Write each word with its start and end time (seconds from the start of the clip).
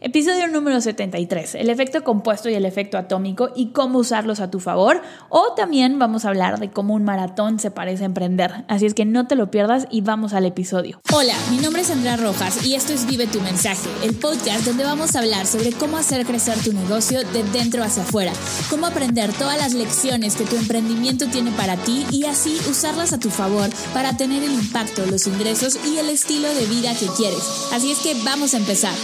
Episodio 0.00 0.46
número 0.46 0.80
73, 0.80 1.56
el 1.56 1.70
efecto 1.70 2.04
compuesto 2.04 2.48
y 2.48 2.54
el 2.54 2.64
efecto 2.64 2.98
atómico 2.98 3.50
y 3.56 3.72
cómo 3.72 3.98
usarlos 3.98 4.38
a 4.38 4.48
tu 4.48 4.60
favor. 4.60 5.02
O 5.28 5.54
también 5.56 5.98
vamos 5.98 6.24
a 6.24 6.28
hablar 6.28 6.60
de 6.60 6.70
cómo 6.70 6.94
un 6.94 7.02
maratón 7.02 7.58
se 7.58 7.72
parece 7.72 8.04
a 8.04 8.06
emprender. 8.06 8.64
Así 8.68 8.86
es 8.86 8.94
que 8.94 9.04
no 9.04 9.26
te 9.26 9.34
lo 9.34 9.50
pierdas 9.50 9.88
y 9.90 10.02
vamos 10.02 10.34
al 10.34 10.46
episodio. 10.46 11.00
Hola, 11.12 11.34
mi 11.50 11.56
nombre 11.56 11.82
es 11.82 11.90
Andrea 11.90 12.16
Rojas 12.16 12.64
y 12.64 12.76
esto 12.76 12.92
es 12.92 13.06
Vive 13.06 13.26
tu 13.26 13.40
mensaje, 13.40 13.88
el 14.04 14.14
podcast 14.14 14.64
donde 14.64 14.84
vamos 14.84 15.16
a 15.16 15.18
hablar 15.18 15.46
sobre 15.46 15.72
cómo 15.72 15.96
hacer 15.96 16.24
crecer 16.24 16.56
tu 16.62 16.72
negocio 16.72 17.18
de 17.32 17.42
dentro 17.52 17.82
hacia 17.82 18.04
afuera, 18.04 18.32
cómo 18.70 18.86
aprender 18.86 19.32
todas 19.32 19.58
las 19.58 19.74
lecciones 19.74 20.36
que 20.36 20.44
tu 20.44 20.54
emprendimiento 20.54 21.26
tiene 21.26 21.50
para 21.50 21.76
ti 21.76 22.06
y 22.12 22.24
así 22.26 22.56
usarlas 22.70 23.12
a 23.12 23.18
tu 23.18 23.30
favor 23.30 23.68
para 23.92 24.16
tener 24.16 24.44
el 24.44 24.52
impacto, 24.52 25.04
los 25.06 25.26
ingresos 25.26 25.76
y 25.84 25.98
el 25.98 26.08
estilo 26.08 26.48
de 26.54 26.66
vida 26.66 26.94
que 26.94 27.08
quieres. 27.16 27.42
Así 27.72 27.90
es 27.90 27.98
que 27.98 28.14
vamos 28.22 28.54
a 28.54 28.58
empezar. 28.58 28.94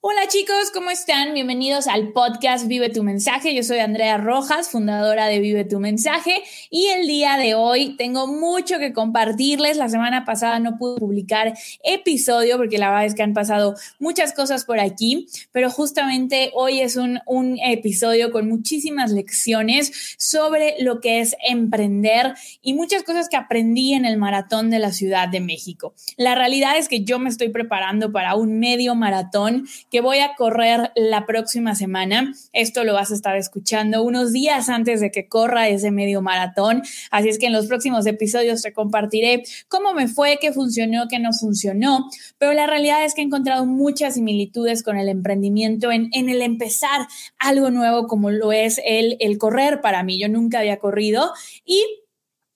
Hola 0.00 0.28
chicos, 0.28 0.70
¿cómo 0.72 0.90
están? 0.90 1.34
Bienvenidos 1.34 1.88
al 1.88 2.12
podcast 2.12 2.68
Vive 2.68 2.88
tu 2.88 3.02
mensaje. 3.02 3.52
Yo 3.52 3.64
soy 3.64 3.80
Andrea 3.80 4.16
Rojas, 4.16 4.70
fundadora 4.70 5.26
de 5.26 5.40
Vive 5.40 5.64
tu 5.64 5.80
mensaje 5.80 6.44
y 6.70 6.86
el 6.86 7.08
día 7.08 7.36
de 7.36 7.56
hoy 7.56 7.96
tengo 7.96 8.28
mucho 8.28 8.78
que 8.78 8.92
compartirles. 8.92 9.76
La 9.76 9.88
semana 9.88 10.24
pasada 10.24 10.60
no 10.60 10.78
pude 10.78 11.00
publicar 11.00 11.52
episodio 11.82 12.58
porque 12.58 12.78
la 12.78 12.90
verdad 12.90 13.06
es 13.06 13.16
que 13.16 13.24
han 13.24 13.34
pasado 13.34 13.74
muchas 13.98 14.32
cosas 14.32 14.64
por 14.64 14.78
aquí, 14.78 15.26
pero 15.50 15.68
justamente 15.68 16.52
hoy 16.54 16.78
es 16.78 16.94
un, 16.94 17.18
episodio 17.60 18.30
con 18.30 18.48
muchísimas 18.48 19.10
lecciones 19.10 20.14
sobre 20.16 20.76
lo 20.78 21.00
que 21.00 21.18
es 21.18 21.34
emprender 21.44 22.34
y 22.62 22.74
muchas 22.74 23.02
cosas 23.02 23.28
que 23.28 23.36
aprendí 23.36 23.94
en 23.94 24.04
el 24.04 24.16
maratón 24.16 24.70
de 24.70 24.78
la 24.78 24.92
Ciudad 24.92 25.26
de 25.26 25.40
México. 25.40 25.92
La 26.16 26.36
realidad 26.36 26.78
es 26.78 26.88
que 26.88 27.02
yo 27.02 27.18
me 27.18 27.30
estoy 27.30 27.48
preparando 27.48 28.12
para 28.12 28.36
un 28.36 28.60
medio 28.60 28.94
maratón 28.94 29.66
que 29.90 30.00
voy 30.00 30.18
a 30.18 30.34
correr 30.36 30.92
la 30.94 31.26
próxima 31.26 31.74
semana. 31.74 32.32
Esto 32.52 32.84
lo 32.84 32.94
vas 32.94 33.10
a 33.10 33.14
estar 33.14 33.36
escuchando 33.36 34.02
unos 34.02 34.32
días 34.32 34.68
antes 34.68 35.00
de 35.00 35.10
que 35.10 35.28
corra 35.28 35.68
ese 35.68 35.90
medio 35.90 36.22
maratón. 36.22 36.82
Así 37.10 37.28
es 37.28 37.38
que 37.38 37.46
en 37.46 37.52
los 37.52 37.66
próximos 37.66 38.06
episodios 38.06 38.62
te 38.62 38.72
compartiré 38.72 39.42
cómo 39.68 39.94
me 39.94 40.08
fue, 40.08 40.38
qué 40.40 40.52
funcionó, 40.52 41.06
qué 41.08 41.18
no 41.18 41.32
funcionó. 41.32 42.08
Pero 42.38 42.52
la 42.52 42.66
realidad 42.66 43.04
es 43.04 43.14
que 43.14 43.22
he 43.22 43.24
encontrado 43.24 43.66
muchas 43.66 44.14
similitudes 44.14 44.82
con 44.82 44.98
el 44.98 45.08
emprendimiento 45.08 45.90
en, 45.90 46.10
el 46.12 46.42
empezar 46.42 47.06
algo 47.38 47.70
nuevo 47.70 48.06
como 48.06 48.30
lo 48.30 48.52
es 48.52 48.80
el 48.84 49.38
correr 49.38 49.80
para 49.80 50.02
mí. 50.02 50.20
Yo 50.20 50.28
nunca 50.28 50.60
había 50.60 50.78
corrido 50.78 51.32
y 51.64 51.84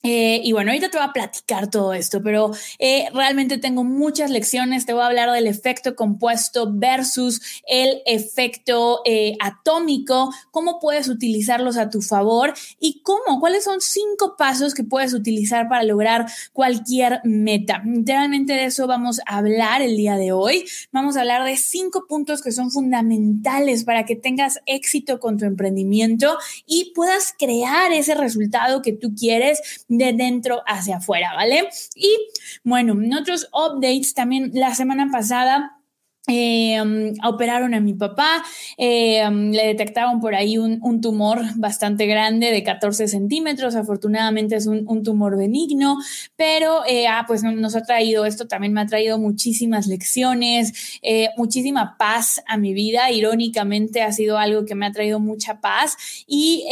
eh, 0.04 0.40
y 0.42 0.50
bueno, 0.50 0.72
ahorita 0.72 0.90
te 0.90 0.98
voy 0.98 1.06
a 1.06 1.12
platicar 1.12 1.70
todo 1.70 1.92
esto, 1.94 2.22
pero 2.24 2.50
eh, 2.80 3.06
realmente 3.14 3.58
tengo 3.58 3.84
muchas 3.84 4.30
lecciones. 4.30 4.84
Te 4.84 4.94
voy 4.94 5.02
a 5.02 5.06
hablar 5.06 5.30
del 5.30 5.46
efecto 5.46 5.94
compuesto 5.94 6.68
versus 6.72 7.40
el 7.68 8.02
efecto 8.04 9.02
eh, 9.04 9.36
atómico, 9.40 10.32
cómo 10.50 10.80
puedes 10.80 11.08
utilizarlos 11.08 11.76
a 11.76 11.88
tu 11.88 12.02
favor 12.02 12.52
y 12.80 13.00
cómo, 13.02 13.38
cuáles 13.38 13.62
son 13.62 13.80
cinco 13.80 14.34
pasos 14.36 14.74
que 14.74 14.82
puedes 14.82 15.14
utilizar 15.14 15.68
para 15.68 15.84
lograr 15.84 16.26
cualquier 16.52 17.20
meta. 17.22 17.80
Literalmente 17.84 18.54
de 18.54 18.64
eso 18.64 18.88
vamos 18.88 19.20
a 19.24 19.36
hablar 19.36 19.82
el 19.82 19.96
día 19.96 20.16
de 20.16 20.32
hoy. 20.32 20.64
Vamos 20.90 21.16
a 21.16 21.20
hablar 21.20 21.44
de 21.44 21.56
cinco 21.56 22.06
puntos 22.08 22.42
que 22.42 22.50
son 22.50 22.72
fundamentales 22.72 23.84
para 23.84 24.04
que 24.04 24.16
tengas 24.16 24.58
éxito 24.66 25.20
con 25.20 25.38
tu 25.38 25.44
emprendimiento 25.44 26.38
y 26.66 26.92
puedas 26.92 27.32
crear 27.38 27.92
ese 27.92 28.16
resultado 28.16 28.82
que 28.82 28.92
tú 28.92 29.14
quieres 29.14 29.60
de 29.98 30.12
dentro 30.12 30.62
hacia 30.66 30.96
afuera, 30.96 31.34
¿vale? 31.34 31.68
Y 31.94 32.16
bueno, 32.64 32.92
en 32.94 33.14
otros 33.14 33.48
updates 33.52 34.14
también 34.14 34.50
la 34.54 34.74
semana 34.74 35.08
pasada 35.10 35.78
eh, 36.28 36.80
um, 36.80 37.12
operaron 37.28 37.74
a 37.74 37.80
mi 37.80 37.94
papá, 37.94 38.44
eh, 38.78 39.26
um, 39.26 39.50
le 39.50 39.66
detectaron 39.66 40.20
por 40.20 40.36
ahí 40.36 40.56
un, 40.56 41.00
tumor 41.00 41.40
bastante 41.56 42.06
grande 42.06 42.52
de 42.52 42.62
14 42.62 43.08
centímetros, 43.08 43.74
afortunadamente 43.74 44.54
es 44.54 44.68
un, 44.68 45.02
tumor 45.02 45.36
benigno, 45.36 45.98
pero 46.36 46.86
eh, 46.86 47.08
ah, 47.08 47.24
pues 47.26 47.42
nos 47.42 47.74
ha 47.74 47.82
traído, 47.82 48.24
esto 48.24 48.46
también 48.46 48.72
me 48.72 48.82
ha 48.82 48.86
traído 48.86 49.18
muchísimas 49.18 49.88
lecciones, 49.88 51.00
muchísima 51.36 51.96
paz 51.98 52.40
a 52.46 52.56
mi 52.56 52.72
vida, 52.72 53.10
irónicamente 53.10 54.02
ha 54.02 54.12
sido 54.12 54.38
algo 54.38 54.64
que 54.64 54.76
me 54.76 54.86
ha 54.86 54.92
traído 54.92 55.18
mucha 55.18 55.60
paz 55.60 55.96
y, 56.28 56.64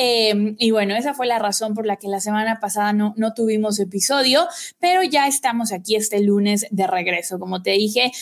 y 0.58 0.70
bueno, 0.70 0.94
esa 0.94 1.12
fue 1.12 1.26
la 1.26 1.41
razón 1.41 1.74
por 1.74 1.86
la 1.86 1.97
que 1.97 2.06
la 2.06 2.20
semana 2.20 2.60
pasada 2.60 2.92
no, 2.92 3.14
no 3.16 3.34
tuvimos 3.34 3.80
episodio, 3.80 4.47
pero 4.78 5.03
ya 5.03 5.26
estamos 5.26 5.72
aquí 5.72 5.97
este 5.97 6.20
lunes 6.20 6.66
de 6.70 6.86
regreso, 6.86 7.41
como 7.41 7.62
te 7.62 7.72
dije, 7.72 8.12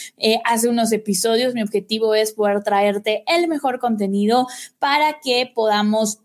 hace 0.44 0.68
unos 0.68 0.90
episodios 0.92 1.17
mi 1.54 1.62
objetivo 1.62 2.14
es 2.14 2.32
poder 2.32 2.62
traerte 2.62 3.24
el 3.26 3.48
mejor 3.48 3.78
contenido 3.78 4.46
para 4.78 5.20
que 5.20 5.50
podamos 5.54 6.18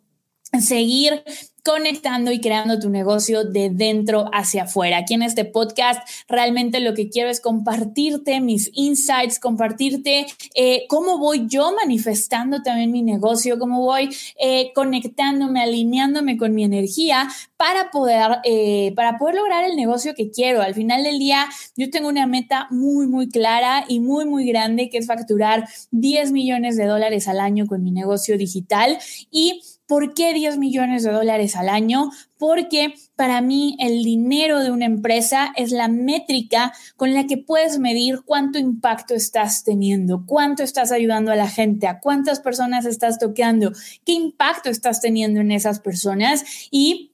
seguir 0.60 1.24
conectando 1.64 2.32
y 2.32 2.42
creando 2.42 2.78
tu 2.78 2.90
negocio 2.90 3.46
de 3.46 3.70
dentro 3.70 4.30
hacia 4.34 4.64
afuera. 4.64 4.98
Aquí 4.98 5.14
en 5.14 5.24
este 5.24 5.46
podcast 5.46 6.08
realmente 6.28 6.82
lo 6.82 6.94
que 6.94 7.10
quiero 7.10 7.30
es 7.30 7.40
compartirte 7.40 8.42
mis 8.42 8.70
insights, 8.74 9.40
compartirte 9.40 10.26
eh, 10.56 10.86
cómo 10.90 11.18
voy 11.18 11.46
yo 11.48 11.74
manifestando 11.74 12.62
también 12.64 12.92
mi 12.92 13.02
negocio, 13.02 13.58
cómo 13.58 13.80
voy 13.80 14.10
eh, 14.40 14.74
conectándome, 14.76 15.62
alineándome 15.62 16.36
con 16.38 16.54
mi 16.54 16.66
energía 16.66 17.30
para 17.56 17.92
poder, 17.92 18.40
eh, 18.44 18.92
para 18.96 19.18
poder 19.18 19.36
lograr 19.36 19.64
el 19.64 19.78
negocio 19.78 20.14
que 20.16 20.32
quiero. 20.32 20.62
Al 20.62 20.74
final 20.74 21.04
del 21.04 21.18
día 21.18 21.48
yo 21.78 21.90
tengo 21.90 22.10
una 22.10 22.28
meta 22.28 22.68
muy, 22.72 23.08
muy 23.08 23.30
clara 23.30 23.86
y 23.88 24.02
muy, 24.02 24.26
muy 24.26 24.46
grande 24.46 24.90
que 24.90 24.98
es 24.98 25.08
facturar 25.08 25.70
10 25.92 26.34
millones 26.34 26.76
de 26.76 26.86
dólares 26.86 27.30
al 27.30 27.40
año 27.40 27.68
con 27.68 27.82
mi 27.84 27.92
negocio 27.92 28.38
digital 28.38 28.98
y 29.32 29.62
¿Por 29.86 30.14
qué 30.14 30.34
10 30.34 30.58
millones 30.58 31.04
de 31.04 31.12
dólares 31.12 31.56
al 31.56 31.70
año? 31.70 32.10
Porque 32.38 32.94
para 33.16 33.42
mí 33.42 33.76
el 33.80 34.04
dinero 34.04 34.60
de 34.60 34.72
una 34.72 34.86
empresa 34.86 35.54
es 35.56 35.72
la 35.72 35.88
métrica 35.88 36.74
con 36.96 37.14
la 37.14 37.26
que 37.26 37.38
puedes 37.38 37.80
medir 37.80 38.22
cuánto 38.26 38.60
impacto 38.60 39.14
estás 39.14 39.64
teniendo, 39.64 40.26
cuánto 40.26 40.64
estás 40.64 40.92
ayudando 40.92 41.32
a 41.32 41.36
la 41.36 41.48
gente, 41.48 41.88
a 41.88 42.00
cuántas 42.00 42.40
personas 42.40 42.86
estás 42.86 43.20
tocando, 43.20 43.72
qué 44.06 44.14
impacto 44.14 44.70
estás 44.70 45.00
teniendo 45.00 45.42
en 45.42 45.52
esas 45.52 45.80
personas 45.80 46.44
y 46.72 47.13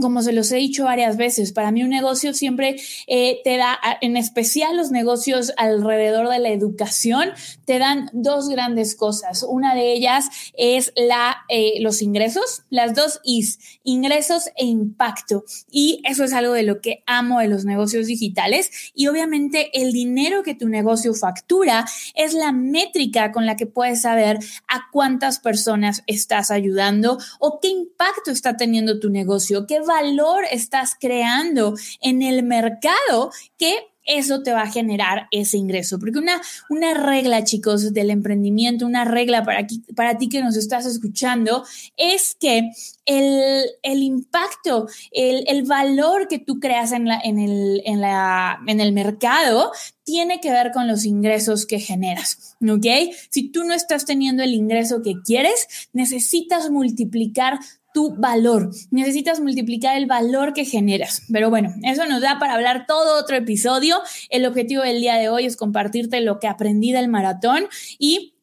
como 0.00 0.22
se 0.22 0.32
los 0.32 0.50
he 0.52 0.56
dicho 0.56 0.84
varias 0.84 1.16
veces, 1.16 1.52
para 1.52 1.70
mí 1.70 1.82
un 1.82 1.90
negocio 1.90 2.34
siempre 2.34 2.76
eh, 3.06 3.40
te 3.44 3.56
da, 3.56 3.78
en 4.00 4.16
especial 4.16 4.76
los 4.76 4.90
negocios 4.90 5.52
alrededor 5.56 6.28
de 6.28 6.38
la 6.38 6.50
educación, 6.50 7.30
te 7.64 7.78
dan 7.78 8.10
dos 8.12 8.48
grandes 8.48 8.94
cosas. 8.94 9.44
Una 9.48 9.74
de 9.74 9.92
ellas 9.92 10.28
es 10.56 10.92
la, 10.96 11.38
eh, 11.48 11.74
los 11.80 12.02
ingresos, 12.02 12.62
las 12.70 12.94
dos 12.94 13.20
Is, 13.24 13.58
ingresos 13.84 14.48
e 14.56 14.64
impacto. 14.64 15.44
Y 15.70 16.02
eso 16.04 16.24
es 16.24 16.32
algo 16.32 16.52
de 16.52 16.62
lo 16.62 16.80
que 16.80 17.02
amo 17.06 17.40
de 17.40 17.48
los 17.48 17.64
negocios 17.64 18.06
digitales. 18.06 18.70
Y 18.94 19.08
obviamente 19.08 19.70
el 19.80 19.92
dinero 19.92 20.42
que 20.42 20.54
tu 20.54 20.68
negocio 20.68 21.14
factura 21.14 21.86
es 22.14 22.34
la 22.34 22.52
métrica 22.52 23.32
con 23.32 23.46
la 23.46 23.56
que 23.56 23.66
puedes 23.66 24.02
saber 24.02 24.38
a 24.68 24.88
cuántas 24.92 25.38
personas 25.38 26.02
estás 26.06 26.50
ayudando 26.50 27.18
o 27.38 27.60
qué 27.60 27.68
impacto 27.68 28.30
está 28.30 28.56
teniendo 28.56 29.00
tu 29.00 29.10
negocio, 29.10 29.66
qué 29.66 29.80
valor 29.90 30.44
estás 30.50 30.96
creando 30.98 31.74
en 32.00 32.22
el 32.22 32.44
mercado 32.44 33.32
que 33.58 33.90
eso 34.04 34.42
te 34.42 34.52
va 34.52 34.62
a 34.62 34.70
generar 34.70 35.28
ese 35.30 35.56
ingreso. 35.56 35.98
Porque 35.98 36.18
una, 36.18 36.40
una 36.68 36.94
regla, 36.94 37.44
chicos, 37.44 37.92
del 37.92 38.10
emprendimiento, 38.10 38.86
una 38.86 39.04
regla 39.04 39.44
para, 39.44 39.66
para 39.94 40.18
ti 40.18 40.28
que 40.28 40.42
nos 40.42 40.56
estás 40.56 40.86
escuchando, 40.86 41.64
es 41.96 42.36
que 42.38 42.70
el, 43.06 44.02
impacto, 44.02 44.88
el, 45.10 45.44
el, 45.46 45.64
valor 45.64 46.28
que 46.28 46.38
tú 46.38 46.60
creas 46.60 46.92
en, 46.92 47.06
la, 47.06 47.20
en, 47.22 47.38
el, 47.38 47.82
en, 47.84 48.00
la, 48.00 48.60
en 48.66 48.80
el 48.80 48.92
mercado 48.92 49.72
tiene 50.04 50.40
que 50.40 50.50
ver 50.50 50.72
con 50.72 50.88
los 50.88 51.04
ingresos 51.04 51.66
que 51.66 51.80
generas, 51.80 52.56
¿ok? 52.60 53.14
Si 53.30 53.50
tú 53.50 53.64
no 53.64 53.74
estás 53.74 54.04
teniendo 54.04 54.42
el 54.42 54.54
ingreso 54.54 55.02
que 55.02 55.14
quieres, 55.24 55.88
necesitas 55.92 56.70
multiplicar 56.70 57.58
tu 57.92 58.14
valor. 58.16 58.70
Necesitas 58.90 59.40
multiplicar 59.40 59.96
el 59.96 60.06
valor 60.06 60.52
que 60.52 60.64
generas. 60.64 61.22
Pero 61.32 61.50
bueno, 61.50 61.74
eso 61.82 62.06
nos 62.06 62.20
da 62.20 62.38
para 62.38 62.54
hablar 62.54 62.86
todo 62.86 63.18
otro 63.18 63.36
episodio. 63.36 64.00
El 64.28 64.46
objetivo 64.46 64.82
del 64.82 65.00
día 65.00 65.16
de 65.16 65.28
hoy 65.28 65.46
es 65.46 65.56
compartirte 65.56 66.20
lo 66.20 66.38
que 66.38 66.48
aprendí 66.48 66.92
del 66.92 67.08
maratón 67.08 67.64
y 67.98 68.34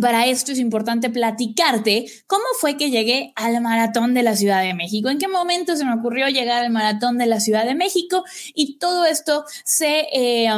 para 0.00 0.26
esto 0.26 0.52
es 0.52 0.58
importante 0.58 1.10
platicarte 1.10 2.06
cómo 2.26 2.44
fue 2.60 2.76
que 2.76 2.90
llegué 2.90 3.32
al 3.36 3.60
maratón 3.60 4.14
de 4.14 4.22
la 4.22 4.36
Ciudad 4.36 4.62
de 4.62 4.74
México, 4.74 5.08
en 5.08 5.18
qué 5.18 5.28
momento 5.28 5.76
se 5.76 5.84
me 5.84 5.94
ocurrió 5.94 6.28
llegar 6.28 6.62
al 6.62 6.70
maratón 6.70 7.18
de 7.18 7.26
la 7.26 7.40
Ciudad 7.40 7.64
de 7.64 7.74
México 7.74 8.24
y 8.54 8.78
todo 8.78 9.06
esto 9.06 9.44
se... 9.64 10.06
Eh, 10.12 10.48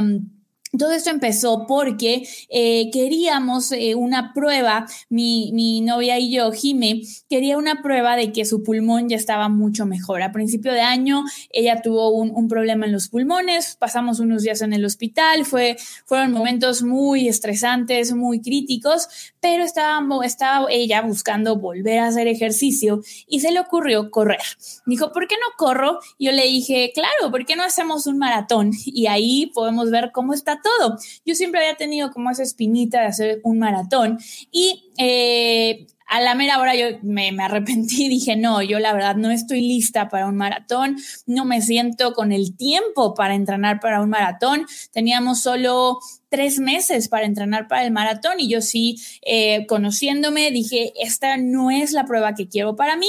todo 0.79 0.93
esto 0.93 1.11
empezó 1.11 1.67
porque 1.67 2.29
eh, 2.49 2.91
queríamos 2.93 3.73
eh, 3.73 3.95
una 3.95 4.33
prueba, 4.33 4.87
mi, 5.09 5.51
mi, 5.53 5.81
novia 5.81 6.19
y 6.19 6.31
yo, 6.31 6.53
Jime, 6.53 7.03
quería 7.29 7.59
una 7.59 7.83
prueba 7.83 8.17
de 8.17 8.33
que 8.33 8.45
su 8.45 8.63
pulmón 8.63 9.09
ya 9.09 9.17
estaba 9.17 9.49
mucho 9.49 9.87
mejor. 9.87 10.23
A 10.23 10.33
principio 10.33 10.73
de 10.73 10.81
año 10.81 11.25
ella 11.51 11.83
tuvo 11.83 12.11
un, 12.11 12.31
un 12.35 12.49
problema 12.49 12.87
en 12.87 12.93
los 12.93 13.09
pulmones, 13.09 13.77
pasamos 13.77 14.21
unos 14.21 14.43
días 14.43 14.63
en 14.63 14.73
el 14.73 14.85
hospital, 14.85 15.45
fue, 15.45 15.77
fueron 16.05 16.33
momentos 16.33 16.83
muy 16.83 17.29
estresantes, 17.29 18.15
muy 18.15 18.41
críticos, 18.41 19.09
pero 19.41 19.65
estaba, 19.65 20.03
estaba 20.25 20.67
ella 20.71 21.03
buscando 21.03 21.57
volver 21.57 21.99
a 21.99 22.09
hacer 22.09 22.29
ejercicio 22.29 23.01
y 23.27 23.41
se 23.41 23.53
le 23.53 23.61
ocurrió 23.61 24.11
correr. 24.11 24.41
Dijo, 24.87 25.13
¿por 25.13 25.27
qué 25.27 25.37
no 25.37 25.57
corro? 25.57 25.99
Yo 26.19 26.33
le 26.33 26.45
dije, 26.45 26.93
claro, 26.95 27.31
¿por 27.31 27.47
qué 27.47 27.57
no 27.57 27.65
hacemos 27.65 28.07
un 28.07 28.19
maratón? 28.19 28.73
Y 28.85 29.07
ahí 29.07 29.51
podemos 29.55 29.91
ver 29.91 30.11
cómo 30.13 30.35
está 30.35 30.61
todo. 30.61 30.99
Yo 31.25 31.35
siempre 31.35 31.61
había 31.61 31.77
tenido 31.77 32.11
como 32.11 32.31
esa 32.31 32.43
espinita 32.43 33.01
de 33.01 33.07
hacer 33.07 33.41
un 33.45 33.59
maratón 33.59 34.19
y 34.51 34.91
eh, 34.99 35.87
a 36.11 36.21
la 36.21 36.35
mera 36.35 36.59
hora 36.59 36.75
yo 36.75 36.87
me, 37.03 37.31
me, 37.31 37.45
arrepentí 37.45 38.07
y 38.07 38.09
dije, 38.09 38.35
no, 38.35 38.61
yo 38.63 38.81
la 38.81 38.93
verdad 38.93 39.15
no 39.15 39.31
estoy 39.31 39.61
lista 39.61 40.09
para 40.09 40.27
un 40.27 40.37
maratón, 40.37 40.97
no 41.25 41.45
me 41.45 41.63
siento 41.63 42.15
con 42.15 42.33
el 42.33 42.57
tiempo 42.57 43.15
para 43.15 43.35
entrenar 43.37 43.79
para 43.79 44.03
un 44.03 44.11
maratón. 44.11 44.67
Teníamos 44.93 45.41
solo 45.41 46.01
tres 46.29 46.59
meses 46.59 47.09
para 47.09 47.27
entrenar 47.27 47.69
para 47.69 47.85
el 47.85 47.93
maratón 47.93 48.41
y 48.41 48.49
yo 48.49 48.61
sí, 48.61 48.97
eh, 49.23 49.67
conociéndome, 49.69 50.51
dije, 50.51 50.93
esta 51.01 51.37
no 51.37 51.71
es 51.71 51.93
la 51.93 52.07
prueba 52.07 52.35
que 52.35 52.49
quiero 52.49 52.75
para 52.75 52.97
mí, 52.97 53.09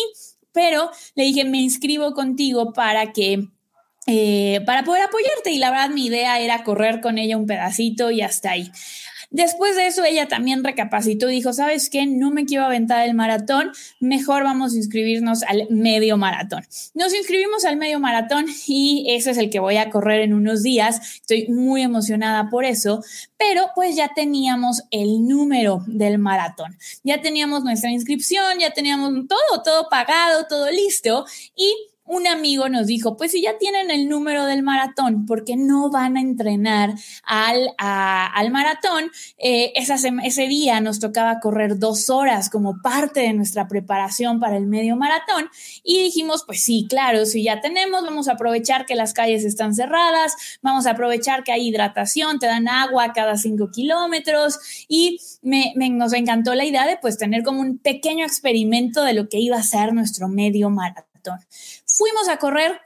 pero 0.51 0.91
le 1.15 1.23
dije, 1.23 1.43
me 1.43 1.57
inscribo 1.57 2.13
contigo 2.13 2.71
para 2.71 3.13
que 3.13 3.47
eh, 4.07 4.61
para 4.65 4.83
poder 4.83 5.03
apoyarte. 5.03 5.51
Y 5.51 5.57
la 5.57 5.69
verdad, 5.69 5.89
mi 5.89 6.05
idea 6.05 6.39
era 6.39 6.63
correr 6.63 7.01
con 7.01 7.17
ella 7.17 7.37
un 7.37 7.45
pedacito 7.45 8.11
y 8.11 8.21
hasta 8.21 8.51
ahí. 8.51 8.71
Después 9.31 9.77
de 9.77 9.87
eso, 9.87 10.03
ella 10.03 10.27
también 10.27 10.61
recapacitó 10.61 11.29
y 11.29 11.35
dijo, 11.35 11.53
¿sabes 11.53 11.89
qué? 11.89 12.05
No 12.05 12.31
me 12.31 12.45
quiero 12.45 12.65
aventar 12.65 13.07
el 13.07 13.13
maratón, 13.13 13.71
mejor 14.01 14.43
vamos 14.43 14.73
a 14.73 14.75
inscribirnos 14.75 15.43
al 15.43 15.67
medio 15.69 16.17
maratón. 16.17 16.67
Nos 16.93 17.13
inscribimos 17.13 17.63
al 17.63 17.77
medio 17.77 18.01
maratón 18.01 18.47
y 18.67 19.05
ese 19.07 19.31
es 19.31 19.37
el 19.37 19.49
que 19.49 19.59
voy 19.59 19.77
a 19.77 19.89
correr 19.89 20.19
en 20.19 20.33
unos 20.33 20.63
días. 20.63 21.15
Estoy 21.15 21.47
muy 21.47 21.81
emocionada 21.81 22.49
por 22.49 22.65
eso, 22.65 23.03
pero 23.37 23.67
pues 23.73 23.95
ya 23.95 24.11
teníamos 24.13 24.83
el 24.91 25.25
número 25.25 25.83
del 25.87 26.17
maratón, 26.17 26.77
ya 27.03 27.21
teníamos 27.21 27.63
nuestra 27.63 27.89
inscripción, 27.89 28.59
ya 28.59 28.71
teníamos 28.71 29.13
todo, 29.27 29.63
todo 29.63 29.87
pagado, 29.89 30.45
todo 30.47 30.69
listo 30.71 31.25
y 31.55 31.73
un 32.11 32.27
amigo 32.27 32.67
nos 32.67 32.87
dijo, 32.87 33.15
pues 33.15 33.31
si 33.31 33.41
ya 33.41 33.57
tienen 33.57 33.89
el 33.89 34.09
número 34.09 34.45
del 34.45 34.63
maratón, 34.63 35.25
¿por 35.25 35.45
qué 35.45 35.55
no 35.55 35.89
van 35.89 36.17
a 36.17 36.19
entrenar 36.21 36.93
al, 37.23 37.69
al 37.77 38.51
maratón? 38.51 39.09
Eh, 39.37 39.71
ese 39.75 40.47
día 40.47 40.81
nos 40.81 40.99
tocaba 40.99 41.39
correr 41.39 41.79
dos 41.79 42.09
horas 42.09 42.49
como 42.49 42.81
parte 42.81 43.21
de 43.21 43.31
nuestra 43.31 43.69
preparación 43.69 44.41
para 44.41 44.57
el 44.57 44.67
medio 44.67 44.97
maratón 44.97 45.49
y 45.85 46.03
dijimos, 46.03 46.43
pues 46.45 46.61
sí, 46.61 46.85
claro, 46.89 47.25
si 47.25 47.43
ya 47.43 47.61
tenemos, 47.61 48.03
vamos 48.03 48.27
a 48.27 48.33
aprovechar 48.33 48.85
que 48.85 48.95
las 48.95 49.13
calles 49.13 49.45
están 49.45 49.73
cerradas, 49.73 50.59
vamos 50.61 50.87
a 50.87 50.91
aprovechar 50.91 51.45
que 51.45 51.53
hay 51.53 51.69
hidratación, 51.69 52.39
te 52.39 52.47
dan 52.47 52.67
agua 52.67 53.13
cada 53.13 53.37
cinco 53.37 53.71
kilómetros 53.71 54.59
y 54.89 55.17
me, 55.41 55.73
nos 55.91 56.11
encantó 56.11 56.55
la 56.55 56.65
idea 56.65 56.85
de 56.85 56.97
pues 56.97 57.17
tener 57.17 57.43
como 57.43 57.61
un 57.61 57.77
pequeño 57.77 58.25
experimento 58.25 59.01
de 59.05 59.13
lo 59.13 59.29
que 59.29 59.39
iba 59.39 59.55
a 59.55 59.63
ser 59.63 59.93
nuestro 59.93 60.27
medio 60.27 60.69
maratón. 60.69 61.11
Fuimos 62.01 62.29
a 62.29 62.37
correr, 62.37 62.81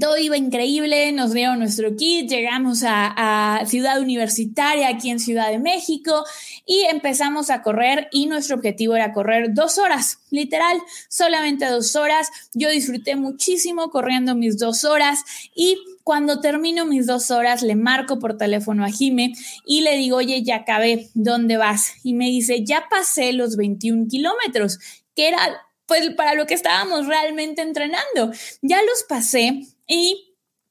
todo 0.00 0.16
iba 0.16 0.38
increíble, 0.38 1.12
nos 1.12 1.34
dieron 1.34 1.58
nuestro 1.58 1.94
kit, 1.94 2.26
llegamos 2.26 2.84
a, 2.86 3.62
Ciudad 3.66 4.00
Universitaria, 4.00 4.88
aquí 4.88 5.10
en 5.10 5.20
Ciudad 5.20 5.50
de 5.50 5.58
México, 5.58 6.24
y 6.64 6.84
empezamos 6.84 7.50
a 7.50 7.60
correr 7.60 8.08
y 8.12 8.24
nuestro 8.24 8.56
objetivo 8.56 8.96
era 8.96 9.12
correr 9.12 9.52
dos 9.52 9.76
horas, 9.76 10.20
literal, 10.30 10.78
solamente 11.10 11.66
dos 11.66 11.96
horas. 11.96 12.30
Yo 12.54 12.70
disfruté 12.70 13.14
muchísimo 13.14 13.90
corriendo 13.90 14.34
mis 14.34 14.56
dos 14.56 14.84
horas 14.84 15.18
y 15.54 15.76
cuando 16.02 16.40
termino 16.40 16.86
mis 16.86 17.06
dos 17.06 17.30
horas 17.30 17.60
le 17.60 17.76
marco 17.76 18.18
por 18.18 18.38
teléfono 18.38 18.86
a 18.86 18.88
Jime 18.88 19.34
y 19.66 19.82
le 19.82 19.98
digo, 19.98 20.16
oye, 20.16 20.42
ya 20.42 20.56
acabé, 20.56 21.10
¿dónde 21.12 21.58
vas? 21.58 21.92
Y 22.02 22.14
me 22.14 22.30
dice, 22.30 22.64
ya 22.64 22.86
pasé 22.88 23.34
los 23.34 23.56
21 23.56 24.06
kilómetros, 24.08 24.78
que 25.14 25.28
era 25.28 25.65
pues 25.86 26.10
para 26.14 26.34
lo 26.34 26.46
que 26.46 26.54
estábamos 26.54 27.06
realmente 27.06 27.62
entrenando. 27.62 28.32
Ya 28.62 28.82
los 28.82 29.04
pasé 29.08 29.62
y 29.86 30.26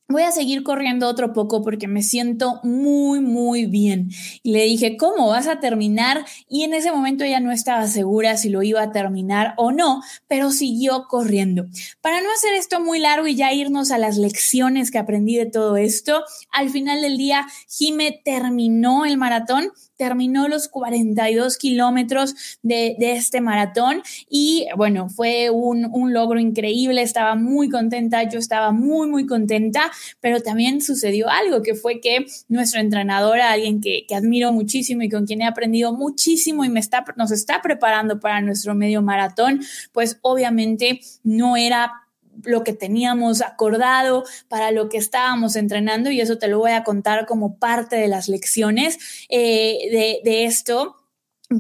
voy 0.07 0.21
a 0.21 0.31
seguir 0.31 0.63
corriendo 0.63 1.07
otro 1.07 1.33
poco 1.33 1.63
porque 1.63 1.87
me 1.87 2.03
siento 2.03 2.59
muy, 2.63 3.19
muy 3.19 3.65
bien. 3.65 4.11
Y 4.43 4.51
le 4.51 4.63
dije, 4.65 4.97
¿cómo 4.97 5.27
vas 5.27 5.47
a 5.47 5.59
terminar? 5.59 6.25
Y 6.47 6.63
en 6.63 6.73
ese 6.73 6.91
momento 6.91 7.23
ella 7.23 7.39
no 7.39 7.51
estaba 7.51 7.87
segura 7.87 8.37
si 8.37 8.49
lo 8.49 8.61
iba 8.61 8.81
a 8.81 8.91
terminar 8.91 9.55
o 9.57 9.71
no, 9.71 10.01
pero 10.27 10.51
siguió 10.51 11.07
corriendo. 11.07 11.65
Para 12.01 12.21
no 12.21 12.31
hacer 12.31 12.53
esto 12.53 12.79
muy 12.79 12.99
largo 12.99 13.27
y 13.27 13.35
ya 13.35 13.51
irnos 13.53 13.91
a 13.91 13.97
las 13.97 14.17
lecciones 14.17 14.91
que 14.91 14.99
aprendí 14.99 15.37
de 15.37 15.47
todo 15.47 15.75
esto, 15.77 16.23
al 16.51 16.69
final 16.69 17.01
del 17.01 17.17
día, 17.17 17.47
Jime 17.67 18.21
terminó 18.23 19.05
el 19.05 19.17
maratón 19.17 19.71
terminó 19.97 20.47
los 20.47 20.67
42 20.67 21.57
kilómetros 21.57 22.35
de, 22.61 22.95
este 22.99 23.39
maratón 23.39 24.01
y 24.29 24.67
bueno, 24.75 25.09
fue 25.09 25.49
un, 25.49 26.13
logro 26.13 26.39
increíble, 26.39 27.01
estaba 27.01 27.35
muy 27.35 27.69
contenta, 27.69 28.23
yo 28.23 28.39
estaba 28.39 28.71
muy, 28.71 29.07
muy 29.07 29.25
contenta, 29.25 29.91
pero 30.19 30.41
también 30.41 30.81
sucedió 30.81 31.29
algo 31.29 31.61
que 31.61 31.75
fue 31.75 31.99
que 31.99 32.25
nuestro 32.47 32.79
entrenador, 32.81 33.39
alguien 33.39 33.81
que, 33.81 34.05
admiro 34.15 34.53
muchísimo 34.53 35.01
y 35.01 35.09
con 35.09 35.25
quien 35.25 35.41
he 35.41 35.45
aprendido 35.45 35.91
muchísimo 35.93 36.63
y 36.63 36.69
me 36.69 36.79
está, 36.79 37.03
nos 37.17 37.31
está 37.31 37.61
preparando 37.61 38.19
para 38.19 38.39
nuestro 38.41 38.75
medio 38.75 39.01
maratón, 39.01 39.61
pues 39.91 40.19
obviamente 40.21 41.01
no 41.23 41.57
era 41.57 42.04
lo 42.45 42.63
que 42.63 42.73
teníamos 42.73 43.41
acordado, 43.41 44.23
para 44.47 44.71
lo 44.71 44.89
que 44.89 44.97
estábamos 44.97 45.55
entrenando 45.55 46.09
y 46.09 46.21
eso 46.21 46.37
te 46.37 46.47
lo 46.47 46.59
voy 46.59 46.71
a 46.71 46.83
contar 46.83 47.25
como 47.25 47.57
parte 47.57 47.95
de 47.95 48.07
las 48.07 48.27
lecciones 48.27 48.99
eh, 49.29 49.89
de, 49.91 50.21
de 50.23 50.45
esto, 50.45 50.95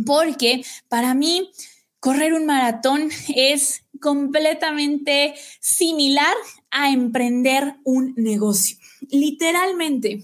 porque 0.05 0.63
para 0.87 1.13
mí 1.13 1.51
correr 1.99 2.33
un 2.33 2.45
maratón 2.45 3.09
es 3.35 3.83
completamente 3.99 5.35
similar 5.59 6.35
a 6.69 6.91
emprender 6.91 7.75
un 7.83 8.13
negocio. 8.17 8.77
Literalmente, 9.09 10.23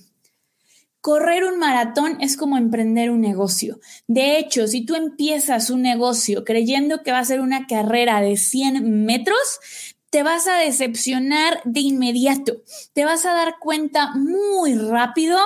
Correr 1.02 1.46
un 1.46 1.58
maratón 1.58 2.22
es 2.22 2.38
como 2.38 2.60
emprender 2.60 3.10
un 3.10 3.22
negocio. 3.22 3.80
De 4.06 4.38
hecho, 4.38 4.68
si 4.68 4.86
tú 4.86 4.94
empiezas 4.94 5.72
un 5.72 5.82
negocio 5.82 6.46
creyendo 6.46 7.02
que 7.02 7.12
va 7.12 7.18
a 7.18 7.26
ser 7.26 7.42
una 7.42 7.66
carrera 7.66 8.22
de 8.22 8.38
100 8.38 9.04
metros, 9.04 9.91
te 10.12 10.24
vas 10.24 10.46
a 10.46 10.58
decepcionar 10.58 11.62
de 11.64 11.80
inmediato. 11.80 12.62
Te 12.94 13.06
vas 13.06 13.26
a 13.26 13.34
dar 13.34 13.56
cuenta 13.60 14.14
muy 14.14 14.76
rápido 14.76 15.40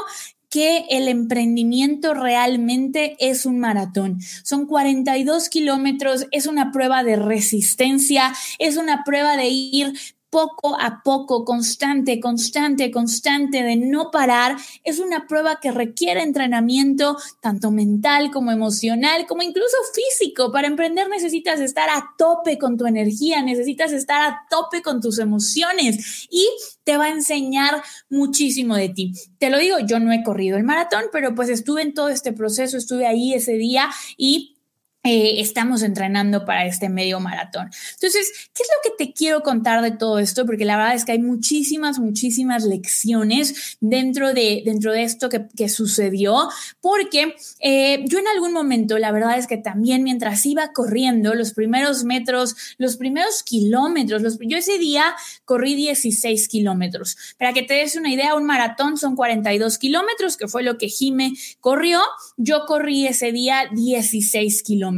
que 0.49 0.85
el 0.89 1.07
emprendimiento 1.07 2.13
realmente 2.13 3.15
es 3.19 3.45
un 3.45 3.59
maratón. 3.59 4.19
Son 4.43 4.65
42 4.65 5.49
kilómetros, 5.49 6.27
es 6.31 6.47
una 6.47 6.71
prueba 6.71 7.03
de 7.03 7.15
resistencia, 7.15 8.33
es 8.57 8.77
una 8.77 9.03
prueba 9.03 9.37
de 9.37 9.47
ir 9.49 9.93
poco 10.35 10.75
a 10.77 11.01
poco, 11.01 11.45
constante, 11.45 12.19
constante, 12.19 12.91
constante, 12.91 13.63
de 13.63 13.77
no 13.77 14.11
parar, 14.11 14.57
es 14.83 14.99
una 14.99 15.27
prueba 15.27 15.61
que 15.61 15.71
requiere 15.71 16.23
entrenamiento 16.23 17.15
tanto 17.39 17.71
mental 17.71 18.31
como 18.31 18.51
emocional, 18.51 19.27
como 19.27 19.43
incluso 19.43 19.77
físico. 19.93 20.51
Para 20.51 20.67
emprender 20.67 21.07
necesitas 21.07 21.61
estar 21.61 21.87
a 21.89 22.15
tope 22.17 22.57
con 22.57 22.75
tu 22.75 22.85
energía, 22.85 23.41
necesitas 23.43 23.93
estar 23.93 24.21
a 24.29 24.41
tope 24.49 24.81
con 24.81 24.99
tus 24.99 25.19
emociones 25.19 26.27
y 26.29 26.45
te 26.83 26.97
va 26.97 27.05
a 27.05 27.11
enseñar 27.11 27.81
muchísimo 28.09 28.75
de 28.75 28.89
ti. 28.89 29.13
Te 29.37 29.49
lo 29.49 29.57
digo, 29.57 29.77
yo 29.87 30.01
no 30.01 30.11
he 30.11 30.21
corrido 30.21 30.57
el 30.57 30.65
maratón, 30.65 31.05
pero 31.13 31.33
pues 31.33 31.47
estuve 31.47 31.81
en 31.81 31.93
todo 31.93 32.09
este 32.09 32.33
proceso, 32.33 32.75
estuve 32.75 33.07
ahí 33.07 33.33
ese 33.33 33.53
día 33.53 33.89
y 34.17 34.54
eh, 35.07 35.39
estamos 35.39 35.83
entrenando 35.83 36.45
para 36.45 36.65
este 36.65 36.89
medio 36.89 37.19
maratón. 37.19 37.69
Entonces, 37.93 38.49
¿qué 38.55 38.63
es 38.63 38.69
lo 38.69 38.89
que 38.89 39.05
te 39.05 39.13
quiero 39.13 39.43
contar 39.43 39.83
de 39.83 39.91
todo 39.91 40.17
esto? 40.17 40.47
Porque 40.47 40.65
la 40.65 40.77
verdad 40.77 40.95
es 40.95 41.05
que 41.05 41.11
hay 41.11 41.19
muchísimas, 41.19 41.99
muchísimas 41.99 42.63
lecciones 42.63 43.77
dentro 43.79 44.33
de, 44.33 44.63
dentro 44.65 44.91
de 44.91 45.03
esto 45.03 45.29
que, 45.29 45.69
sucedió, 45.69 46.49
porque 46.81 47.35
eh, 47.59 48.03
yo 48.07 48.17
en 48.17 48.27
algún 48.27 48.51
momento, 48.51 48.97
la 48.97 49.11
verdad 49.11 49.37
es 49.37 49.45
que 49.45 49.57
también 49.57 50.03
mientras 50.03 50.43
iba 50.45 50.73
corriendo 50.73 51.35
los 51.35 51.53
primeros 51.53 52.03
metros, 52.03 52.55
los 52.79 52.97
primeros 52.97 53.43
kilómetros, 53.43 54.23
yo 54.41 54.57
ese 54.57 54.79
día 54.79 55.15
corrí 55.43 55.75
16 55.75 56.47
kilómetros. 56.47 57.15
Para 57.37 57.53
que 57.53 57.61
te 57.61 57.75
des 57.75 57.95
una 57.95 58.11
idea, 58.11 58.33
un 58.33 58.45
maratón 58.45 58.97
son 58.97 59.15
42 59.15 59.77
kilómetros, 59.77 60.35
que 60.35 60.47
fue 60.47 60.63
lo 60.63 60.79
que 60.79 60.87
Jime 60.87 61.33
corrió. 61.59 62.01
Yo 62.37 62.65
corrí 62.65 63.05
ese 63.05 63.31
día 63.31 63.69
16 63.71 64.63
kilómetros. 64.63 64.94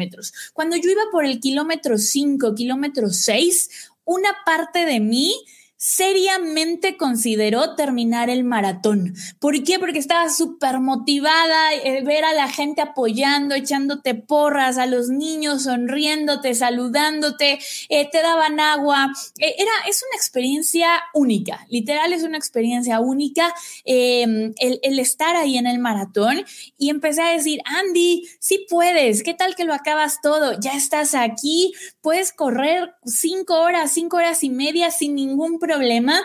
Cuando 0.53 0.75
yo 0.75 0.89
iba 0.91 1.03
por 1.11 1.25
el 1.25 1.39
kilómetro 1.39 1.97
5, 1.97 2.55
kilómetro 2.55 3.09
6, 3.09 3.91
una 4.05 4.29
parte 4.45 4.85
de 4.85 4.99
mí 4.99 5.33
seriamente 5.77 6.97
consideró 6.97 7.75
terminar 7.75 8.31
el 8.31 8.43
maratón. 8.43 9.13
¿Por 9.39 9.63
qué? 9.63 9.77
Porque 9.77 9.99
estaba 9.99 10.27
súper 10.29 10.79
motivada, 10.79 11.73
eh, 11.75 12.01
ver 12.03 12.25
a 12.25 12.33
la 12.33 12.49
gente 12.49 12.81
apoyando, 12.81 13.53
echándote 13.53 14.15
porras, 14.15 14.79
a 14.79 14.87
los 14.87 15.09
niños 15.09 15.63
sonriéndote, 15.63 16.55
saludándote, 16.55 17.59
eh, 17.89 18.09
te 18.09 18.21
daban 18.23 18.59
agua. 18.59 19.11
Eh, 19.37 19.53
era, 19.59 19.71
es 19.87 20.03
una 20.09 20.17
experiencia 20.17 20.89
única, 21.13 21.65
literal 21.69 22.11
es 22.11 22.23
una 22.23 22.37
experiencia 22.37 22.99
única 22.99 23.53
em, 23.85 24.53
el, 24.59 24.79
el 24.81 24.97
estar 24.97 25.35
ahí 25.35 25.57
en 25.57 25.67
el 25.67 25.77
maratón 25.77 26.43
y 26.77 26.89
empecé 26.89 27.21
a 27.21 27.29
decir, 27.29 27.61
Andy, 27.65 28.27
sí 28.39 28.65
puedes, 28.67 29.21
¿qué 29.21 29.35
tal 29.35 29.55
que 29.55 29.63
lo 29.63 29.75
acabas 29.75 30.21
todo? 30.21 30.59
Ya 30.59 30.73
estás 30.73 31.13
aquí, 31.13 31.73
puedes 32.01 32.31
correr 32.31 32.95
cinco 33.05 33.61
horas, 33.61 33.91
cinco 33.91 34.17
horas 34.17 34.43
y 34.43 34.49
media 34.49 34.89
sin 34.89 35.13
ningún 35.13 35.59
problema 35.59 35.66
problema. 35.67 36.21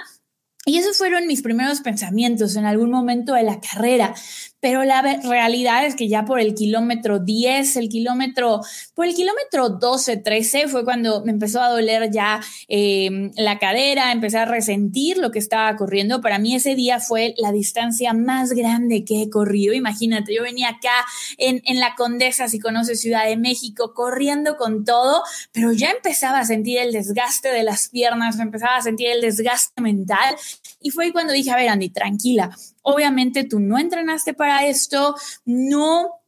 Y 0.64 0.78
esos 0.78 0.96
fueron 0.96 1.26
mis 1.26 1.42
primeros 1.42 1.80
pensamientos 1.80 2.54
en 2.56 2.64
algún 2.64 2.90
momento 2.90 3.34
de 3.34 3.42
la 3.42 3.60
carrera 3.60 4.14
pero 4.62 4.84
la 4.84 5.02
realidad 5.02 5.84
es 5.84 5.96
que 5.96 6.06
ya 6.06 6.24
por 6.24 6.38
el 6.38 6.54
kilómetro 6.54 7.18
10, 7.18 7.74
el 7.78 7.88
kilómetro, 7.88 8.60
por 8.94 9.06
el 9.06 9.14
kilómetro 9.14 9.70
12, 9.70 10.18
13 10.18 10.68
fue 10.68 10.84
cuando 10.84 11.24
me 11.24 11.32
empezó 11.32 11.60
a 11.60 11.68
doler 11.68 12.12
ya 12.12 12.40
em, 12.68 13.32
la 13.36 13.58
cadera, 13.58 14.12
empecé 14.12 14.38
a 14.38 14.44
resentir 14.44 15.18
lo 15.18 15.32
que 15.32 15.40
estaba 15.40 15.74
corriendo. 15.74 16.20
Para 16.20 16.38
mí 16.38 16.54
ese 16.54 16.76
día 16.76 17.00
fue 17.00 17.34
la 17.38 17.50
distancia 17.50 18.12
más 18.12 18.52
grande 18.52 19.04
que 19.04 19.22
he 19.22 19.30
corrido. 19.30 19.74
Imagínate, 19.74 20.32
yo 20.32 20.44
venía 20.44 20.68
acá 20.68 21.06
en, 21.38 21.60
en 21.64 21.80
la 21.80 21.96
Condesa, 21.96 22.46
si 22.46 22.60
conoces 22.60 23.00
Ciudad 23.00 23.26
de 23.26 23.36
México, 23.36 23.94
corriendo 23.94 24.56
con 24.56 24.84
todo, 24.84 25.24
pero 25.50 25.72
ya 25.72 25.90
empezaba 25.90 26.38
a 26.38 26.44
sentir 26.44 26.78
el 26.78 26.92
desgaste 26.92 27.48
de 27.48 27.64
las 27.64 27.88
piernas, 27.88 28.38
empezaba 28.38 28.76
a 28.76 28.82
sentir 28.82 29.08
el 29.08 29.22
desgaste 29.22 29.82
mental. 29.82 30.36
Y 30.80 30.90
fue 30.90 31.10
cuando 31.10 31.32
dije, 31.32 31.50
a 31.50 31.56
ver, 31.56 31.68
Andy, 31.68 31.88
tranquila, 31.88 32.56
Obviamente 32.82 33.44
tú 33.44 33.60
no 33.60 33.78
entrenaste 33.78 34.34
para 34.34 34.66
esto, 34.66 35.14
no 35.44 36.21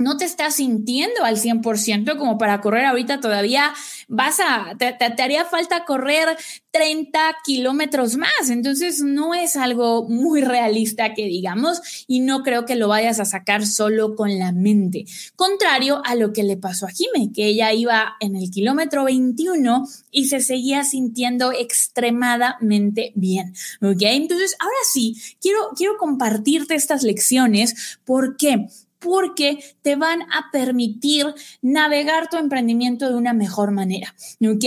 no 0.00 0.16
te 0.16 0.24
estás 0.24 0.56
sintiendo 0.56 1.24
al 1.24 1.36
100% 1.36 2.16
como 2.16 2.38
para 2.38 2.60
correr 2.60 2.86
ahorita 2.86 3.20
todavía 3.20 3.72
vas 4.08 4.40
a, 4.40 4.74
te, 4.78 5.22
haría 5.22 5.44
falta 5.44 5.84
correr 5.84 6.36
30 6.70 7.20
kilómetros 7.44 8.16
más. 8.16 8.48
Entonces 8.48 9.02
no 9.02 9.34
es 9.34 9.56
algo 9.56 10.08
muy 10.08 10.40
realista 10.40 11.14
que 11.14 11.26
digamos 11.26 12.04
y 12.06 12.20
no 12.20 12.42
creo 12.42 12.64
que 12.64 12.76
lo 12.76 12.88
vayas 12.88 13.20
a 13.20 13.24
sacar 13.24 13.66
solo 13.66 14.16
con 14.16 14.38
la 14.38 14.52
mente. 14.52 15.04
Contrario 15.36 16.00
a 16.04 16.14
lo 16.14 16.32
que 16.32 16.44
le 16.44 16.56
pasó 16.56 16.86
a 16.86 16.90
Jime, 16.90 17.30
que 17.32 17.46
ella 17.46 17.72
iba 17.72 18.16
en 18.20 18.36
el 18.36 18.50
kilómetro 18.50 19.04
21 19.04 19.86
y 20.10 20.28
se 20.28 20.40
seguía 20.40 20.82
sintiendo 20.84 21.52
extremadamente 21.52 23.12
bien. 23.16 23.54
¿Ok? 23.82 24.00
Entonces 24.00 24.56
ahora 24.58 24.74
sí, 24.90 25.20
quiero, 25.40 25.58
quiero 25.76 25.98
compartirte 25.98 26.74
estas 26.74 27.02
lecciones. 27.02 27.98
¿Por 28.04 28.38
qué? 28.38 28.66
Porque 29.00 29.58
te 29.82 29.96
van 29.96 30.22
a 30.22 30.50
permitir 30.52 31.26
navegar 31.62 32.28
tu 32.28 32.36
emprendimiento 32.36 33.08
de 33.08 33.16
una 33.16 33.32
mejor 33.32 33.72
manera, 33.72 34.14
¿ok? 34.40 34.64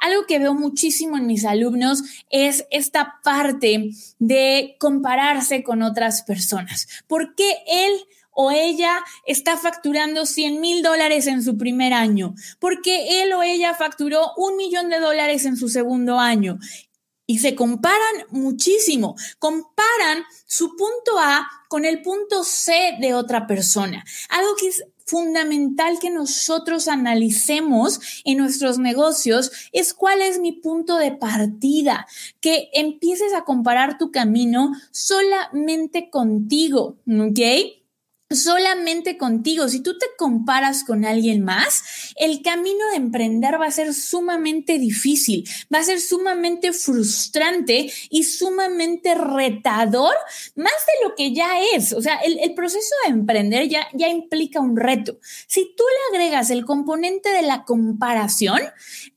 Algo 0.00 0.26
que 0.26 0.38
veo 0.38 0.54
muchísimo 0.54 1.16
en 1.16 1.26
mis 1.26 1.44
alumnos 1.44 2.02
es 2.30 2.66
esta 2.70 3.20
parte 3.22 3.90
de 4.18 4.76
compararse 4.78 5.62
con 5.62 5.82
otras 5.82 6.22
personas. 6.22 6.88
¿Por 7.06 7.34
qué 7.34 7.56
él 7.66 7.92
o 8.38 8.50
ella 8.50 9.02
está 9.24 9.56
facturando 9.56 10.26
100 10.26 10.60
mil 10.60 10.82
dólares 10.82 11.26
en 11.26 11.42
su 11.42 11.56
primer 11.56 11.94
año, 11.94 12.34
porque 12.60 13.22
él 13.22 13.32
o 13.32 13.42
ella 13.42 13.72
facturó 13.72 14.32
un 14.36 14.58
millón 14.58 14.90
de 14.90 15.00
dólares 15.00 15.46
en 15.46 15.56
su 15.56 15.70
segundo 15.70 16.20
año 16.20 16.58
y 17.26 17.38
se 17.38 17.54
comparan 17.54 18.26
muchísimo. 18.30 19.16
Comparan 19.38 20.24
su 20.46 20.76
punto 20.76 21.18
A 21.18 21.48
con 21.68 21.84
el 21.84 22.02
punto 22.02 22.44
C 22.44 22.96
de 23.00 23.14
otra 23.14 23.46
persona. 23.46 24.04
Algo 24.28 24.54
que 24.56 24.68
es 24.68 24.84
fundamental 25.06 25.98
que 26.00 26.10
nosotros 26.10 26.88
analicemos 26.88 28.22
en 28.24 28.38
nuestros 28.38 28.78
negocios 28.78 29.52
es 29.72 29.94
cuál 29.94 30.20
es 30.20 30.40
mi 30.40 30.52
punto 30.52 30.96
de 30.96 31.12
partida, 31.12 32.06
que 32.40 32.68
empieces 32.72 33.32
a 33.32 33.44
comparar 33.44 33.98
tu 33.98 34.10
camino 34.10 34.72
solamente 34.90 36.10
contigo, 36.10 36.96
¿ok? 37.06 37.40
Solamente 38.30 39.16
contigo. 39.16 39.68
Si 39.68 39.80
tú 39.80 39.96
te 39.98 40.06
comparas 40.18 40.84
con 40.84 41.04
alguien 41.04 41.44
más, 41.44 42.12
el 42.16 42.42
camino 42.42 42.88
de 42.90 42.96
emprender 42.96 43.60
va 43.60 43.66
a 43.66 43.70
ser 43.70 43.94
sumamente 43.94 44.78
difícil, 44.78 45.48
va 45.72 45.78
a 45.78 45.84
ser 45.84 46.00
sumamente 46.00 46.72
frustrante 46.72 47.92
y 48.10 48.24
sumamente 48.24 49.14
retador, 49.14 50.14
más 50.56 50.72
de 50.72 51.08
lo 51.08 51.14
que 51.14 51.32
ya 51.32 51.60
es. 51.74 51.92
O 51.92 52.02
sea, 52.02 52.16
el, 52.16 52.54
proceso 52.54 52.94
de 53.04 53.12
emprender 53.12 53.68
ya, 53.68 53.86
ya 53.92 54.08
implica 54.08 54.60
un 54.60 54.76
reto. 54.76 55.18
Si 55.46 55.74
tú 55.76 55.84
le 55.84 56.18
agregas 56.18 56.50
el 56.50 56.64
componente 56.64 57.30
de 57.30 57.42
la 57.42 57.64
comparación, 57.64 58.60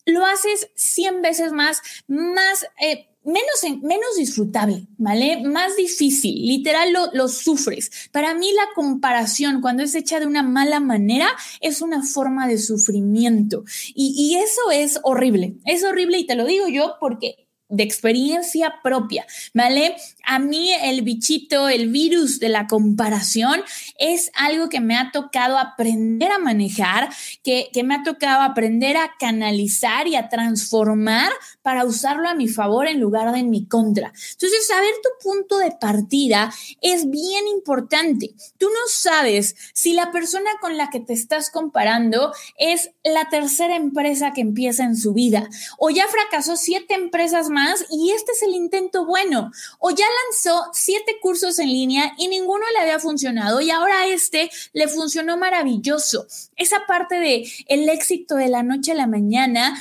lo 0.06 0.26
haces 0.26 0.70
100 0.76 1.22
veces 1.22 1.52
más, 1.52 1.82
más... 2.08 2.66
Eh, 2.82 3.06
menos, 3.30 3.84
menos 3.84 4.16
disfrutable, 4.18 4.88
¿vale? 4.98 5.42
Más 5.44 5.76
difícil, 5.76 6.48
literal 6.48 6.92
lo, 6.92 7.12
lo, 7.14 7.28
sufres. 7.28 8.10
Para 8.12 8.34
mí 8.34 8.52
la 8.54 8.68
comparación 8.76 9.62
cuando 9.62 9.84
es 9.84 9.96
hecha 9.96 10.20
de 10.20 10.28
una 10.28 10.44
mala 10.44 10.80
manera 10.80 11.30
es 11.62 11.82
una 11.82 12.04
forma 12.04 12.48
de 12.48 12.58
sufrimiento 12.58 13.64
y, 13.94 14.14
y 14.18 14.38
eso 14.38 14.72
es 14.72 15.00
horrible, 15.04 15.56
es 15.66 15.84
horrible 15.84 16.18
y 16.18 16.26
te 16.26 16.36
lo 16.36 16.46
digo 16.46 16.68
yo 16.68 16.96
porque 17.00 17.49
de 17.70 17.84
experiencia 17.84 18.80
propia, 18.84 19.26
¿vale? 19.54 19.96
A 20.24 20.40
mí 20.40 20.72
el 20.84 21.04
bichito, 21.04 21.70
el 21.70 21.90
virus 21.90 22.40
de 22.40 22.50
la 22.50 22.68
comparación 22.68 23.62
es 23.98 24.32
algo 24.36 24.70
que 24.70 24.80
me 24.80 24.98
ha 24.98 25.12
tocado 25.12 25.58
aprender 25.58 26.32
a 26.32 26.40
manejar, 26.40 27.10
que, 27.44 27.70
que, 27.72 27.84
me 27.84 27.96
ha 27.96 28.04
tocado 28.04 28.42
aprender 28.42 28.98
a 28.98 29.12
canalizar 29.20 30.08
y 30.08 30.16
a 30.16 30.30
transformar 30.30 31.32
para 31.62 31.86
usarlo 31.86 32.28
a 32.28 32.36
mi 32.36 32.48
favor 32.48 32.88
en 32.88 33.00
lugar 33.00 33.32
de 33.32 33.40
en 33.40 33.50
mi 33.50 33.66
contra. 33.66 34.12
Entonces, 34.32 34.68
saber 34.68 34.94
tu 35.02 35.30
punto 35.30 35.58
de 35.60 35.72
partida 35.72 36.52
es 36.82 37.10
bien 37.10 37.48
importante. 37.48 38.34
Tú 38.58 38.68
no 38.68 38.80
sabes 38.90 39.56
si 39.74 39.94
la 39.94 40.12
persona 40.12 40.50
con 40.60 40.78
la 40.78 40.90
que 40.90 41.00
te 41.00 41.14
estás 41.14 41.50
comparando 41.50 42.34
es 42.58 42.92
la 43.04 43.30
tercera 43.30 43.76
empresa 43.76 44.34
que 44.34 44.42
empieza 44.42 44.84
en 44.84 44.96
su 44.96 45.14
vida 45.14 45.48
o 45.78 45.90
ya 45.90 46.08
fracasó 46.08 46.58
siete 46.58 46.96
empresas 46.96 47.50
más 47.50 47.59
y 47.90 48.12
este 48.12 48.32
es 48.32 48.44
el 48.44 48.54
intento 48.54 49.06
bueno. 49.06 49.52
O 49.80 49.92
ya 49.92 50.06
lanzó 50.26 50.70
siete 50.74 51.18
cursos 51.22 51.60
en 51.60 51.68
línea 51.68 52.14
y 52.18 52.28
ninguno 52.28 52.66
le 52.74 52.80
había 52.80 53.00
funcionado 53.00 53.62
y 53.62 53.70
ahora 53.70 54.08
este 54.08 54.50
le 54.74 54.88
funcionó 54.88 55.38
maravilloso. 55.38 56.26
Esa 56.56 56.86
parte 56.88 57.20
de 57.20 57.50
el 57.68 57.90
éxito 57.90 58.36
de 58.36 58.50
la 58.50 58.64
noche 58.64 58.92
a 58.92 58.96
la 58.96 59.08
mañana 59.08 59.76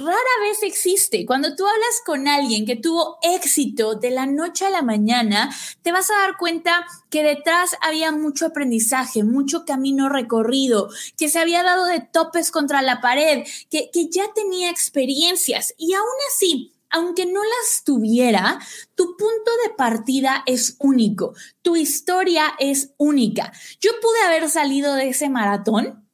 rara 0.00 0.16
vez 0.42 0.62
existe. 0.62 1.26
Cuando 1.26 1.54
tú 1.54 1.66
hablas 1.66 2.02
con 2.04 2.26
alguien 2.26 2.66
que 2.66 2.76
tuvo 2.76 3.18
éxito 3.22 3.94
de 3.94 4.10
la 4.10 4.26
noche 4.26 4.66
a 4.66 4.70
la 4.70 4.82
mañana, 4.82 5.54
te 5.82 5.92
vas 5.92 6.10
a 6.10 6.18
dar 6.18 6.36
cuenta 6.38 6.86
que 7.10 7.22
detrás 7.22 7.76
había 7.80 8.12
mucho 8.12 8.46
aprendizaje, 8.46 9.22
mucho 9.22 9.64
camino 9.64 10.08
recorrido, 10.08 10.88
que 11.16 11.28
se 11.28 11.38
había 11.38 11.62
dado 11.62 11.86
de 11.86 12.00
topes 12.00 12.50
contra 12.50 12.82
la 12.82 13.00
pared, 13.00 13.46
que, 13.70 13.90
que 13.92 14.08
ya 14.08 14.24
tenía 14.34 14.70
experiencias 14.70 15.74
y 15.76 15.94
aún 15.94 16.06
así 16.28 16.72
aunque 16.90 17.26
no 17.26 17.42
las 17.42 17.84
tuviera, 17.84 18.58
tu 18.94 19.16
punto 19.16 19.50
de 19.64 19.74
partida 19.74 20.42
es 20.46 20.76
único, 20.78 21.34
tu 21.62 21.76
historia 21.76 22.54
es 22.58 22.92
única. 22.98 23.52
Yo 23.80 23.92
pude 24.00 24.20
haber 24.26 24.48
salido 24.50 24.94
de 24.94 25.08
ese 25.08 25.28
maratón 25.28 26.06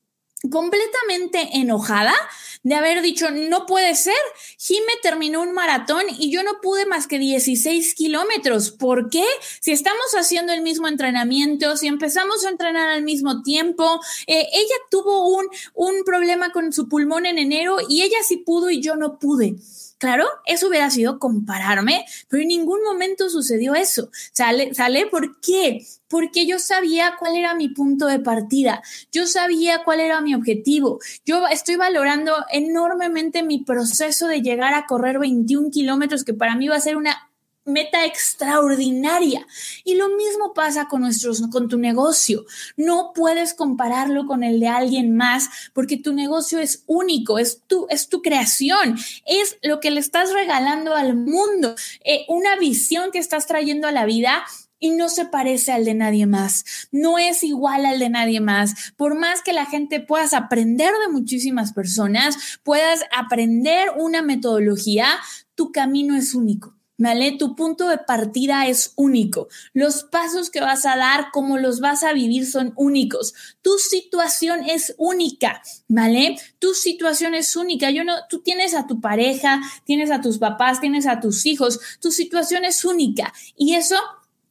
completamente 0.50 1.58
enojada 1.58 2.14
de 2.62 2.74
haber 2.74 3.00
dicho, 3.00 3.30
no 3.30 3.64
puede 3.64 3.94
ser, 3.94 4.16
Jime 4.58 4.92
terminó 5.02 5.40
un 5.40 5.52
maratón 5.52 6.02
y 6.18 6.32
yo 6.32 6.42
no 6.42 6.60
pude 6.60 6.84
más 6.84 7.06
que 7.06 7.18
16 7.18 7.94
kilómetros. 7.94 8.72
¿Por 8.72 9.08
qué? 9.08 9.24
Si 9.60 9.70
estamos 9.70 10.14
haciendo 10.18 10.52
el 10.52 10.62
mismo 10.62 10.88
entrenamiento, 10.88 11.76
si 11.76 11.86
empezamos 11.86 12.44
a 12.44 12.50
entrenar 12.50 12.88
al 12.88 13.02
mismo 13.02 13.42
tiempo, 13.42 14.00
eh, 14.26 14.48
ella 14.52 14.74
tuvo 14.90 15.28
un, 15.28 15.46
un 15.74 16.04
problema 16.04 16.50
con 16.50 16.72
su 16.72 16.88
pulmón 16.88 17.26
en 17.26 17.38
enero 17.38 17.76
y 17.88 18.02
ella 18.02 18.18
sí 18.26 18.38
pudo 18.38 18.68
y 18.70 18.80
yo 18.82 18.96
no 18.96 19.18
pude. 19.18 19.56
Claro, 19.98 20.26
eso 20.44 20.68
hubiera 20.68 20.90
sido 20.90 21.18
compararme, 21.18 22.04
pero 22.28 22.42
en 22.42 22.48
ningún 22.48 22.82
momento 22.82 23.30
sucedió 23.30 23.74
eso. 23.74 24.10
¿Sale? 24.32 24.74
¿Sale? 24.74 25.06
¿Por 25.06 25.40
qué? 25.40 25.86
Porque 26.08 26.46
yo 26.46 26.58
sabía 26.58 27.14
cuál 27.18 27.34
era 27.34 27.54
mi 27.54 27.70
punto 27.70 28.06
de 28.06 28.18
partida. 28.18 28.82
Yo 29.10 29.26
sabía 29.26 29.84
cuál 29.84 30.00
era 30.00 30.20
mi 30.20 30.34
objetivo. 30.34 31.00
Yo 31.24 31.46
estoy 31.46 31.76
valorando 31.76 32.34
enormemente 32.52 33.42
mi 33.42 33.64
proceso 33.64 34.26
de 34.26 34.42
llegar 34.42 34.74
a 34.74 34.84
correr 34.84 35.18
21 35.18 35.70
kilómetros, 35.70 36.24
que 36.24 36.34
para 36.34 36.56
mí 36.56 36.68
va 36.68 36.76
a 36.76 36.80
ser 36.80 36.98
una 36.98 37.25
meta 37.66 38.06
extraordinaria. 38.06 39.46
Y 39.84 39.96
lo 39.96 40.08
mismo 40.08 40.54
pasa 40.54 40.88
con, 40.88 41.02
nuestros, 41.02 41.42
con 41.50 41.68
tu 41.68 41.78
negocio. 41.78 42.46
No 42.76 43.12
puedes 43.14 43.52
compararlo 43.54 44.26
con 44.26 44.42
el 44.42 44.60
de 44.60 44.68
alguien 44.68 45.14
más 45.16 45.50
porque 45.74 45.96
tu 45.96 46.12
negocio 46.12 46.58
es 46.58 46.84
único, 46.86 47.38
es 47.38 47.62
tu, 47.66 47.86
es 47.90 48.08
tu 48.08 48.22
creación, 48.22 48.96
es 49.26 49.58
lo 49.62 49.80
que 49.80 49.90
le 49.90 50.00
estás 50.00 50.32
regalando 50.32 50.94
al 50.94 51.16
mundo, 51.16 51.74
eh, 52.04 52.24
una 52.28 52.56
visión 52.56 53.10
que 53.10 53.18
estás 53.18 53.46
trayendo 53.46 53.88
a 53.88 53.92
la 53.92 54.06
vida 54.06 54.44
y 54.78 54.90
no 54.90 55.08
se 55.08 55.24
parece 55.24 55.72
al 55.72 55.84
de 55.84 55.94
nadie 55.94 56.26
más, 56.26 56.88
no 56.92 57.18
es 57.18 57.42
igual 57.42 57.86
al 57.86 57.98
de 57.98 58.10
nadie 58.10 58.40
más. 58.40 58.92
Por 58.96 59.18
más 59.18 59.42
que 59.42 59.52
la 59.52 59.66
gente 59.66 60.00
puedas 60.00 60.34
aprender 60.34 60.92
de 61.06 61.12
muchísimas 61.12 61.72
personas, 61.72 62.36
puedas 62.62 63.04
aprender 63.16 63.88
una 63.96 64.22
metodología, 64.22 65.08
tu 65.54 65.72
camino 65.72 66.16
es 66.16 66.34
único. 66.34 66.75
¿Vale? 66.98 67.32
Tu 67.32 67.54
punto 67.54 67.88
de 67.88 67.98
partida 67.98 68.66
es 68.66 68.92
único. 68.96 69.48
Los 69.74 70.04
pasos 70.04 70.50
que 70.50 70.60
vas 70.60 70.86
a 70.86 70.96
dar, 70.96 71.26
cómo 71.32 71.58
los 71.58 71.80
vas 71.80 72.02
a 72.02 72.14
vivir 72.14 72.46
son 72.46 72.72
únicos. 72.76 73.34
Tu 73.60 73.76
situación 73.78 74.64
es 74.64 74.94
única, 74.96 75.62
¿vale? 75.88 76.38
Tu 76.58 76.72
situación 76.72 77.34
es 77.34 77.54
única. 77.54 77.90
Yo 77.90 78.02
no, 78.02 78.14
tú 78.30 78.40
tienes 78.40 78.74
a 78.74 78.86
tu 78.86 79.00
pareja, 79.00 79.60
tienes 79.84 80.10
a 80.10 80.22
tus 80.22 80.38
papás, 80.38 80.80
tienes 80.80 81.06
a 81.06 81.20
tus 81.20 81.44
hijos. 81.44 81.80
Tu 82.00 82.10
situación 82.10 82.64
es 82.64 82.84
única 82.84 83.32
y 83.56 83.74
eso 83.74 83.96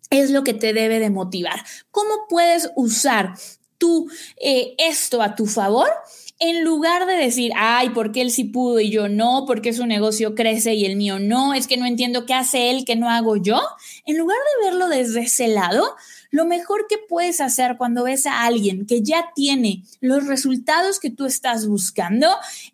es 0.09 0.31
lo 0.31 0.43
que 0.43 0.53
te 0.53 0.73
debe 0.73 0.99
de 0.99 1.09
motivar. 1.09 1.63
¿Cómo 1.91 2.27
puedes 2.29 2.71
usar 2.75 3.35
tú 3.77 4.09
eh, 4.37 4.75
esto 4.77 5.21
a 5.21 5.35
tu 5.35 5.45
favor? 5.45 5.89
En 6.39 6.63
lugar 6.63 7.05
de 7.05 7.13
decir, 7.13 7.51
ay, 7.55 7.89
¿por 7.89 8.11
qué 8.11 8.21
él 8.21 8.31
sí 8.31 8.43
pudo 8.43 8.79
y 8.79 8.89
yo 8.89 9.07
no? 9.07 9.45
¿Por 9.45 9.61
qué 9.61 9.71
su 9.73 9.85
negocio 9.85 10.35
crece 10.35 10.73
y 10.73 10.85
el 10.85 10.97
mío 10.97 11.19
no? 11.19 11.53
Es 11.53 11.67
que 11.67 11.77
no 11.77 11.85
entiendo 11.85 12.25
qué 12.25 12.33
hace 12.33 12.69
él 12.69 12.83
que 12.85 12.95
no 12.95 13.09
hago 13.09 13.37
yo. 13.37 13.59
En 14.05 14.17
lugar 14.17 14.37
de 14.37 14.69
verlo 14.69 14.89
desde 14.89 15.21
ese 15.21 15.47
lado, 15.47 15.95
lo 16.31 16.45
mejor 16.45 16.87
que 16.89 16.97
puedes 16.97 17.39
hacer 17.39 17.77
cuando 17.77 18.03
ves 18.03 18.25
a 18.25 18.43
alguien 18.43 18.85
que 18.85 19.01
ya 19.01 19.31
tiene 19.33 19.83
los 20.01 20.27
resultados 20.27 20.99
que 20.99 21.09
tú 21.09 21.25
estás 21.25 21.67
buscando 21.67 22.27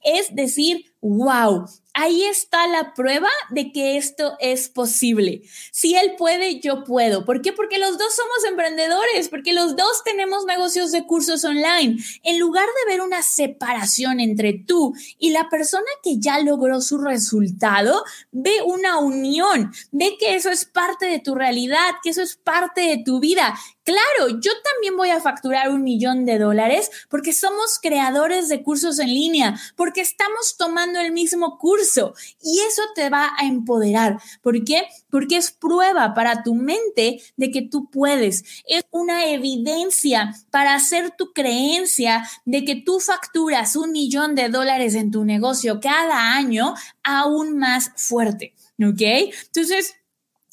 es 0.03 0.33
decir, 0.33 0.85
wow, 1.01 1.67
ahí 1.93 2.23
está 2.23 2.67
la 2.67 2.93
prueba 2.93 3.29
de 3.49 3.71
que 3.71 3.97
esto 3.97 4.35
es 4.39 4.69
posible. 4.69 5.41
Si 5.71 5.95
él 5.95 6.15
puede, 6.17 6.59
yo 6.59 6.83
puedo. 6.83 7.25
¿Por 7.25 7.41
qué? 7.41 7.53
Porque 7.53 7.77
los 7.77 7.97
dos 7.97 8.15
somos 8.15 8.45
emprendedores, 8.49 9.29
porque 9.29 9.53
los 9.53 9.75
dos 9.75 10.03
tenemos 10.03 10.45
negocios 10.45 10.91
de 10.91 11.05
cursos 11.05 11.43
online. 11.43 11.97
En 12.23 12.39
lugar 12.39 12.65
de 12.65 12.91
ver 12.91 13.01
una 13.01 13.21
separación 13.21 14.19
entre 14.19 14.53
tú 14.53 14.93
y 15.17 15.31
la 15.31 15.49
persona 15.49 15.85
que 16.03 16.19
ya 16.19 16.39
logró 16.39 16.81
su 16.81 16.97
resultado, 16.97 18.03
ve 18.31 18.61
una 18.65 18.99
unión, 18.99 19.71
ve 19.91 20.17
que 20.19 20.35
eso 20.35 20.49
es 20.49 20.65
parte 20.65 21.05
de 21.05 21.19
tu 21.19 21.35
realidad, 21.35 21.95
que 22.03 22.11
eso 22.11 22.21
es 22.21 22.35
parte 22.35 22.81
de 22.81 23.03
tu 23.03 23.19
vida. 23.19 23.57
Claro, 23.91 24.39
yo 24.39 24.51
también 24.63 24.95
voy 24.95 25.09
a 25.09 25.19
facturar 25.19 25.69
un 25.69 25.83
millón 25.83 26.25
de 26.25 26.39
dólares 26.39 26.89
porque 27.09 27.33
somos 27.33 27.77
creadores 27.81 28.47
de 28.47 28.63
cursos 28.63 28.99
en 28.99 29.09
línea, 29.09 29.59
porque 29.75 29.99
estamos 29.99 30.55
tomando 30.57 31.01
el 31.01 31.11
mismo 31.11 31.57
curso 31.57 32.13
y 32.41 32.61
eso 32.61 32.83
te 32.95 33.09
va 33.09 33.31
a 33.37 33.45
empoderar. 33.45 34.17
¿Por 34.41 34.63
qué? 34.63 34.87
Porque 35.09 35.35
es 35.35 35.51
prueba 35.51 36.13
para 36.13 36.41
tu 36.41 36.55
mente 36.55 37.21
de 37.35 37.51
que 37.51 37.63
tú 37.63 37.89
puedes. 37.89 38.45
Es 38.65 38.85
una 38.91 39.25
evidencia 39.25 40.35
para 40.51 40.75
hacer 40.75 41.11
tu 41.11 41.33
creencia 41.33 42.25
de 42.45 42.63
que 42.63 42.75
tú 42.75 43.01
facturas 43.01 43.75
un 43.75 43.91
millón 43.91 44.35
de 44.35 44.47
dólares 44.47 44.95
en 44.95 45.11
tu 45.11 45.25
negocio 45.25 45.81
cada 45.81 46.33
año 46.33 46.75
aún 47.03 47.57
más 47.57 47.91
fuerte. 47.97 48.53
¿Ok? 48.79 49.01
Entonces, 49.01 49.95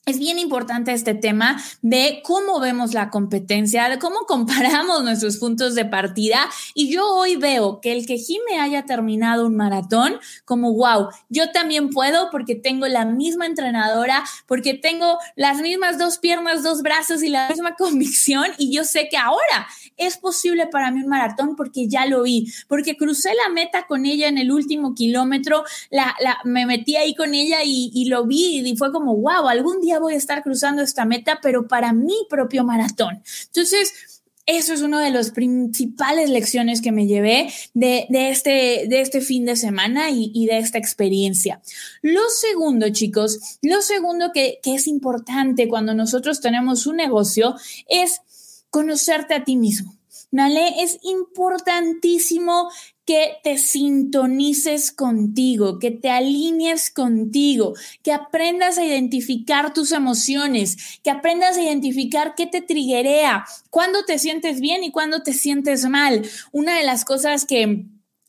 es 0.08 0.18
bien 0.18 0.38
importante 0.38 0.92
este 0.92 1.14
tema 1.14 1.62
de 1.82 2.20
cómo 2.24 2.60
vemos 2.60 2.94
la 2.94 3.10
competencia, 3.10 3.88
de 3.88 3.98
cómo 3.98 4.20
comparamos 4.26 5.02
nuestros 5.04 5.36
puntos 5.36 5.74
de 5.74 5.84
partida. 5.84 6.48
Y 6.74 6.90
yo 6.90 7.06
hoy 7.14 7.36
veo 7.36 7.80
que 7.80 7.92
el 7.92 8.06
que 8.06 8.16
Jime 8.16 8.58
haya 8.60 8.86
terminado 8.86 9.46
un 9.46 9.56
maratón, 9.56 10.18
como 10.44 10.72
wow, 10.72 11.08
yo 11.28 11.50
también 11.50 11.90
puedo 11.90 12.30
porque 12.30 12.54
tengo 12.54 12.86
la 12.86 13.04
misma 13.04 13.46
entrenadora, 13.46 14.24
porque 14.46 14.74
tengo 14.74 15.18
las 15.36 15.60
mismas 15.60 15.98
dos 15.98 16.18
piernas, 16.18 16.62
dos 16.62 16.82
brazos 16.82 17.22
y 17.22 17.28
la 17.28 17.48
misma 17.48 17.74
convicción. 17.78 18.46
Y 18.56 18.74
yo 18.74 18.84
sé 18.84 19.08
que 19.10 19.18
ahora 19.18 19.66
es 19.96 20.16
posible 20.16 20.66
para 20.68 20.90
mí 20.90 21.02
un 21.02 21.08
maratón 21.08 21.54
porque 21.56 21.86
ya 21.86 22.06
lo 22.06 22.22
vi, 22.22 22.50
porque 22.66 22.96
crucé 22.96 23.30
la 23.34 23.52
meta 23.52 23.86
con 23.86 24.06
ella 24.06 24.28
en 24.28 24.38
el 24.38 24.50
último 24.50 24.94
kilómetro, 24.94 25.64
la, 25.90 26.14
me 26.44 26.66
metí 26.66 26.96
ahí 26.96 27.14
con 27.14 27.34
ella 27.34 27.58
y, 27.64 27.90
y 27.92 28.06
lo 28.06 28.24
vi 28.24 28.60
y 28.60 28.76
fue 28.76 28.92
como 28.92 29.16
wow, 29.16 29.48
algún 29.48 29.80
día 29.80 29.97
voy 30.00 30.14
a 30.14 30.16
estar 30.16 30.42
cruzando 30.42 30.82
esta 30.82 31.04
meta, 31.04 31.40
pero 31.42 31.68
para 31.68 31.92
mi 31.92 32.16
propio 32.28 32.64
maratón. 32.64 33.22
Entonces, 33.46 34.18
eso 34.48 34.72
es 34.72 34.80
una 34.80 35.04
de 35.04 35.10
las 35.10 35.30
principales 35.30 36.30
lecciones 36.30 36.80
que 36.80 36.90
me 36.90 37.06
llevé 37.06 37.52
de, 37.74 38.06
este, 38.10 38.86
de 38.88 39.02
este 39.02 39.20
fin 39.20 39.44
de 39.44 39.56
semana 39.56 40.08
y, 40.10 40.46
de 40.46 40.56
esta 40.56 40.78
experiencia. 40.78 41.60
Lo 42.00 42.22
segundo, 42.30 42.88
chicos, 42.88 43.58
lo 43.60 43.82
segundo 43.82 44.30
que, 44.32 44.58
que 44.62 44.74
es 44.74 44.86
importante 44.86 45.68
cuando 45.68 45.92
nosotros 45.94 46.40
tenemos 46.40 46.86
un 46.86 46.96
negocio 46.96 47.56
es 47.88 48.22
conocerte 48.70 49.34
a 49.34 49.44
ti 49.44 49.56
mismo. 49.56 49.98
¿Vale? 50.30 50.82
Es 50.82 50.98
importantísimo 51.02 52.70
que 53.08 53.38
te 53.42 53.56
sintonices 53.56 54.92
contigo, 54.92 55.78
que 55.78 55.90
te 55.90 56.10
alinees 56.10 56.90
contigo, 56.90 57.72
que 58.02 58.12
aprendas 58.12 58.76
a 58.76 58.84
identificar 58.84 59.72
tus 59.72 59.92
emociones, 59.92 61.00
que 61.02 61.10
aprendas 61.10 61.56
a 61.56 61.62
identificar 61.62 62.34
qué 62.36 62.44
te 62.44 62.60
triguea, 62.60 63.46
cuándo 63.70 64.04
te 64.04 64.18
sientes 64.18 64.60
bien 64.60 64.84
y 64.84 64.92
cuándo 64.92 65.22
te 65.22 65.32
sientes 65.32 65.88
mal. 65.88 66.28
Una 66.52 66.76
de 66.76 66.84
las 66.84 67.06
cosas 67.06 67.46
que 67.46 67.86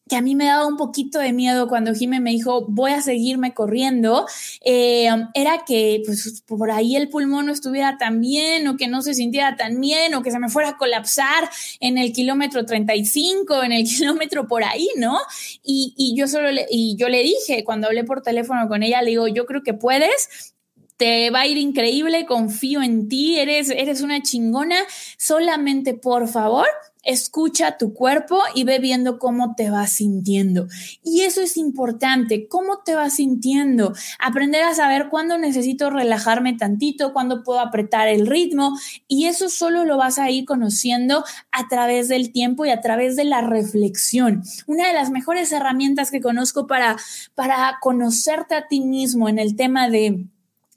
que 0.10 0.16
a 0.16 0.22
mí 0.22 0.36
me 0.36 0.46
daba 0.46 0.66
un 0.66 0.76
poquito 0.76 1.20
de 1.20 1.32
miedo 1.32 1.70
cuando 1.70 1.94
Jime 1.94 2.20
me 2.20 2.32
dijo, 2.32 2.66
voy 2.68 2.92
a 2.92 3.02
seguirme 3.02 3.54
corriendo, 3.54 4.26
eh, 4.66 5.10
era 5.34 5.64
que 5.66 6.02
pues, 6.06 6.44
por 6.46 6.72
ahí 6.72 6.96
el 6.96 7.10
pulmón 7.10 7.46
no 7.46 7.54
estuviera 7.54 7.98
tan 7.98 8.20
bien 8.20 8.68
o 8.68 8.76
que 8.76 8.88
no 8.88 9.02
se 9.02 9.14
sintiera 9.14 9.56
tan 9.56 9.80
bien 9.80 10.16
o 10.16 10.24
que 10.24 10.32
se 10.32 10.40
me 10.40 10.50
fuera 10.50 10.70
a 10.70 10.78
colapsar 10.78 11.50
en 11.80 11.98
el 11.98 12.12
kilómetro 12.12 12.66
35, 12.66 13.64
en 13.64 13.72
el 13.72 13.84
kilómetro 13.86 14.48
por 14.48 14.64
ahí, 14.64 14.90
¿no? 14.98 15.18
Y, 15.64 15.94
y 15.96 16.16
yo 16.18 16.28
solo 16.28 16.52
le, 16.52 16.66
y 16.70 16.96
yo 16.98 17.08
le 17.08 17.22
dije, 17.22 17.64
cuando 17.64 17.88
hablé 17.88 18.04
por 18.04 18.22
teléfono 18.22 18.68
con 18.68 18.84
ella, 18.84 19.02
le 19.02 19.12
digo, 19.12 19.28
yo 19.28 19.46
creo 19.46 19.62
que 19.64 19.74
puedes, 19.74 20.56
te 20.98 21.30
va 21.30 21.42
a 21.42 21.48
ir 21.48 21.58
increíble, 21.58 22.26
confío 22.26 22.82
en 22.82 23.08
ti, 23.08 23.40
eres, 23.40 23.70
eres 23.70 24.02
una 24.02 24.22
chingona, 24.22 24.76
solamente 25.18 25.94
por 25.94 26.28
favor 26.28 26.68
escucha 27.04 27.78
tu 27.78 27.94
cuerpo 27.94 28.40
y 28.54 28.64
ve 28.64 28.80
viendo 28.80 29.20
cómo 29.20 29.56
te 29.56 29.70
vas 29.70 29.92
sintiendo. 29.94 30.68
Y 31.04 31.22
eso 31.22 31.42
es 31.42 31.58
importante, 31.58 32.48
cómo 32.48 32.80
te 32.80 32.96
vas 32.96 33.16
sintiendo, 33.16 33.94
aprender 34.20 34.64
a 34.64 34.74
saber 34.74 35.10
cuándo 35.10 35.38
necesito 35.38 35.90
relajarme 35.90 36.54
tantito, 36.54 37.14
cuándo 37.14 37.44
puedo 37.44 37.60
apretar 37.60 38.08
el 38.08 38.28
ritmo 38.28 38.78
y 39.08 39.26
eso 39.26 39.50
solo 39.50 39.86
lo 39.86 39.98
vas 39.98 40.20
a 40.20 40.30
ir 40.30 40.46
conociendo 40.46 41.24
a 41.52 41.68
través 41.68 42.08
del 42.08 42.32
tiempo 42.32 42.66
y 42.66 42.70
a 42.70 42.82
través 42.82 43.16
de 43.16 43.26
la 43.26 43.42
reflexión. 43.42 44.44
Una 44.68 44.88
de 44.88 44.94
las 44.94 45.10
mejores 45.10 45.52
herramientas 45.52 46.12
que 46.12 46.22
conozco 46.22 46.68
para, 46.68 46.98
para 47.36 47.78
conocerte 47.82 48.56
a 48.56 48.68
ti 48.68 48.82
mismo 48.82 49.30
en 49.30 49.40
el 49.40 49.56
tema 49.56 49.90
de 49.90 50.26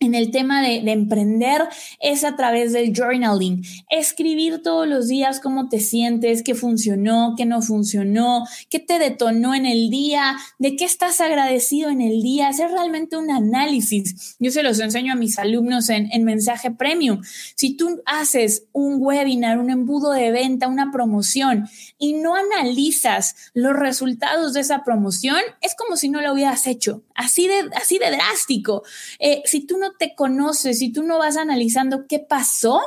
en 0.03 0.15
el 0.15 0.31
tema 0.31 0.61
de, 0.61 0.83
emprender 0.93 1.63
es 2.01 2.25
a 2.25 2.37
través 2.37 2.73
del 2.73 2.93
journaling. 2.95 3.65
Escribir 3.89 4.63
todos 4.63 4.87
los 4.87 5.09
días 5.09 5.41
cómo 5.41 5.69
te 5.69 5.81
sientes, 5.81 6.43
qué 6.43 6.55
funcionó, 6.55 7.35
qué 7.37 7.47
no 7.47 7.63
funcionó, 7.63 8.45
qué 8.69 8.79
te 8.79 8.99
detonó 8.99 9.55
en 9.55 9.65
el 9.65 9.91
día, 9.91 10.37
de 10.59 10.77
qué 10.77 10.85
estás 10.85 11.21
agradecido 11.21 11.91
en 11.91 12.01
el 12.01 12.23
día, 12.23 12.49
hacer 12.49 12.71
realmente 12.71 13.17
un 13.17 13.31
análisis. 13.31 14.37
Yo 14.39 14.51
se 14.51 14.63
los 14.63 14.81
enseño 14.81 15.13
a 15.13 15.17
mis 15.17 15.39
alumnos 15.39 15.89
en, 15.89 16.11
en 16.13 16.25
mensaje 16.25 16.71
premium. 16.71 17.21
Si 17.55 17.77
tú 17.77 18.03
haces 18.05 18.65
un 18.73 18.97
webinar, 19.01 19.59
un 19.59 19.71
embudo 19.71 20.13
de 20.13 20.31
venta, 20.33 20.69
una 20.69 20.91
promoción 20.91 21.69
y 22.03 22.15
no 22.15 22.35
analizas 22.35 23.37
los 23.55 23.75
resultados 23.75 24.55
de 24.55 24.61
esa 24.61 24.83
promoción, 24.83 25.39
es 25.61 25.77
como 25.77 25.97
si 25.97 26.09
no 26.09 26.21
lo 26.21 26.33
hubieras 26.33 26.67
hecho. 26.67 27.05
Así 27.15 27.47
de, 27.47 27.71
así 27.77 27.99
de 27.99 28.11
drástico. 28.11 28.83
Eh, 29.21 29.41
si 29.45 29.61
tú 29.69 29.79
no 29.79 29.93
te 29.93 30.17
conoces, 30.17 30.81
si 30.81 30.93
tú 30.93 31.05
no 31.05 31.19
vas 31.19 31.37
analizando 31.37 32.09
qué 32.09 32.19
pasó, 32.19 32.81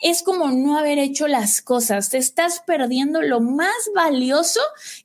es 0.00 0.22
como 0.22 0.52
no 0.52 0.78
haber 0.78 1.00
hecho 1.00 1.26
las 1.26 1.62
cosas. 1.62 2.10
Te 2.10 2.18
estás 2.18 2.62
perdiendo 2.64 3.20
lo 3.22 3.40
más 3.40 3.74
valioso 3.92 4.60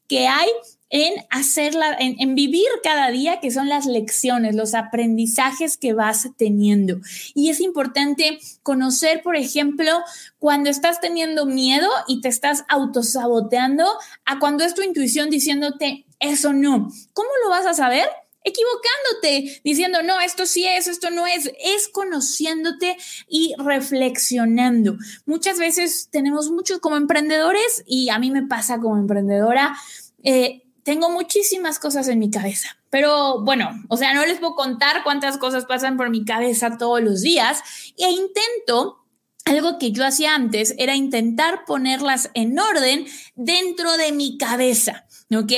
que 0.08 0.28
hay 0.28 0.49
en 0.95 1.13
hacerla, 1.29 1.93
en, 1.99 2.36
vivir 2.36 2.69
cada 2.81 3.12
día, 3.12 3.41
que 3.41 3.51
son 3.51 3.67
las 3.67 3.86
lecciones, 3.86 4.55
los 4.55 4.73
aprendizajes 4.73 5.75
que 5.75 5.91
vas 5.91 6.29
teniendo. 6.38 7.01
Y 7.34 7.49
es 7.49 7.60
importante 7.60 8.39
conocer, 8.63 9.21
por 9.21 9.36
ejemplo, 9.36 9.91
cuando 10.39 10.69
estás 10.69 11.01
teniendo 11.01 11.45
miedo 11.45 11.89
y 12.08 12.21
te 12.21 12.29
estás 12.29 12.63
autosaboteando, 12.69 13.86
a 14.23 14.39
cuando 14.39 14.63
es 14.63 14.73
tu 14.73 14.84
intuición 14.84 15.29
diciéndote, 15.29 16.05
eso 16.21 16.53
no. 16.53 16.88
¿Cómo 17.12 17.29
lo 17.43 17.49
vas 17.49 17.65
a 17.65 17.73
saber? 17.73 18.08
equivocándote, 18.47 19.60
diciendo, 19.63 20.03
no, 20.03 20.19
esto 20.21 20.45
sí 20.45 20.67
es, 20.67 20.86
esto 20.86 21.10
no 21.10 21.25
es, 21.25 21.51
es 21.63 21.88
conociéndote 21.88 22.95
y 23.27 23.55
reflexionando. 23.58 24.97
Muchas 25.25 25.58
veces 25.58 26.10
tenemos 26.12 26.51
muchos 26.51 26.77
como 26.77 26.95
emprendedores 26.95 27.84
y 27.88 28.10
a 28.10 28.19
mí 28.19 28.29
me 28.29 28.43
pasa 28.43 28.79
como 28.79 28.99
emprendedora. 28.99 29.75
Eh, 30.23 30.64
tengo 30.85 31.09
muchísimas 31.09 31.79
cosas 31.79 32.07
en 32.07 32.19
mi 32.19 32.29
cabeza, 32.29 32.77
pero 32.91 33.41
bueno, 33.43 33.71
o 33.89 33.97
sea, 33.97 34.13
no 34.13 34.23
les 34.25 34.37
puedo 34.39 34.53
contar 34.55 35.03
cuántas 35.03 35.37
cosas 35.37 35.65
pasan 35.65 35.97
por 35.97 36.11
mi 36.11 36.23
cabeza 36.23 36.77
todos 36.77 37.01
los 37.01 37.21
días 37.21 37.63
e 37.97 38.09
intento 38.11 39.01
algo 39.45 39.77
que 39.79 39.91
yo 39.91 40.05
hacía 40.05 40.35
antes 40.35 40.75
era 40.77 40.95
intentar 40.95 41.65
ponerlas 41.65 42.31
en 42.33 42.57
orden 42.57 43.05
dentro 43.35 43.97
de 43.97 44.11
mi 44.11 44.37
cabeza, 44.37 45.05
¿ok? 45.35 45.53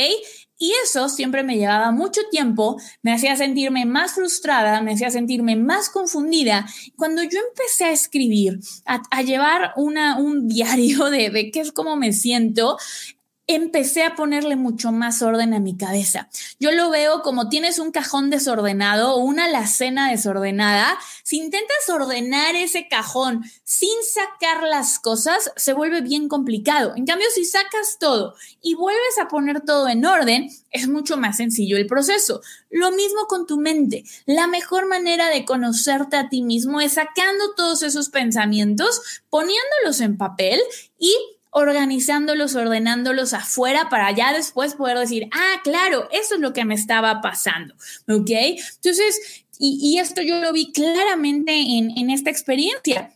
Y 0.59 0.73
eso 0.83 1.07
siempre 1.07 1.43
me 1.43 1.55
llevaba 1.55 1.91
mucho 1.91 2.21
tiempo, 2.31 2.81
me 3.03 3.13
hacía 3.13 3.35
sentirme 3.35 3.85
más 3.85 4.13
frustrada, 4.13 4.81
me 4.81 4.93
hacía 4.93 5.11
sentirme 5.11 5.55
más 5.55 5.89
confundida. 5.89 6.65
Cuando 6.95 7.21
yo 7.21 7.39
empecé 7.49 7.85
a 7.85 7.91
escribir, 7.91 8.59
a, 8.85 9.21
llevar 9.21 9.73
una, 9.75 10.17
un 10.17 10.47
diario 10.47 11.09
de, 11.09 11.29
de 11.29 11.51
qué 11.51 11.59
es 11.59 11.71
como 11.71 11.95
me 11.95 12.11
siento, 12.11 12.77
empecé 13.47 14.03
a 14.03 14.15
ponerle 14.15 14.57
mucho 14.57 14.91
más 14.91 15.21
orden 15.21 15.53
a 15.53 15.60
mi 15.60 15.77
cabeza. 15.77 16.29
Yo 16.60 16.71
lo 16.71 16.89
veo 16.89 17.21
como 17.21 17.47
tienes 17.47 17.79
un 17.79 17.91
cajón 17.91 18.29
desordenado 18.29 19.15
o 19.15 19.23
una 19.23 19.45
alacena 19.45 20.12
desordenada. 20.12 20.99
Si 21.23 21.38
intentas 21.38 21.89
ordenar 21.89 22.55
ese 22.55 22.89
cajón 22.89 23.45
sin 23.63 23.95
sacar 24.03 24.63
las 24.63 24.99
cosas, 24.99 25.51
se 25.55 25.71
vuelve 25.71 26.01
bien 26.01 26.27
complicado. 26.27 26.93
En 26.97 27.05
cambio, 27.05 27.27
si 27.33 27.45
sacas 27.45 27.97
todo 27.99 28.36
y 28.62 28.75
vuelves 28.75 29.17
a 29.21 29.29
poner 29.29 29.62
todo 29.62 29.88
en 29.88 30.05
orden, 30.05 30.49
es 30.71 30.89
mucho 30.89 31.15
más 31.15 31.38
sencillo 31.38 31.77
el 31.77 31.88
proceso. 31.88 32.41
Lo 32.69 32.91
mismo 32.91 33.27
con 33.27 33.47
tu 33.47 33.57
mente. 33.57 34.03
La 34.25 34.47
mejor 34.47 34.88
manera 34.88 35.29
de 35.29 35.45
conocerte 35.45 36.17
a 36.17 36.27
ti 36.27 36.41
mismo 36.41 36.81
es 36.81 36.93
sacando 36.93 37.53
todos 37.55 37.81
esos 37.81 38.10
pensamientos, 38.10 39.23
poniéndolos 39.29 40.01
en 40.01 40.17
papel 40.17 40.60
y 40.99 41.15
organizándolos, 41.58 42.56
ordenándolos 42.56 43.34
afuera 43.34 43.89
para 43.89 44.12
ya 44.12 44.32
después 44.32 44.76
poder 44.76 45.00
decir, 45.00 45.28
ah, 45.34 45.62
claro, 45.63 46.08
eso 46.12 46.36
es 46.36 46.41
lo 46.41 46.54
que 46.54 46.65
me 46.65 46.76
estaba 46.76 47.22
pasando, 47.22 47.74
¿ok? 48.08 48.30
Entonces, 48.30 49.46
y, 49.60 49.98
esto 49.98 50.22
yo 50.22 50.39
lo 50.39 50.54
vi 50.54 50.72
claramente 50.72 51.52
en, 51.52 51.98
en 51.98 52.12
esta 52.12 52.30
experiencia. 52.30 53.12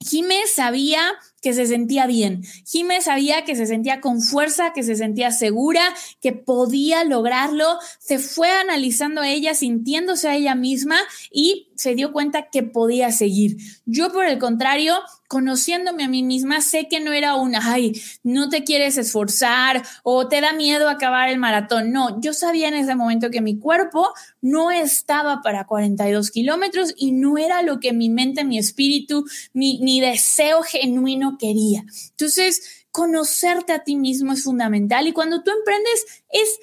Jiménez 0.00 0.52
sabía 0.52 1.14
que 1.42 1.52
se 1.52 1.66
sentía 1.66 2.06
bien. 2.06 2.42
Jiménez 2.66 3.04
sabía 3.04 3.44
que 3.44 3.56
se 3.56 3.66
sentía 3.66 4.00
con 4.00 4.20
fuerza, 4.20 4.72
que 4.72 4.82
se 4.82 4.96
sentía 4.96 5.30
segura, 5.30 5.94
que 6.20 6.32
podía 6.32 7.04
lograrlo. 7.04 7.78
Se 7.98 8.18
fue 8.18 8.50
analizando 8.50 9.20
a 9.20 9.28
ella, 9.28 9.54
sintiéndose 9.54 10.28
a 10.28 10.36
ella 10.36 10.54
misma 10.54 10.98
y 11.30 11.68
se 11.76 11.94
dio 11.94 12.12
cuenta 12.12 12.50
que 12.50 12.62
podía 12.62 13.10
seguir. 13.12 13.56
Yo, 13.84 14.12
por 14.12 14.26
el 14.26 14.38
contrario, 14.38 14.96
conociéndome 15.28 16.04
a 16.04 16.08
mí 16.08 16.22
misma, 16.22 16.60
sé 16.60 16.88
que 16.88 17.00
no 17.00 17.12
era 17.12 17.34
una, 17.34 17.60
ay, 17.72 18.00
no 18.22 18.48
te 18.48 18.64
quieres 18.64 18.96
esforzar 18.96 19.82
o 20.02 20.28
te 20.28 20.40
da 20.40 20.52
miedo 20.52 20.88
acabar 20.88 21.28
el 21.28 21.38
maratón. 21.38 21.92
No, 21.92 22.20
yo 22.20 22.32
sabía 22.32 22.68
en 22.68 22.74
ese 22.74 22.94
momento 22.94 23.30
que 23.30 23.40
mi 23.40 23.58
cuerpo 23.58 24.12
no 24.40 24.70
estaba 24.70 25.42
para 25.42 25.66
42 25.66 26.30
kilómetros 26.30 26.94
y 26.96 27.12
no 27.12 27.38
era 27.38 27.62
lo 27.62 27.80
que 27.80 27.92
mi 27.92 28.08
mente, 28.08 28.44
mi 28.44 28.58
espíritu, 28.58 29.24
mi, 29.52 29.80
mi 29.82 30.00
deseo 30.00 30.62
genuino 30.62 31.36
quería. 31.38 31.84
Entonces, 32.10 32.86
conocerte 32.90 33.72
a 33.72 33.84
ti 33.84 33.96
mismo 33.96 34.32
es 34.32 34.44
fundamental 34.44 35.06
y 35.06 35.12
cuando 35.12 35.42
tú 35.42 35.50
emprendes 35.50 36.06
es 36.30 36.58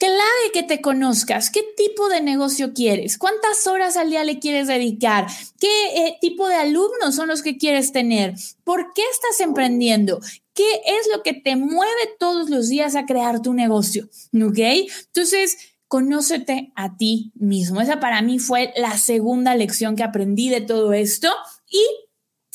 clave 0.00 0.50
que 0.54 0.62
te 0.62 0.80
conozcas. 0.80 1.50
¿Qué 1.50 1.62
tipo 1.76 2.08
de 2.08 2.22
negocio 2.22 2.72
quieres? 2.72 3.18
¿Cuántas 3.18 3.66
horas 3.66 3.98
al 3.98 4.08
día 4.08 4.24
le 4.24 4.38
quieres 4.38 4.66
dedicar? 4.66 5.26
¿Qué 5.60 5.68
eh, 5.94 6.16
tipo 6.22 6.48
de 6.48 6.54
alumnos 6.54 7.14
son 7.14 7.28
los 7.28 7.42
que 7.42 7.58
quieres 7.58 7.92
tener? 7.92 8.34
¿Por 8.64 8.94
qué 8.94 9.02
estás 9.12 9.38
emprendiendo? 9.40 10.20
¿Qué 10.54 10.80
es 10.86 11.06
lo 11.14 11.22
que 11.22 11.34
te 11.34 11.54
mueve 11.54 12.16
todos 12.18 12.48
los 12.48 12.70
días 12.70 12.96
a 12.96 13.04
crear 13.04 13.42
tu 13.42 13.52
negocio? 13.52 14.08
¿Ok? 14.34 14.58
Entonces, 14.58 15.58
conócete 15.86 16.72
a 16.76 16.96
ti 16.96 17.32
mismo. 17.34 17.82
Esa 17.82 18.00
para 18.00 18.22
mí 18.22 18.38
fue 18.38 18.72
la 18.76 18.96
segunda 18.96 19.54
lección 19.54 19.96
que 19.96 20.02
aprendí 20.02 20.48
de 20.48 20.62
todo 20.62 20.94
esto 20.94 21.28
y 21.68 21.84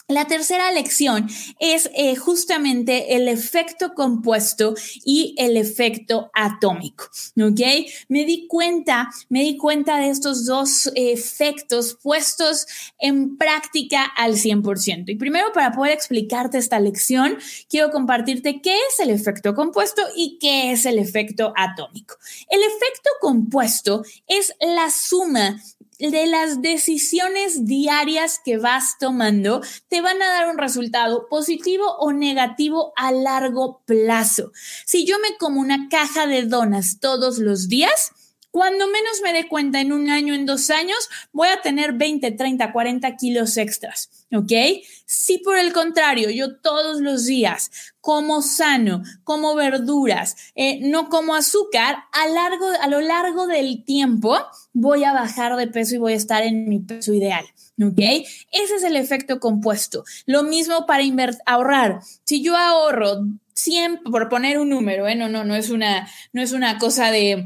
la 0.07 0.27
tercera 0.27 0.71
lección 0.71 1.27
es 1.59 1.89
eh, 1.95 2.15
justamente 2.15 3.15
el 3.15 3.27
efecto 3.27 3.95
compuesto 3.95 4.75
y 5.03 5.33
el 5.37 5.57
efecto 5.57 6.29
atómico, 6.33 7.05
¿ok? 7.41 7.61
Me 8.07 8.23
di 8.23 8.45
cuenta, 8.47 9.09
me 9.29 9.41
di 9.41 9.57
cuenta 9.57 9.97
de 9.97 10.09
estos 10.09 10.45
dos 10.45 10.91
efectos 10.95 11.97
puestos 12.03 12.67
en 12.99 13.37
práctica 13.37 14.05
al 14.05 14.33
100%. 14.33 15.05
Y 15.07 15.15
primero, 15.15 15.51
para 15.53 15.71
poder 15.71 15.93
explicarte 15.93 16.59
esta 16.59 16.79
lección, 16.79 17.39
quiero 17.67 17.89
compartirte 17.89 18.61
qué 18.61 18.75
es 18.75 18.99
el 18.99 19.09
efecto 19.09 19.55
compuesto 19.55 20.03
y 20.15 20.37
qué 20.39 20.71
es 20.71 20.85
el 20.85 20.99
efecto 20.99 21.51
atómico. 21.55 22.15
El 22.49 22.59
efecto 22.61 23.09
compuesto 23.21 24.03
es 24.27 24.53
la 24.59 24.91
suma 24.91 25.59
de 25.99 26.27
las 26.27 26.61
decisiones 26.61 27.65
diarias 27.65 28.39
que 28.43 28.57
vas 28.57 28.97
tomando 28.99 29.61
te 29.87 30.01
van 30.01 30.21
a 30.21 30.27
dar 30.27 30.49
un 30.49 30.57
resultado 30.57 31.27
positivo 31.29 31.85
o 31.99 32.11
negativo 32.11 32.93
a 32.95 33.11
largo 33.11 33.81
plazo. 33.85 34.51
Si 34.85 35.05
yo 35.05 35.17
me 35.19 35.37
como 35.37 35.61
una 35.61 35.87
caja 35.89 36.27
de 36.27 36.43
donas 36.43 36.99
todos 36.99 37.39
los 37.39 37.69
días, 37.69 38.11
cuando 38.51 38.87
menos 38.87 39.19
me 39.21 39.33
dé 39.33 39.49
cuenta 39.49 39.81
en 39.81 39.91
un 39.91 40.09
año, 40.09 40.33
en 40.33 40.45
dos 40.45 40.69
años, 40.69 41.09
voy 41.33 41.49
a 41.49 41.61
tener 41.61 41.91
20, 41.91 42.31
30, 42.31 42.71
40 42.71 43.15
kilos 43.17 43.57
extras, 43.57 44.09
¿ok? 44.35 44.51
Si 45.05 45.37
por 45.39 45.57
el 45.57 45.73
contrario, 45.73 46.29
yo 46.29 46.57
todos 46.57 47.01
los 47.01 47.25
días 47.25 47.71
como 48.01 48.41
sano, 48.41 49.01
como 49.23 49.55
verduras, 49.55 50.35
eh, 50.55 50.79
no 50.81 51.09
como 51.09 51.35
azúcar, 51.35 51.97
a, 52.11 52.27
largo, 52.27 52.67
a 52.81 52.87
lo 52.87 53.01
largo 53.01 53.47
del 53.47 53.83
tiempo 53.83 54.37
voy 54.73 55.03
a 55.03 55.13
bajar 55.13 55.55
de 55.55 55.67
peso 55.67 55.95
y 55.95 55.99
voy 55.99 56.13
a 56.13 56.17
estar 56.17 56.43
en 56.43 56.69
mi 56.69 56.79
peso 56.79 57.13
ideal, 57.13 57.45
¿ok? 57.81 57.99
Ese 58.51 58.75
es 58.75 58.83
el 58.83 58.95
efecto 58.95 59.39
compuesto. 59.39 60.03
Lo 60.25 60.43
mismo 60.43 60.85
para 60.85 61.03
ahorrar. 61.45 61.99
Si 62.23 62.43
yo 62.43 62.55
ahorro 62.55 63.25
100, 63.53 64.03
por 64.03 64.29
poner 64.29 64.59
un 64.59 64.69
número, 64.69 65.07
¿eh? 65.07 65.15
no, 65.15 65.29
no, 65.29 65.43
no 65.43 65.55
es 65.55 65.69
una, 65.69 66.07
no 66.33 66.41
es 66.41 66.51
una 66.51 66.77
cosa 66.77 67.09
de 67.09 67.45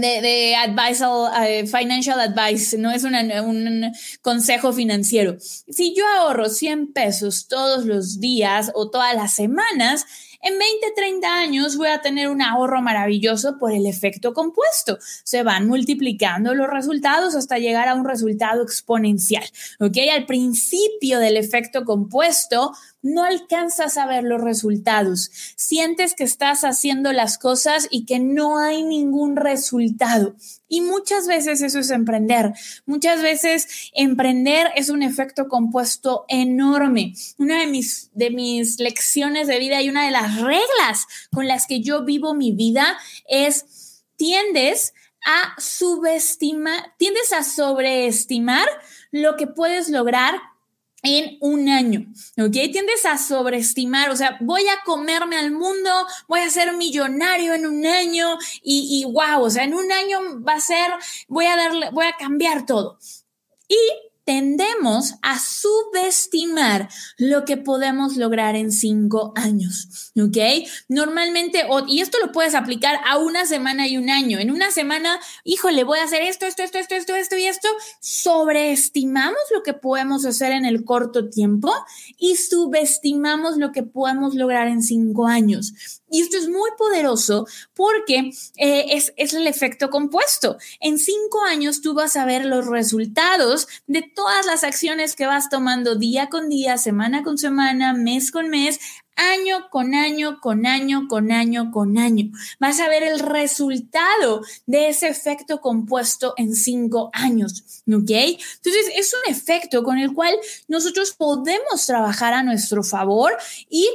de, 0.00 0.20
de 0.22 0.54
uh, 1.02 1.66
financial 1.66 2.18
advice, 2.20 2.78
no 2.78 2.90
es 2.90 3.04
un 3.04 3.92
consejo 4.20 4.72
financiero. 4.72 5.36
Si 5.40 5.94
yo 5.94 6.04
ahorro 6.16 6.48
100 6.48 6.92
pesos 6.92 7.48
todos 7.48 7.84
los 7.84 8.20
días 8.20 8.70
o 8.74 8.90
todas 8.90 9.14
las 9.14 9.34
semanas, 9.34 10.06
en 10.42 10.58
20, 10.58 10.92
30 10.96 11.34
años 11.34 11.76
voy 11.76 11.88
a 11.88 12.00
tener 12.00 12.28
un 12.28 12.42
ahorro 12.42 12.82
maravilloso 12.82 13.58
por 13.58 13.72
el 13.72 13.86
efecto 13.86 14.34
compuesto. 14.34 14.98
Se 15.22 15.44
van 15.44 15.68
multiplicando 15.68 16.52
los 16.54 16.68
resultados 16.68 17.36
hasta 17.36 17.58
llegar 17.58 17.88
a 17.88 17.94
un 17.94 18.04
resultado 18.04 18.62
exponencial. 18.62 19.44
¿Ok? 19.78 19.98
Al 20.12 20.26
principio 20.26 21.20
del 21.20 21.36
efecto 21.36 21.84
compuesto, 21.84 22.72
no 23.02 23.24
alcanzas 23.24 23.96
a 23.98 24.06
ver 24.06 24.24
los 24.24 24.40
resultados. 24.40 25.30
Sientes 25.56 26.14
que 26.14 26.24
estás 26.24 26.64
haciendo 26.64 27.12
las 27.12 27.38
cosas 27.38 27.86
y 27.90 28.04
que 28.04 28.18
no 28.18 28.58
hay 28.58 28.82
ningún 28.82 29.36
resultado. 29.36 30.34
Y 30.72 30.80
muchas 30.80 31.26
veces 31.26 31.60
eso 31.60 31.80
es 31.80 31.90
emprender. 31.90 32.54
Muchas 32.86 33.20
veces 33.20 33.90
emprender 33.92 34.70
es 34.74 34.88
un 34.88 35.02
efecto 35.02 35.46
compuesto 35.46 36.24
enorme. 36.28 37.12
Una 37.36 37.60
de 37.60 37.66
mis, 37.66 38.08
de 38.14 38.30
mis 38.30 38.80
lecciones 38.80 39.48
de 39.48 39.58
vida 39.58 39.82
y 39.82 39.90
una 39.90 40.06
de 40.06 40.12
las 40.12 40.40
reglas 40.40 41.06
con 41.30 41.46
las 41.46 41.66
que 41.66 41.82
yo 41.82 42.06
vivo 42.06 42.32
mi 42.32 42.52
vida 42.52 42.98
es 43.28 44.02
tiendes 44.16 44.94
a 45.26 45.60
subestimar, 45.60 46.94
tiendes 46.96 47.34
a 47.34 47.44
sobreestimar 47.44 48.66
lo 49.10 49.36
que 49.36 49.48
puedes 49.48 49.90
lograr 49.90 50.40
en 51.02 51.36
un 51.40 51.68
año, 51.68 52.06
¿ok? 52.38 52.52
Tiendes 52.52 53.04
a 53.06 53.18
sobreestimar, 53.18 54.10
o 54.10 54.16
sea, 54.16 54.36
voy 54.40 54.62
a 54.68 54.82
comerme 54.84 55.36
al 55.36 55.50
mundo, 55.50 55.90
voy 56.28 56.40
a 56.40 56.50
ser 56.50 56.72
millonario 56.76 57.54
en 57.54 57.66
un 57.66 57.84
año 57.84 58.38
y, 58.62 59.00
y 59.00 59.12
wow, 59.12 59.42
o 59.42 59.50
sea, 59.50 59.64
en 59.64 59.74
un 59.74 59.90
año 59.90 60.42
va 60.42 60.54
a 60.54 60.60
ser, 60.60 60.92
voy 61.26 61.46
a 61.46 61.56
darle, 61.56 61.90
voy 61.90 62.06
a 62.06 62.16
cambiar 62.16 62.66
todo. 62.66 62.98
Y 63.68 64.11
tendemos 64.24 65.14
a 65.22 65.38
subestimar 65.38 66.88
lo 67.16 67.44
que 67.44 67.56
podemos 67.56 68.16
lograr 68.16 68.54
en 68.54 68.70
cinco 68.70 69.32
años, 69.34 70.12
¿ok? 70.16 70.68
Normalmente, 70.88 71.66
y 71.88 72.00
esto 72.00 72.18
lo 72.20 72.32
puedes 72.32 72.54
aplicar 72.54 73.00
a 73.04 73.18
una 73.18 73.46
semana 73.46 73.88
y 73.88 73.98
un 73.98 74.10
año. 74.10 74.38
En 74.38 74.50
una 74.50 74.70
semana, 74.70 75.18
híjole, 75.44 75.84
voy 75.84 75.98
a 75.98 76.04
hacer 76.04 76.22
esto, 76.22 76.46
esto, 76.46 76.62
esto, 76.62 76.78
esto, 76.78 76.94
esto, 76.94 77.14
esto 77.14 77.36
y 77.36 77.46
esto. 77.46 77.68
Sobreestimamos 78.00 79.40
lo 79.52 79.62
que 79.62 79.72
podemos 79.72 80.24
hacer 80.24 80.52
en 80.52 80.64
el 80.64 80.84
corto 80.84 81.28
tiempo 81.28 81.72
y 82.18 82.36
subestimamos 82.36 83.56
lo 83.56 83.72
que 83.72 83.82
podemos 83.82 84.34
lograr 84.34 84.68
en 84.68 84.82
cinco 84.82 85.26
años. 85.26 85.72
Y 86.10 86.20
esto 86.20 86.36
es 86.36 86.48
muy 86.48 86.70
poderoso 86.76 87.46
porque 87.74 88.32
eh, 88.58 88.84
es, 88.90 89.14
es 89.16 89.32
el 89.32 89.46
efecto 89.46 89.88
compuesto. 89.88 90.58
En 90.78 90.98
cinco 90.98 91.42
años 91.42 91.80
tú 91.80 91.94
vas 91.94 92.16
a 92.16 92.26
ver 92.26 92.44
los 92.44 92.66
resultados 92.66 93.66
de 93.86 94.11
todas 94.14 94.46
las 94.46 94.64
acciones 94.64 95.16
que 95.16 95.26
vas 95.26 95.48
tomando 95.48 95.94
día 95.94 96.28
con 96.28 96.48
día, 96.48 96.78
semana 96.78 97.22
con 97.22 97.38
semana, 97.38 97.92
mes 97.92 98.30
con 98.30 98.48
mes, 98.48 98.80
año 99.16 99.68
con 99.70 99.94
año, 99.94 100.40
con 100.40 100.66
año, 100.66 101.06
con 101.08 101.32
año, 101.32 101.70
con 101.70 101.98
año. 101.98 102.32
Vas 102.58 102.80
a 102.80 102.88
ver 102.88 103.02
el 103.02 103.18
resultado 103.18 104.42
de 104.66 104.88
ese 104.88 105.08
efecto 105.08 105.60
compuesto 105.60 106.34
en 106.36 106.54
cinco 106.54 107.10
años, 107.12 107.82
¿ok? 107.86 108.10
Entonces 108.10 108.90
es 108.96 109.14
un 109.14 109.32
efecto 109.32 109.82
con 109.82 109.98
el 109.98 110.12
cual 110.12 110.34
nosotros 110.68 111.12
podemos 111.12 111.84
trabajar 111.86 112.34
a 112.34 112.42
nuestro 112.42 112.82
favor 112.82 113.36
y 113.68 113.88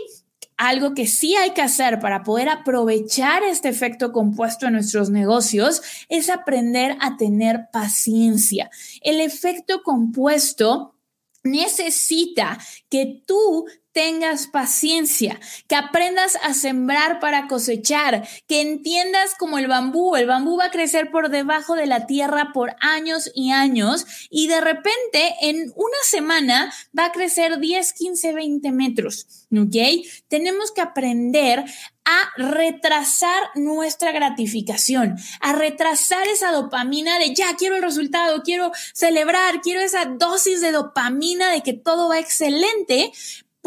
algo 0.57 0.93
que 0.93 1.05
sí 1.05 1.35
hay 1.35 1.51
que 1.51 1.61
hacer 1.61 1.99
para 1.99 2.23
poder 2.23 2.49
aprovechar 2.49 3.43
este 3.43 3.69
efecto 3.69 4.11
compuesto 4.11 4.65
en 4.65 4.73
nuestros 4.73 5.09
negocios 5.09 5.81
es 6.09 6.29
aprender 6.29 6.97
a 6.99 7.15
tener 7.15 7.67
paciencia. 7.71 8.69
El 9.01 9.21
efecto 9.21 9.83
compuesto 9.83 10.95
necesita 11.43 12.57
que 12.89 13.23
tú 13.25 13.65
tengas 13.97 14.45
paciencia, 14.45 15.39
que 15.67 15.75
aprendas 15.75 16.37
a 16.43 16.53
sembrar 16.53 17.19
para 17.19 17.47
cosechar, 17.47 18.27
que 18.47 18.61
entiendas 18.61 19.33
como 19.39 19.57
el 19.57 19.67
bambú, 19.67 20.15
el 20.15 20.27
bambú 20.27 20.55
va 20.55 20.65
a 20.65 20.69
crecer 20.69 21.09
por 21.09 21.29
debajo 21.29 21.73
de 21.73 21.87
la 21.87 22.05
tierra 22.05 22.51
por 22.53 22.75
años 22.79 23.31
y 23.33 23.49
años 23.49 24.05
y 24.29 24.49
de 24.49 24.61
repente 24.61 25.33
en 25.41 25.73
una 25.75 25.97
semana 26.03 26.71
va 26.95 27.05
a 27.05 27.11
crecer 27.11 27.57
10, 27.57 27.93
15, 27.93 28.33
20 28.33 28.71
metros, 28.71 29.47
¿ok? 29.51 30.05
Tenemos 30.27 30.71
que 30.71 30.81
aprender 30.81 31.65
a 32.05 32.29
retrasar 32.37 33.49
nuestra 33.55 34.11
gratificación, 34.11 35.17
a 35.41 35.53
retrasar 35.53 36.25
esa 36.27 36.51
dopamina 36.51 37.19
de 37.19 37.33
ya 37.33 37.55
quiero 37.57 37.75
el 37.75 37.81
resultado, 37.81 38.43
quiero 38.43 38.71
celebrar, 38.93 39.59
quiero 39.61 39.81
esa 39.81 40.05
dosis 40.05 40.61
de 40.61 40.71
dopamina 40.71 41.51
de 41.51 41.63
que 41.63 41.73
todo 41.73 42.07
va 42.07 42.19
excelente, 42.19 43.11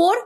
por 0.01 0.17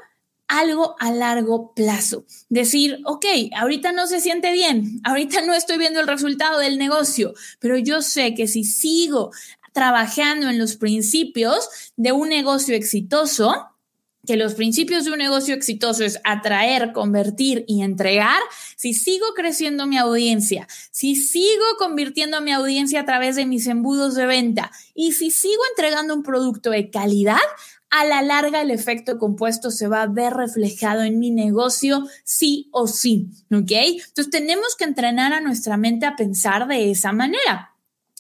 algo 0.47 0.95
a 1.01 1.11
largo 1.11 1.75
plazo. 1.75 2.25
Decir, 2.49 3.01
ok, 3.07 3.27
ahorita 3.57 3.91
no 3.91 4.07
se 4.07 4.21
siente 4.21 4.53
bien, 4.53 5.01
ahorita 5.03 5.43
no 5.43 5.53
estoy 5.53 5.79
viendo 5.79 5.99
el 5.99 6.07
resultado 6.07 6.61
del 6.61 6.79
negocio, 6.79 7.35
pero 7.59 7.77
yo 7.77 8.01
sé 8.01 8.35
que 8.37 8.47
si 8.47 8.63
sigo 8.63 9.33
trabajando 9.73 10.49
en 10.49 10.61
los 10.61 10.77
principios 10.77 11.69
de 11.97 12.13
un 12.13 12.29
negocio 12.29 12.77
exitoso, 12.77 13.53
que 14.25 14.37
los 14.37 14.55
principios 14.55 15.05
de 15.05 15.11
un 15.11 15.19
negocio 15.19 15.57
exitoso 15.57 16.05
es 16.05 16.21
atraer, 16.23 16.93
convertir 16.93 17.65
y 17.67 17.83
entregar, 17.83 18.41
si 18.77 18.95
sigo 18.95 19.27
creciendo 19.35 19.89
mi 19.89 19.99
audiencia, 19.99 20.69
si 20.93 21.17
sigo 21.17 21.65
convirtiendo 21.79 22.37
a 22.37 22.41
mi 22.41 22.53
audiencia 22.53 23.01
a 23.01 23.05
través 23.05 23.35
de 23.35 23.45
mis 23.45 23.67
embudos 23.67 24.15
de 24.15 24.27
venta 24.27 24.71
y 24.95 25.13
si 25.13 25.33
sigo 25.33 25.63
entregando 25.71 26.15
un 26.15 26.23
producto 26.23 26.71
de 26.71 26.91
calidad, 26.91 27.37
a 27.97 28.05
la 28.05 28.23
larga 28.23 28.61
el 28.61 28.73
efecto 28.73 29.19
compuesto 29.19 29.71
se 29.71 29.87
va 29.87 30.03
a 30.03 30.09
ver 30.09 30.35
reflejado 30.35 31.03
en 31.03 31.21
mi 31.21 31.31
negocio 31.31 32.05
sí 32.25 32.69
o 32.73 32.89
sí, 32.89 33.29
¿ok? 33.53 33.71
Entonces 33.71 34.31
tenemos 34.31 34.75
que 34.77 34.83
entrenar 34.83 35.33
a 35.33 35.41
nuestra 35.41 35.77
mente 35.77 36.05
a 36.05 36.17
pensar 36.17 36.67
de 36.67 36.91
esa 36.91 37.13
manera. 37.13 37.77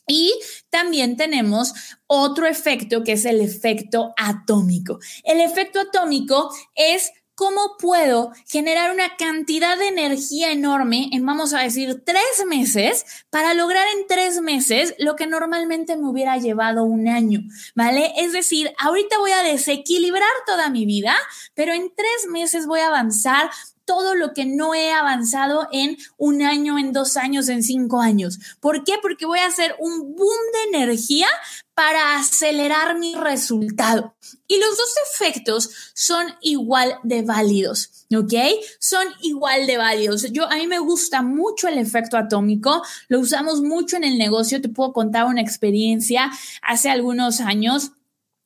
Y 0.07 0.33
también 0.71 1.17
tenemos 1.17 1.75
otro 2.07 2.47
efecto 2.47 3.03
que 3.03 3.13
es 3.13 3.25
el 3.25 3.41
efecto 3.41 4.15
atómico. 4.17 5.01
El 5.25 5.41
efecto 5.41 5.81
atómico 5.81 6.55
es 6.77 7.11
¿Cómo 7.37 7.77
puedo 7.81 8.31
generar 8.47 8.93
una 8.93 9.17
cantidad 9.17 9.77
de 9.77 9.89
energía 9.89 10.53
enorme 10.53 11.09
en, 11.13 11.27
vamos 11.27 11.53
a 11.53 11.61
decir, 11.61 12.05
tres 12.05 12.47
meses 12.47 13.05
para 13.29 13.55
lograr 13.55 13.85
en 13.97 14.07
tres 14.07 14.41
meses 14.41 14.95
lo 14.99 15.17
que 15.17 15.27
normalmente 15.27 15.97
me 15.97 16.09
hubiera 16.09 16.39
llevado 16.39 16.85
un 16.85 17.09
año? 17.09 17.41
¿Vale? 17.75 18.13
Es 18.19 18.33
decir, 18.33 18.73
ahorita 18.79 19.19
voy 19.19 19.33
a 19.33 19.43
desequilibrar 19.43 20.31
toda 20.47 20.71
mi 20.71 20.87
vida, 20.87 21.17
pero 21.55 21.73
en 21.73 21.93
tres 21.95 22.31
meses 22.31 22.67
voy 22.67 22.81
a 22.81 22.87
avanzar 22.87 23.51
todo 23.85 24.15
lo 24.15 24.33
que 24.33 24.47
no 24.47 24.75
he 24.75 24.93
avanzado 24.93 25.69
en 25.73 25.97
un 26.17 26.43
año, 26.43 26.79
en 26.79 26.93
dos 26.93 27.17
años, 27.17 27.49
en 27.49 27.63
cinco 27.63 28.01
años. 28.01 28.39
¿Por 28.61 28.85
qué? 28.85 28.95
Porque 29.01 29.27
voy 29.27 29.41
a 29.41 29.47
hacer 29.47 29.75
un 29.79 30.15
boom 30.15 30.39
de 30.53 30.79
energía 30.79 31.27
para 31.75 32.17
acelerar 32.17 32.99
mi 32.99 33.15
resultado. 33.15 34.15
Y 34.47 34.59
los 34.59 34.77
dos 34.77 34.95
efectos 35.13 35.71
son 35.95 36.27
igual 36.41 36.99
de 37.03 37.23
válidos, 37.23 38.07
¿ok? 38.15 38.33
Son 38.79 39.07
igual 39.23 39.67
de 39.67 39.77
válidos. 39.77 40.31
Yo, 40.33 40.51
a 40.51 40.57
mí 40.57 40.67
me 40.67 40.79
gusta 40.79 41.23
mucho 41.23 41.69
el 41.69 41.79
efecto 41.79 42.17
atómico, 42.17 42.83
lo 43.09 43.21
usamos 43.21 43.61
mucho 43.61 43.97
en 43.97 44.05
el 44.05 44.19
negocio. 44.19 44.61
Te 44.61 44.69
puedo 44.69 44.93
contar 44.93 45.27
una 45.27 45.41
experiencia 45.41 46.31
hace 46.63 46.91
algunos 46.91 47.41
años 47.41 47.93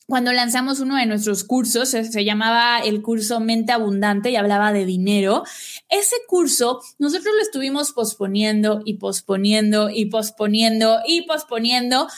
cuando 0.08 0.32
lanzamos 0.32 0.80
uno 0.80 0.96
de 0.96 1.04
nuestros 1.04 1.44
cursos, 1.44 1.90
se, 1.90 2.24
llamaba 2.24 2.78
el 2.78 3.02
curso 3.02 3.40
Mente 3.40 3.72
Abundante 3.72 4.30
y 4.30 4.36
hablaba 4.36 4.72
de 4.72 4.86
dinero, 4.86 5.44
ese 5.90 6.16
curso 6.26 6.80
nosotros 6.98 7.34
lo 7.36 7.42
estuvimos 7.42 7.92
posponiendo 7.92 8.80
y 8.86 8.94
posponiendo 8.94 9.90
y 9.90 10.06
posponiendo 10.06 11.00
y 11.06 11.26
posponiendo 11.26 12.08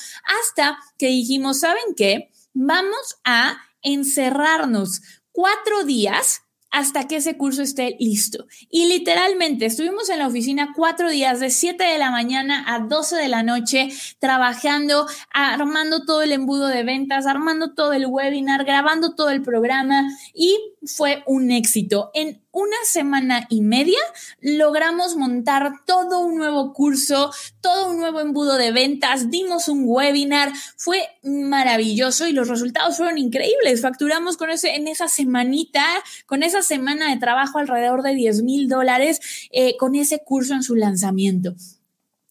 hasta 0.41 0.79
que 0.99 1.09
dijimos, 1.09 1.59
¿saben 1.59 1.97
qué? 1.97 2.31
Vamos 2.55 3.19
a 3.25 3.59
encerrarnos 3.83 5.03
cuatro 5.33 5.83
días 5.83 6.43
hasta 6.71 7.07
que 7.07 7.17
ese 7.17 7.37
curso 7.37 7.63
esté 7.63 7.97
listo. 7.99 8.47
Y 8.71 8.87
literalmente 8.87 9.67
estuvimos 9.67 10.09
en 10.09 10.21
la 10.21 10.29
oficina 10.29 10.73
cuatro 10.75 11.11
días 11.11 11.41
de 11.41 11.51
7 11.51 11.83
de 11.83 11.99
la 11.99 12.11
mañana 12.11 12.65
a 12.67 12.81
12 12.81 13.17
de 13.17 13.29
la 13.29 13.43
noche 13.43 13.89
trabajando, 14.19 15.07
armando 15.33 16.05
todo 16.05 16.23
el 16.23 16.33
embudo 16.33 16.69
de 16.69 16.83
ventas, 16.83 17.27
armando 17.27 17.75
todo 17.75 17.93
el 17.93 18.07
webinar, 18.07 18.65
grabando 18.65 19.15
todo 19.15 19.31
el 19.31 19.43
programa 19.43 20.09
y 20.35 20.59
fue 20.85 21.23
un 21.27 21.51
éxito. 21.51 22.11
En 22.15 22.41
una 22.53 22.77
semana 22.85 23.47
y 23.49 23.63
media 23.63 24.01
logramos 24.41 25.17
montar 25.17 25.85
todo 25.87 26.21
un 26.21 26.37
nuevo 26.37 26.73
curso, 26.73 27.33
todo 27.61 27.91
un 27.91 27.99
nuevo 27.99 28.21
embudo 28.21 28.57
de 28.57 28.73
ventas, 28.73 29.31
dimos 29.31 29.69
un 29.69 29.85
webinar, 29.85 30.53
fue 30.77 31.09
maravilloso 31.23 32.27
y 32.27 32.33
los 32.33 32.49
resultados 32.49 32.97
fueron 32.97 33.19
increíbles. 33.19 33.83
Facturamos 33.83 34.37
con 34.37 34.51
ese, 34.51 34.75
en 34.75 34.89
esa 34.89 35.09
semanita, 35.09 35.85
con 36.27 36.43
esa 36.43 36.63
semana 36.63 37.11
de 37.11 37.19
trabajo 37.19 37.59
alrededor 37.59 38.03
de 38.03 38.15
10 38.15 38.43
mil 38.43 38.69
dólares 38.69 39.21
eh, 39.51 39.77
con 39.77 39.95
ese 39.95 40.21
curso 40.25 40.55
en 40.55 40.63
su 40.63 40.75
lanzamiento. 40.75 41.55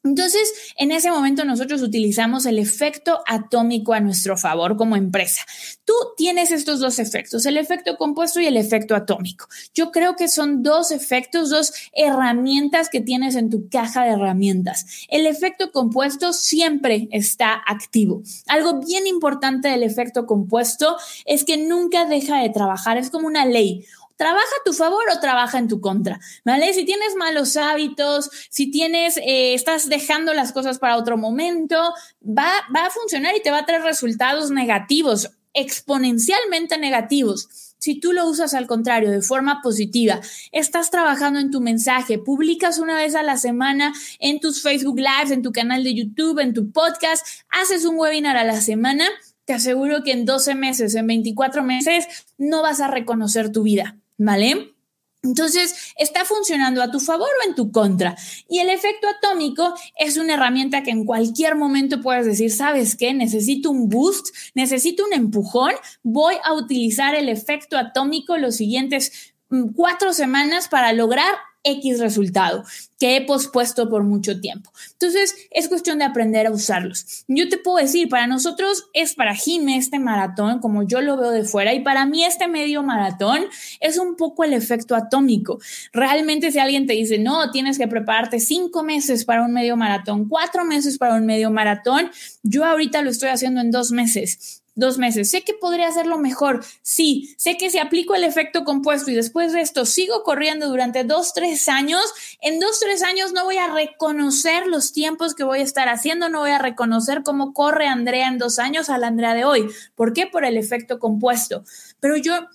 Entonces, 0.04 0.54
en 0.78 0.92
ese 0.92 1.12
momento 1.12 1.44
nosotros 1.44 1.82
utilizamos 1.82 2.46
el 2.46 2.58
efecto 2.58 3.20
atómico 3.28 3.94
a 3.94 4.00
nuestro 4.00 4.38
favor 4.38 4.78
como 4.78 4.96
empresa. 4.96 5.42
Tú 5.84 5.94
tienes 6.16 6.52
estos 6.52 6.80
dos 6.80 7.00
efectos, 7.00 7.46
el 7.46 7.58
efecto 7.58 7.98
compuesto 7.98 8.40
y 8.40 8.46
el 8.46 8.56
efecto 8.56 8.96
atómico. 8.96 9.48
Yo 9.74 9.92
creo 9.92 10.16
que 10.16 10.30
son 10.30 10.64
dos 10.64 10.92
efectos, 10.92 11.50
dos 11.50 11.74
herramientas 11.92 12.88
que 12.90 13.02
tienes 13.02 13.36
en 13.36 13.50
tu 13.50 13.68
caja 13.68 14.04
de 14.04 14.12
herramientas. 14.12 14.86
El 15.10 15.26
efecto 15.26 15.72
compuesto 15.74 16.32
siempre 16.32 17.10
está 17.12 17.62
activo. 17.68 18.24
Algo 18.48 18.80
bien 18.80 19.06
importante 19.06 19.68
del 19.68 19.84
efecto 19.84 20.26
compuesto 20.26 20.96
es 21.26 21.44
que 21.44 21.58
nunca 21.58 22.06
deja 22.06 22.42
de 22.42 22.50
trabajar, 22.50 22.98
es 22.98 23.10
como 23.10 23.28
una 23.28 23.46
ley 23.46 23.86
trabaja 24.20 24.44
a 24.60 24.64
tu 24.66 24.74
favor 24.74 25.06
o 25.16 25.20
trabaja 25.22 25.58
en 25.60 25.70
tu 25.70 25.80
contra, 25.80 26.20
¿vale? 26.44 26.74
Si 26.74 26.84
tienes 26.84 27.16
malos 27.16 27.56
hábitos, 27.56 28.30
si 28.50 28.70
tienes, 28.70 29.16
eh, 29.16 29.54
estás 29.54 29.88
dejando 29.88 30.34
las 30.34 30.52
cosas 30.52 30.78
para 30.78 30.98
otro 30.98 31.16
momento, 31.16 31.94
va, 32.22 32.52
va 32.76 32.88
a 32.88 32.90
funcionar 32.90 33.34
y 33.38 33.42
te 33.42 33.50
va 33.50 33.60
a 33.60 33.66
traer 33.66 33.82
resultados 33.82 34.52
negativos, 34.52 35.32
exponencialmente 35.54 36.78
negativos. 36.78 37.48
Si 37.78 38.02
tú 38.02 38.12
lo 38.12 38.28
usas 38.28 38.54
al 38.54 38.68
contrario, 38.68 39.10
de 39.10 39.22
forma 39.22 39.62
positiva, 39.62 40.20
estás 40.52 40.92
trabajando 40.92 41.40
en 41.40 41.50
tu 41.50 41.62
mensaje, 41.62 42.20
publicas 42.20 42.78
una 42.78 42.98
vez 42.98 43.16
a 43.16 43.24
la 43.24 43.38
semana 43.38 43.94
en 44.20 44.42
tus 44.42 44.62
Facebook 44.62 45.00
Lives, 45.00 45.32
en 45.32 45.44
tu 45.44 45.54
canal 45.54 45.86
de 45.86 45.96
YouTube, 45.96 46.40
en 46.40 46.54
tu 46.54 46.74
podcast, 46.74 47.26
haces 47.50 47.86
un 47.86 47.98
webinar 47.98 48.36
a 48.36 48.44
la 48.44 48.60
semana, 48.60 49.06
te 49.46 49.54
aseguro 49.54 50.04
que 50.04 50.12
en 50.12 50.26
12 50.26 50.56
meses, 50.56 50.94
en 50.96 51.08
24 51.08 51.64
meses, 51.64 52.06
no 52.38 52.62
vas 52.62 52.82
a 52.82 52.88
reconocer 52.90 53.54
tu 53.54 53.64
vida. 53.64 53.96
¿Vale? 54.20 54.76
Entonces, 55.22 55.94
está 55.98 56.24
funcionando 56.24 56.82
a 56.82 56.92
tu 56.92 57.00
favor 57.00 57.28
o 57.28 57.50
en 57.50 57.56
tu 57.56 57.72
contra. 57.72 58.16
Y 58.48 58.60
el 58.60 58.70
efecto 58.70 59.08
atómico 59.08 59.74
es 59.98 60.18
una 60.18 60.36
herramienta 60.36 60.82
que 60.82 60.92
en 60.92 61.04
cualquier 61.04 61.56
momento 61.56 62.02
puedes 62.02 62.26
decir, 62.26 62.52
¿sabes 62.52 62.96
qué? 62.96 63.14
Necesito 63.14 63.70
un 63.70 63.90
boost, 63.90 64.28
necesito 64.54 65.04
un 65.04 65.14
empujón, 65.14 65.74
voy 66.04 66.36
a 66.44 66.54
utilizar 66.54 67.16
el 67.16 67.28
efecto 67.28 67.78
atómico 67.78 68.38
los 68.38 68.56
siguientes 68.56 69.34
mm, 69.50 69.74
cuatro 69.74 70.14
semanas 70.14 70.70
para 70.70 70.94
lograr 70.94 71.34
X 71.64 72.00
resultado 72.00 72.64
que 73.00 73.16
he 73.16 73.26
pospuesto 73.26 73.90
por 73.90 74.04
mucho 74.04 74.42
tiempo. 74.42 74.72
Entonces, 74.94 75.34
es 75.52 75.70
cuestión 75.70 76.00
de 76.00 76.06
aprender 76.06 76.48
a 76.48 76.52
usarlos. 76.52 77.24
Yo 77.28 77.48
te 77.48 77.58
puedo 77.58 77.78
decir, 77.78 78.10
para 78.10 78.28
nosotros 78.28 78.90
es 78.94 79.16
para 79.16 79.36
Jime 79.36 79.78
este 79.78 80.00
maratón, 80.00 80.60
como 80.60 80.84
yo 80.84 81.02
lo 81.02 81.16
veo 81.16 81.32
de 81.32 81.46
fuera, 81.46 81.74
y 81.74 81.80
para 81.82 82.06
mí 82.06 82.24
este 82.24 82.48
medio 82.48 82.84
maratón 82.84 83.46
es 83.80 83.98
un 83.98 84.16
poco 84.16 84.44
el 84.44 84.54
efecto 84.54 84.96
atómico. 84.96 85.60
Realmente 85.94 86.52
si 86.52 86.60
alguien 86.60 86.88
te 86.88 86.94
dice, 86.94 87.20
no, 87.20 87.52
tienes 87.52 87.78
que 87.78 87.88
prepararte 87.88 88.40
cinco 88.40 88.84
meses 88.84 89.24
para 89.24 89.44
un 89.44 89.54
medio 89.54 89.78
maratón, 89.78 90.28
cuatro 90.28 90.66
meses 90.66 90.98
para 90.98 91.16
un 91.16 91.26
medio 91.26 91.52
maratón, 91.52 92.12
yo 92.44 92.66
ahorita 92.66 93.02
lo 93.02 93.10
estoy 93.10 93.30
haciendo 93.30 93.62
en 93.62 93.72
dos 93.72 93.92
meses 93.92 94.59
dos 94.76 94.98
meses. 94.98 95.30
Sé 95.30 95.42
que 95.42 95.54
podría 95.54 95.88
hacerlo 95.88 96.18
mejor. 96.18 96.64
Sí, 96.82 97.36
sé 97.38 97.58
que 97.58 97.70
si 97.70 97.80
aplico 97.80 98.16
el 98.16 98.24
efecto 98.24 98.64
compuesto 98.64 99.12
y 99.12 99.16
después 99.16 99.54
de 99.54 99.62
esto 99.62 99.86
sigo 99.86 100.24
corriendo 100.24 100.70
durante 100.70 101.04
dos, 101.04 101.34
tres 101.34 101.68
años, 101.68 102.02
en 102.42 102.60
dos, 102.60 102.80
tres 102.80 103.04
años 103.04 103.34
no 103.34 103.46
voy 103.46 103.58
a 103.58 103.74
reconocer 103.74 104.68
los 104.68 104.94
tiempos 104.94 105.36
que 105.36 105.44
voy 105.44 105.60
a 105.60 105.64
estar 105.64 105.90
haciendo, 105.90 106.30
no 106.30 106.40
voy 106.40 106.52
a 106.52 106.60
reconocer 106.60 107.24
cómo 107.24 107.54
corre 107.54 107.88
Andrea 107.88 108.28
en 108.28 108.38
dos 108.38 108.60
años 108.60 108.90
a 108.90 108.98
la 108.98 109.08
Andrea 109.08 109.34
de 109.34 109.46
hoy. 109.46 109.70
¿Por 109.96 110.14
qué? 110.14 110.28
Por 110.28 110.46
el 110.46 110.58
efecto 110.58 111.00
compuesto. 111.00 111.64
Pero 112.00 112.18
yo 112.18 112.48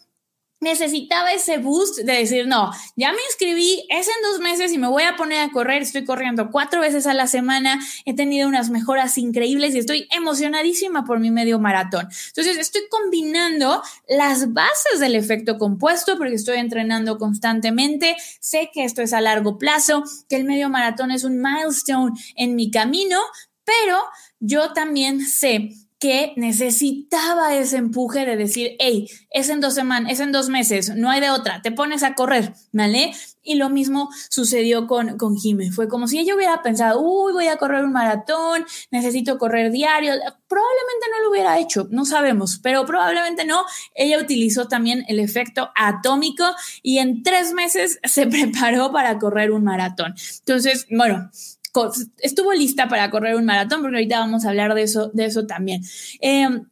necesitaba 0.61 1.33
ese 1.33 1.59
boost 1.59 1.99
de 1.99 2.13
decir, 2.13 2.47
no, 2.47 2.71
ya 2.97 3.13
me 3.13 3.19
inscribí, 3.29 3.87
es 3.91 4.09
en 4.09 4.15
dos 4.23 4.41
meses 4.41 4.73
y 4.73 4.79
me 4.79 4.89
voy 4.89 5.03
a 5.03 5.17
poner 5.17 5.41
a 5.41 5.53
correr, 5.53 5.83
estoy 5.83 6.05
corriendo 6.05 6.51
cuatro 6.51 6.81
veces 6.81 7.07
a 7.07 7.15
la 7.15 7.27
semana, 7.27 7.81
he 8.05 8.15
tenido 8.15 8.49
unas 8.49 8.71
mejoras 8.71 9.19
increíbles 9.19 9.75
y 9.75 9.79
estoy 9.79 10.09
emocionadísima 10.11 11.05
por 11.05 11.21
mi 11.21 11.31
medio 11.31 11.59
maratón. 11.59 12.09
Entonces, 12.29 12.57
estoy 12.57 12.83
combinando 12.91 13.83
las 14.09 14.53
bases 14.53 15.01
del 15.01 15.15
efecto 15.15 15.59
compuesto 15.59 16.17
porque 16.17 16.35
estoy 16.35 16.59
entrenando 16.59 17.19
constantemente, 17.19 18.17
sé 18.41 18.71
que 18.73 18.85
esto 18.85 19.03
es 19.03 19.13
a 19.13 19.21
largo 19.21 19.59
plazo, 19.59 20.05
que 20.29 20.37
el 20.37 20.45
medio 20.45 20.71
maratón 20.71 21.11
es 21.11 21.25
un 21.25 21.41
milestone 21.41 22.13
en 22.37 22.55
mi 22.55 22.71
camino, 22.71 23.21
pero 23.65 23.99
yo 24.41 24.73
también 24.73 25.21
sé 25.21 25.71
que 26.05 26.35
necesitaba 26.37 27.55
ese 27.55 27.79
empuje 27.79 28.27
de 28.27 28.37
decir, 28.37 28.77
hey, 28.79 29.09
es 29.31 29.49
en 29.49 29.63
dos 29.63 29.73
semanas, 29.73 30.13
es 30.13 30.21
en 30.21 30.33
dos 30.33 30.51
meses, 30.51 30.95
no 30.95 31.09
hay 31.09 31.23
de 31.23 31.31
otra, 31.31 31.63
te 31.63 31.73
pones 31.73 32.03
a 32.03 32.15
correr, 32.15 32.53
¿vale? 32.73 33.15
Y 33.43 33.55
lo 33.55 33.71
mismo 33.71 34.11
sucedió 34.29 34.87
con, 34.87 35.17
con 35.17 35.35
Jime. 35.35 35.73
Fue 35.73 35.89
como 35.89 36.07
si 36.07 36.19
ella 36.19 36.35
hubiera 36.35 36.63
pensado, 36.63 37.01
uy, 37.01 37.33
voy 37.33 37.47
a 37.47 37.57
correr 37.57 37.85
un 37.85 37.93
maratón, 37.93 38.67
necesito 38.91 39.39
correr 39.39 39.73
diario. 39.73 40.13
Probablemente 40.47 41.07
no 41.11 41.23
lo 41.23 41.31
hubiera 41.31 41.59
hecho, 41.59 41.89
no 41.91 42.05
sabemos, 42.05 42.61
pero 42.63 42.85
probablemente 42.85 43.47
no. 43.47 43.63
Ella 43.95 44.19
utilizó 44.19 44.69
también 44.69 45.07
el 45.09 45.19
efecto 45.21 45.71
atómico 45.75 46.45
y 46.83 46.99
en 46.99 47.23
tres 47.23 47.55
meses 47.55 47.99
se 48.05 48.27
preparó 48.27 48.93
para 48.93 49.19
correr 49.19 49.53
un 49.53 49.65
maratón. 49.65 50.15
Entonces, 50.41 50.87
bueno, 50.91 51.31
estuvo 52.19 52.53
lista 52.53 52.89
para 52.89 53.11
correr 53.11 53.37
un 53.37 53.45
maratón, 53.45 53.83
porque 53.83 53.97
ahorita 53.97 54.21
vamos 54.21 54.45
a 54.45 54.51
hablar 54.51 54.75
de 54.75 54.83
eso, 54.83 55.11
de 55.13 55.27
eso 55.27 55.47
también. 55.47 55.83
Em, 56.21 56.69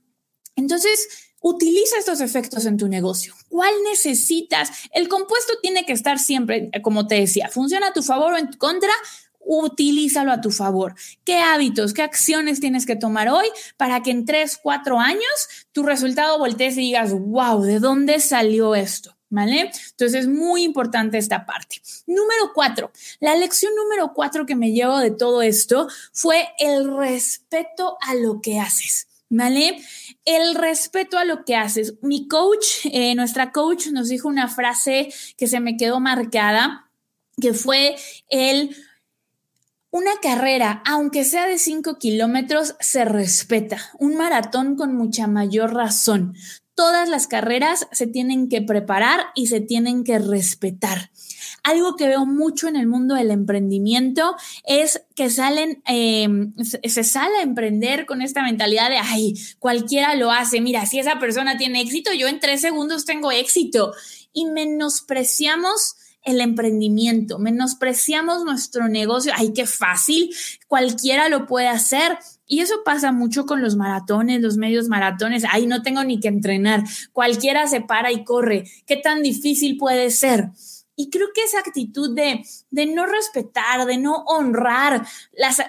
entonces, 0.56 1.32
Utiliza 1.44 1.98
estos 1.98 2.20
efectos 2.20 2.66
en 2.66 2.76
tu 2.76 2.86
negocio. 2.86 3.34
¿Cuál 3.48 3.74
necesitas? 3.90 4.70
El 4.92 5.08
compuesto 5.08 5.54
tiene 5.60 5.84
que 5.84 5.92
estar 5.92 6.20
siempre, 6.20 6.70
como 6.82 7.08
te 7.08 7.16
decía, 7.16 7.48
funciona 7.48 7.88
a 7.88 7.92
tu 7.92 8.04
favor 8.04 8.34
o 8.34 8.38
en 8.38 8.48
tu 8.48 8.58
contra. 8.58 8.92
Utilízalo 9.40 10.30
a 10.30 10.40
tu 10.40 10.52
favor. 10.52 10.94
¿Qué 11.24 11.38
hábitos, 11.38 11.94
qué 11.94 12.02
acciones 12.02 12.60
tienes 12.60 12.86
que 12.86 12.94
tomar 12.94 13.28
hoy 13.28 13.46
para 13.76 14.04
que 14.04 14.12
en 14.12 14.24
tres, 14.24 14.56
cuatro 14.62 15.00
años 15.00 15.48
tu 15.72 15.82
resultado 15.82 16.38
voltees 16.38 16.76
y 16.76 16.82
digas, 16.82 17.12
wow, 17.12 17.60
¿de 17.60 17.80
dónde 17.80 18.20
salió 18.20 18.76
esto? 18.76 19.16
¿Vale? 19.32 19.70
Entonces 19.92 20.14
es 20.14 20.28
muy 20.28 20.62
importante 20.62 21.16
esta 21.16 21.46
parte. 21.46 21.80
Número 22.06 22.52
cuatro, 22.54 22.92
la 23.18 23.34
lección 23.34 23.74
número 23.74 24.12
cuatro 24.12 24.44
que 24.44 24.54
me 24.54 24.72
llevo 24.72 24.98
de 24.98 25.10
todo 25.10 25.40
esto 25.40 25.88
fue 26.12 26.50
el 26.58 26.94
respeto 26.94 27.96
a 28.02 28.14
lo 28.14 28.42
que 28.42 28.60
haces. 28.60 29.08
¿Vale? 29.30 29.82
El 30.26 30.54
respeto 30.54 31.16
a 31.16 31.24
lo 31.24 31.46
que 31.46 31.56
haces. 31.56 31.94
Mi 32.02 32.28
coach, 32.28 32.84
eh, 32.84 33.14
nuestra 33.14 33.52
coach 33.52 33.86
nos 33.86 34.10
dijo 34.10 34.28
una 34.28 34.48
frase 34.48 35.10
que 35.38 35.46
se 35.46 35.60
me 35.60 35.78
quedó 35.78 35.98
marcada, 35.98 36.90
que 37.40 37.54
fue 37.54 37.96
el, 38.28 38.76
una 39.92 40.10
carrera, 40.20 40.82
aunque 40.84 41.22
sea 41.22 41.46
de 41.46 41.58
5 41.58 41.98
kilómetros, 41.98 42.74
se 42.80 43.04
respeta. 43.04 43.78
Un 44.00 44.16
maratón 44.16 44.74
con 44.74 44.96
mucha 44.96 45.28
mayor 45.28 45.74
razón 45.74 46.34
todas 46.74 47.08
las 47.08 47.26
carreras 47.26 47.86
se 47.92 48.06
tienen 48.06 48.48
que 48.48 48.62
preparar 48.62 49.26
y 49.34 49.48
se 49.48 49.60
tienen 49.60 50.04
que 50.04 50.18
respetar. 50.18 51.10
Algo 51.62 51.96
que 51.96 52.08
veo 52.08 52.26
mucho 52.26 52.66
en 52.66 52.76
el 52.76 52.86
mundo 52.86 53.14
del 53.14 53.30
emprendimiento 53.30 54.34
es 54.66 55.04
que 55.14 55.30
salen, 55.30 55.82
em, 55.86 56.54
se 56.56 57.04
sale 57.04 57.36
a 57.38 57.42
emprender 57.42 58.06
con 58.06 58.20
esta 58.20 58.42
mentalidad 58.42 58.90
de, 58.90 58.96
ay, 58.96 59.34
cualquiera 59.58 60.14
lo 60.16 60.32
hace. 60.32 60.60
Mira, 60.60 60.86
si 60.86 60.98
esa 60.98 61.18
persona 61.18 61.56
tiene 61.56 61.80
éxito, 61.80 62.12
yo 62.12 62.26
en 62.26 62.40
tres 62.40 62.60
segundos 62.60 63.04
tengo 63.04 63.30
éxito. 63.30 63.92
Y 64.32 64.46
menospreciamos 64.46 65.96
el 66.24 66.40
emprendimiento, 66.40 67.38
menospreciamos 67.38 68.44
nuestro 68.44 68.88
negocio, 68.88 69.32
ay, 69.36 69.52
qué 69.52 69.66
fácil, 69.66 70.34
cualquiera 70.68 71.28
lo 71.28 71.46
puede 71.46 71.68
hacer. 71.68 72.18
Y 72.46 72.60
eso 72.60 72.82
pasa 72.84 73.12
mucho 73.12 73.46
con 73.46 73.62
los 73.62 73.76
maratones, 73.76 74.40
los 74.40 74.56
medios 74.56 74.88
maratones, 74.88 75.44
ay, 75.50 75.66
no 75.66 75.82
tengo 75.82 76.04
ni 76.04 76.20
que 76.20 76.28
entrenar, 76.28 76.84
cualquiera 77.12 77.66
se 77.66 77.80
para 77.80 78.12
y 78.12 78.24
corre, 78.24 78.64
¿qué 78.86 78.96
tan 78.96 79.22
difícil 79.22 79.76
puede 79.78 80.10
ser? 80.10 80.50
Y 80.94 81.10
creo 81.10 81.28
que 81.34 81.44
esa 81.44 81.60
actitud 81.60 82.14
de, 82.14 82.44
de 82.70 82.86
no 82.86 83.06
respetar, 83.06 83.86
de 83.86 83.96
no 83.96 84.24
honrar 84.26 85.06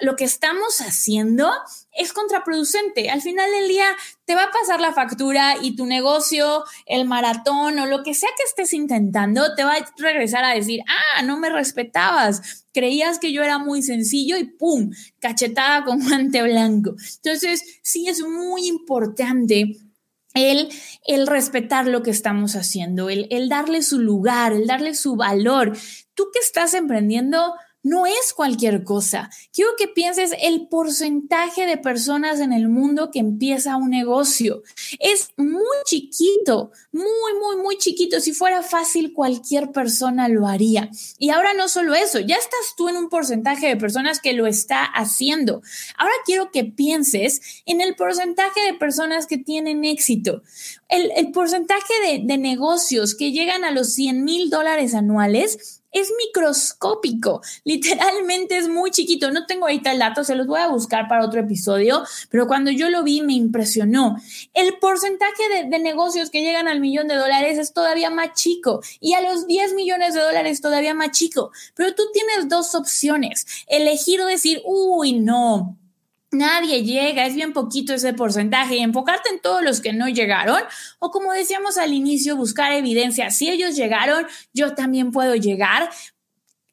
lo 0.02 0.16
que 0.16 0.24
estamos 0.24 0.80
haciendo 0.80 1.50
es 1.92 2.12
contraproducente. 2.12 3.08
Al 3.10 3.22
final 3.22 3.50
del 3.50 3.68
día 3.68 3.86
te 4.26 4.34
va 4.34 4.44
a 4.44 4.50
pasar 4.50 4.80
la 4.80 4.92
factura 4.92 5.56
y 5.60 5.76
tu 5.76 5.86
negocio, 5.86 6.64
el 6.86 7.06
maratón 7.06 7.78
o 7.78 7.86
lo 7.86 8.02
que 8.02 8.14
sea 8.14 8.28
que 8.36 8.42
estés 8.44 8.72
intentando, 8.72 9.54
te 9.54 9.64
va 9.64 9.74
a 9.74 9.92
regresar 9.98 10.44
a 10.44 10.54
decir, 10.54 10.80
ah, 10.86 11.22
no 11.22 11.38
me 11.38 11.50
respetabas, 11.50 12.66
creías 12.72 13.18
que 13.18 13.32
yo 13.32 13.42
era 13.42 13.58
muy 13.58 13.82
sencillo 13.82 14.36
y 14.36 14.44
¡pum! 14.44 14.90
cachetada 15.20 15.84
con 15.84 16.00
guante 16.04 16.42
blanco. 16.42 16.94
Entonces, 17.22 17.62
sí 17.82 18.08
es 18.08 18.20
muy 18.20 18.66
importante 18.66 19.76
el, 20.34 20.68
el 21.06 21.26
respetar 21.26 21.86
lo 21.86 22.02
que 22.02 22.10
estamos 22.10 22.56
haciendo, 22.56 23.08
el, 23.08 23.26
el 23.30 23.48
darle 23.48 23.82
su 23.82 24.00
lugar, 24.00 24.52
el 24.52 24.66
darle 24.66 24.94
su 24.94 25.16
valor. 25.16 25.76
Tú 26.14 26.24
que 26.32 26.40
estás 26.40 26.74
emprendiendo, 26.74 27.54
no 27.84 28.06
es 28.06 28.32
cualquier 28.34 28.82
cosa. 28.82 29.30
Quiero 29.52 29.70
que 29.78 29.86
pienses 29.86 30.32
el 30.40 30.68
porcentaje 30.68 31.66
de 31.66 31.76
personas 31.76 32.40
en 32.40 32.52
el 32.52 32.68
mundo 32.68 33.10
que 33.12 33.18
empieza 33.20 33.76
un 33.76 33.90
negocio. 33.90 34.62
Es 34.98 35.30
muy 35.36 35.76
chiquito, 35.84 36.72
muy, 36.92 37.04
muy, 37.38 37.62
muy 37.62 37.76
chiquito. 37.76 38.20
Si 38.20 38.32
fuera 38.32 38.62
fácil, 38.62 39.12
cualquier 39.12 39.70
persona 39.70 40.28
lo 40.28 40.48
haría. 40.48 40.90
Y 41.18 41.28
ahora 41.28 41.52
no 41.52 41.68
solo 41.68 41.94
eso, 41.94 42.20
ya 42.20 42.36
estás 42.36 42.74
tú 42.76 42.88
en 42.88 42.96
un 42.96 43.10
porcentaje 43.10 43.68
de 43.68 43.76
personas 43.76 44.18
que 44.18 44.32
lo 44.32 44.46
está 44.46 44.84
haciendo. 44.84 45.62
Ahora 45.98 46.14
quiero 46.24 46.50
que 46.50 46.64
pienses 46.64 47.62
en 47.66 47.82
el 47.82 47.94
porcentaje 47.96 48.60
de 48.62 48.74
personas 48.74 49.26
que 49.26 49.36
tienen 49.36 49.84
éxito. 49.84 50.42
El, 50.94 51.32
porcentaje 51.32 51.92
de, 52.06 52.20
de 52.24 52.38
negocios 52.38 53.14
que 53.14 53.32
llegan 53.32 53.64
a 53.64 53.72
los 53.72 53.92
100 53.94 54.24
mil 54.24 54.48
dólares 54.50 54.94
anuales 54.94 55.82
es 55.94 56.12
microscópico, 56.18 57.40
literalmente 57.64 58.58
es 58.58 58.68
muy 58.68 58.90
chiquito. 58.90 59.30
No 59.30 59.46
tengo 59.46 59.66
ahorita 59.66 59.92
el 59.92 60.00
dato, 60.00 60.24
se 60.24 60.34
los 60.34 60.46
voy 60.46 60.60
a 60.60 60.68
buscar 60.68 61.08
para 61.08 61.24
otro 61.24 61.40
episodio, 61.40 62.02
pero 62.28 62.46
cuando 62.46 62.70
yo 62.70 62.90
lo 62.90 63.02
vi 63.02 63.22
me 63.22 63.32
impresionó. 63.32 64.16
El 64.52 64.76
porcentaje 64.78 65.64
de, 65.68 65.78
negocios 65.78 66.30
que 66.30 66.42
llegan 66.42 66.66
al 66.66 66.80
millón 66.80 67.08
de 67.08 67.14
dólares 67.14 67.58
es 67.58 67.72
todavía 67.72 68.10
más 68.10 68.32
chico 68.34 68.80
y 69.00 69.14
a 69.14 69.20
los 69.20 69.46
10 69.46 69.74
millones 69.74 70.14
de 70.14 70.20
dólares 70.20 70.60
todavía 70.60 70.94
más 70.94 71.12
chico. 71.12 71.52
Pero 71.74 71.94
tú 71.94 72.02
tienes 72.12 72.48
dos 72.48 72.74
opciones, 72.74 73.46
elegir 73.66 74.20
o 74.20 74.26
decir, 74.26 74.62
uy, 74.64 75.12
no, 75.12 75.76
Nadie 76.34 76.82
llega, 76.82 77.26
es 77.26 77.34
bien 77.34 77.52
poquito 77.52 77.94
ese 77.94 78.12
porcentaje 78.12 78.76
y 78.76 78.80
enfocarte 78.80 79.30
en 79.30 79.40
todos 79.40 79.62
los 79.62 79.80
que 79.80 79.92
no 79.92 80.08
llegaron 80.08 80.60
o 80.98 81.10
como 81.10 81.32
decíamos 81.32 81.78
al 81.78 81.92
inicio, 81.92 82.36
buscar 82.36 82.72
evidencia. 82.72 83.30
Si 83.30 83.48
ellos 83.48 83.76
llegaron, 83.76 84.26
yo 84.52 84.74
también 84.74 85.12
puedo 85.12 85.34
llegar. 85.36 85.90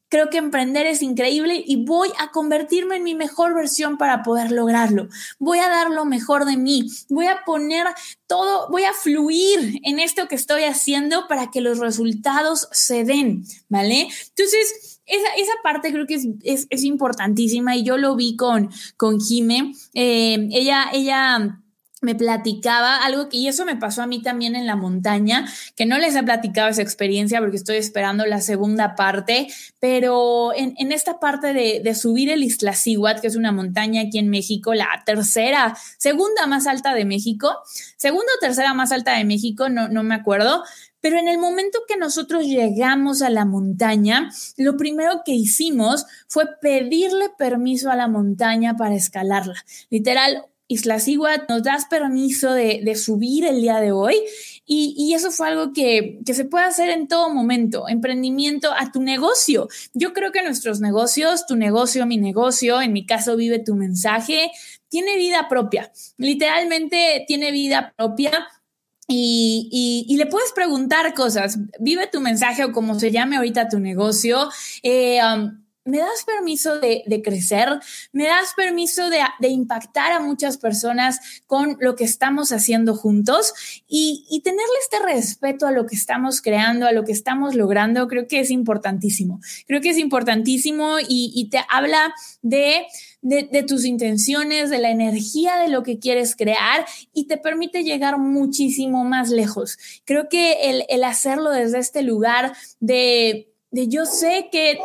creo 0.09 0.29
que 0.29 0.39
emprender 0.39 0.85
es 0.87 1.01
increíble 1.01 1.63
y 1.65 1.85
voy 1.85 2.09
a 2.19 2.31
convertirme 2.31 2.97
en 2.97 3.03
mi 3.03 3.15
mejor 3.15 3.53
versión 3.53 3.97
para 3.97 4.23
poder 4.23 4.51
lograrlo. 4.51 5.07
Voy 5.39 5.59
a 5.59 5.69
dar 5.69 5.89
lo 5.89 6.03
mejor 6.03 6.43
de 6.43 6.57
mí, 6.57 6.89
voy 7.07 7.27
a 7.27 7.45
poner 7.45 7.87
todo, 8.27 8.67
voy 8.69 8.83
a 8.83 8.93
fluir 8.93 9.79
en 9.83 9.99
esto 9.99 10.27
que 10.27 10.35
estoy 10.35 10.63
haciendo 10.63 11.29
para 11.29 11.49
que 11.49 11.61
los 11.61 11.77
resultados 11.77 12.67
se 12.73 13.05
den, 13.05 13.45
¿vale? 13.69 14.09
Entonces, 14.29 14.90
esa, 15.11 15.27
esa, 15.37 15.53
parte 15.63 15.91
creo 15.91 16.07
que 16.07 16.15
es, 16.15 16.27
es, 16.43 16.67
es, 16.69 16.83
importantísima 16.83 17.75
y 17.75 17.83
yo 17.83 17.97
lo 17.97 18.15
vi 18.15 18.35
con, 18.35 18.69
con 18.97 19.19
Jime. 19.19 19.73
Eh, 19.93 20.47
ella, 20.51 20.89
ella 20.93 21.61
me 22.01 22.15
platicaba 22.15 22.97
algo 22.97 23.29
que, 23.29 23.37
y 23.37 23.47
eso 23.47 23.63
me 23.63 23.75
pasó 23.75 24.01
a 24.01 24.07
mí 24.07 24.21
también 24.21 24.55
en 24.55 24.65
la 24.65 24.75
montaña, 24.75 25.47
que 25.75 25.85
no 25.85 25.99
les 25.99 26.15
he 26.15 26.23
platicado 26.23 26.67
esa 26.67 26.81
experiencia 26.81 27.39
porque 27.39 27.57
estoy 27.57 27.77
esperando 27.77 28.25
la 28.25 28.41
segunda 28.41 28.95
parte, 28.95 29.47
pero 29.79 30.51
en, 30.55 30.73
en 30.77 30.91
esta 30.91 31.19
parte 31.19 31.53
de, 31.53 31.81
de, 31.83 31.95
subir 31.95 32.31
el 32.31 32.43
Iztaccíhuatl, 32.43 33.21
que 33.21 33.27
es 33.27 33.35
una 33.35 33.51
montaña 33.51 34.01
aquí 34.01 34.17
en 34.17 34.29
México, 34.29 34.73
la 34.73 35.03
tercera, 35.05 35.77
segunda 35.99 36.47
más 36.47 36.65
alta 36.65 36.95
de 36.95 37.05
México, 37.05 37.55
segunda 37.97 38.31
o 38.35 38.39
tercera 38.39 38.73
más 38.73 38.91
alta 38.91 39.15
de 39.15 39.23
México, 39.23 39.69
no, 39.69 39.87
no 39.87 40.01
me 40.01 40.15
acuerdo, 40.15 40.63
pero 41.01 41.17
en 41.17 41.27
el 41.27 41.37
momento 41.39 41.79
que 41.87 41.97
nosotros 41.97 42.45
llegamos 42.45 43.21
a 43.21 43.29
la 43.29 43.45
montaña, 43.45 44.31
lo 44.57 44.77
primero 44.77 45.21
que 45.25 45.33
hicimos 45.33 46.05
fue 46.27 46.45
pedirle 46.61 47.29
permiso 47.37 47.89
a 47.89 47.95
la 47.95 48.07
montaña 48.07 48.75
para 48.77 48.95
escalarla. 48.95 49.65
Literal, 49.89 50.45
Isla 50.71 50.99
Sigua, 50.99 51.31
¿nos 51.49 51.63
das 51.63 51.85
permiso 51.85 52.53
de, 52.53 52.95
subir 52.95 53.43
el 53.43 53.61
día 53.61 53.81
de 53.81 53.91
hoy? 53.91 54.15
Y, 54.65 55.13
eso 55.13 55.29
fue 55.29 55.49
algo 55.49 55.73
que, 55.73 56.19
que, 56.25 56.33
se 56.33 56.45
puede 56.45 56.63
hacer 56.63 56.89
en 56.91 57.09
todo 57.09 57.29
momento, 57.33 57.89
emprendimiento 57.89 58.71
a 58.71 58.89
tu 58.89 59.01
negocio. 59.01 59.67
Yo 59.93 60.13
creo 60.13 60.31
que 60.31 60.41
nuestros 60.43 60.79
negocios, 60.79 61.45
tu 61.45 61.57
negocio, 61.57 62.05
mi 62.05 62.15
negocio, 62.15 62.81
en 62.81 62.93
mi 62.93 63.05
caso 63.05 63.35
vive 63.35 63.59
tu 63.59 63.75
mensaje, 63.75 64.49
tiene 64.87 65.17
vida 65.17 65.49
propia. 65.49 65.91
Literalmente 66.17 67.25
tiene 67.27 67.51
vida 67.51 67.93
propia. 67.97 68.47
Y, 69.07 70.05
y, 70.07 70.15
le 70.15 70.25
puedes 70.25 70.53
preguntar 70.53 71.13
cosas, 71.13 71.57
vive 71.79 72.07
tu 72.07 72.21
mensaje 72.21 72.63
o 72.63 72.71
como 72.71 72.97
se 72.97 73.11
llame 73.11 73.35
ahorita 73.35 73.67
tu 73.67 73.79
negocio. 73.79 74.49
Eh, 74.83 75.19
um, 75.21 75.61
¿Me 75.83 75.97
das 75.97 76.23
permiso 76.25 76.79
de, 76.79 77.21
crecer? 77.23 77.67
¿Me 78.11 78.25
das 78.25 78.53
permiso 78.55 79.09
de, 79.09 79.47
impactar 79.47 80.11
a 80.11 80.19
muchas 80.19 80.57
personas 80.57 81.19
con 81.47 81.75
lo 81.79 81.95
que 81.95 82.03
estamos 82.03 82.51
haciendo 82.51 82.95
juntos? 82.95 83.81
Y, 83.87 84.23
y, 84.29 84.41
tenerle 84.41 84.75
este 84.79 84.99
respeto 84.99 85.65
a 85.65 85.71
lo 85.71 85.87
que 85.87 85.95
estamos 85.95 86.41
creando, 86.41 86.85
a 86.85 86.91
lo 86.91 87.03
que 87.03 87.11
estamos 87.11 87.55
logrando, 87.55 88.07
creo 88.07 88.27
que 88.27 88.39
es 88.39 88.51
importantísimo. 88.51 89.39
Creo 89.65 89.81
que 89.81 89.89
es 89.89 89.97
importantísimo 89.97 90.97
y, 90.99 91.49
te 91.49 91.65
habla 91.67 92.13
de, 92.43 92.85
de, 93.21 93.63
tus 93.63 93.85
intenciones, 93.85 94.69
de 94.69 94.79
la 94.79 94.89
energía 94.89 95.57
de 95.57 95.67
lo 95.67 95.83
que 95.83 95.99
quieres 95.99 96.35
crear 96.35 96.85
y 97.13 97.27
te 97.27 97.37
permite 97.37 97.83
llegar 97.83 98.17
muchísimo 98.17 99.03
más 99.03 99.29
lejos. 99.29 99.77
Creo 100.05 100.27
que 100.29 100.69
el, 100.69 100.85
el 100.89 101.03
hacerlo 101.03 101.51
desde 101.51 101.79
este 101.79 102.01
lugar 102.01 102.53
de, 102.79 103.53
de 103.69 103.87
yo 103.87 104.05
sé 104.05 104.49
que 104.51 104.79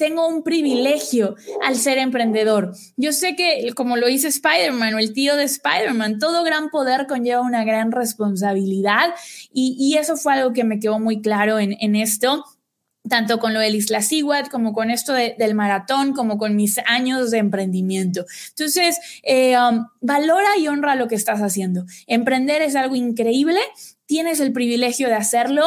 tengo 0.00 0.26
un 0.26 0.42
privilegio 0.42 1.36
al 1.62 1.76
ser 1.76 1.98
emprendedor. 1.98 2.72
Yo 2.96 3.12
sé 3.12 3.36
que, 3.36 3.70
como 3.74 3.98
lo 3.98 4.06
dice 4.06 4.28
Spider-Man 4.28 4.94
o 4.94 4.98
el 4.98 5.12
tío 5.12 5.36
de 5.36 5.44
Spider-Man, 5.44 6.18
todo 6.18 6.42
gran 6.42 6.70
poder 6.70 7.06
conlleva 7.06 7.42
una 7.42 7.64
gran 7.64 7.92
responsabilidad 7.92 9.14
y, 9.52 9.98
eso 10.00 10.16
fue 10.16 10.32
algo 10.32 10.54
que 10.54 10.64
me 10.64 10.80
quedó 10.80 10.98
muy 10.98 11.20
claro 11.20 11.58
en, 11.58 11.94
esto 11.96 12.42
tanto 13.08 13.38
con 13.38 13.54
lo 13.54 13.60
del 13.60 13.74
Isla 13.74 14.02
Sigüat, 14.02 14.48
como 14.48 14.72
con 14.72 14.90
esto 14.90 15.12
del 15.12 15.54
maratón, 15.54 16.12
como 16.12 16.38
con 16.38 16.56
mis 16.56 16.78
años 16.86 17.30
de 17.30 17.38
emprendimiento. 17.38 18.26
Entonces, 18.50 18.98
eh, 19.22 19.56
um, 19.58 19.86
valora 20.00 20.56
y 20.58 20.68
honra 20.68 20.94
lo 20.94 21.08
que 21.08 21.14
estás 21.14 21.40
haciendo. 21.40 21.84
Emprender 22.06 22.62
es 22.62 22.76
algo 22.76 22.94
increíble, 22.94 23.60
tienes 24.06 24.40
el 24.40 24.52
privilegio 24.52 25.08
de 25.08 25.14
hacerlo, 25.14 25.64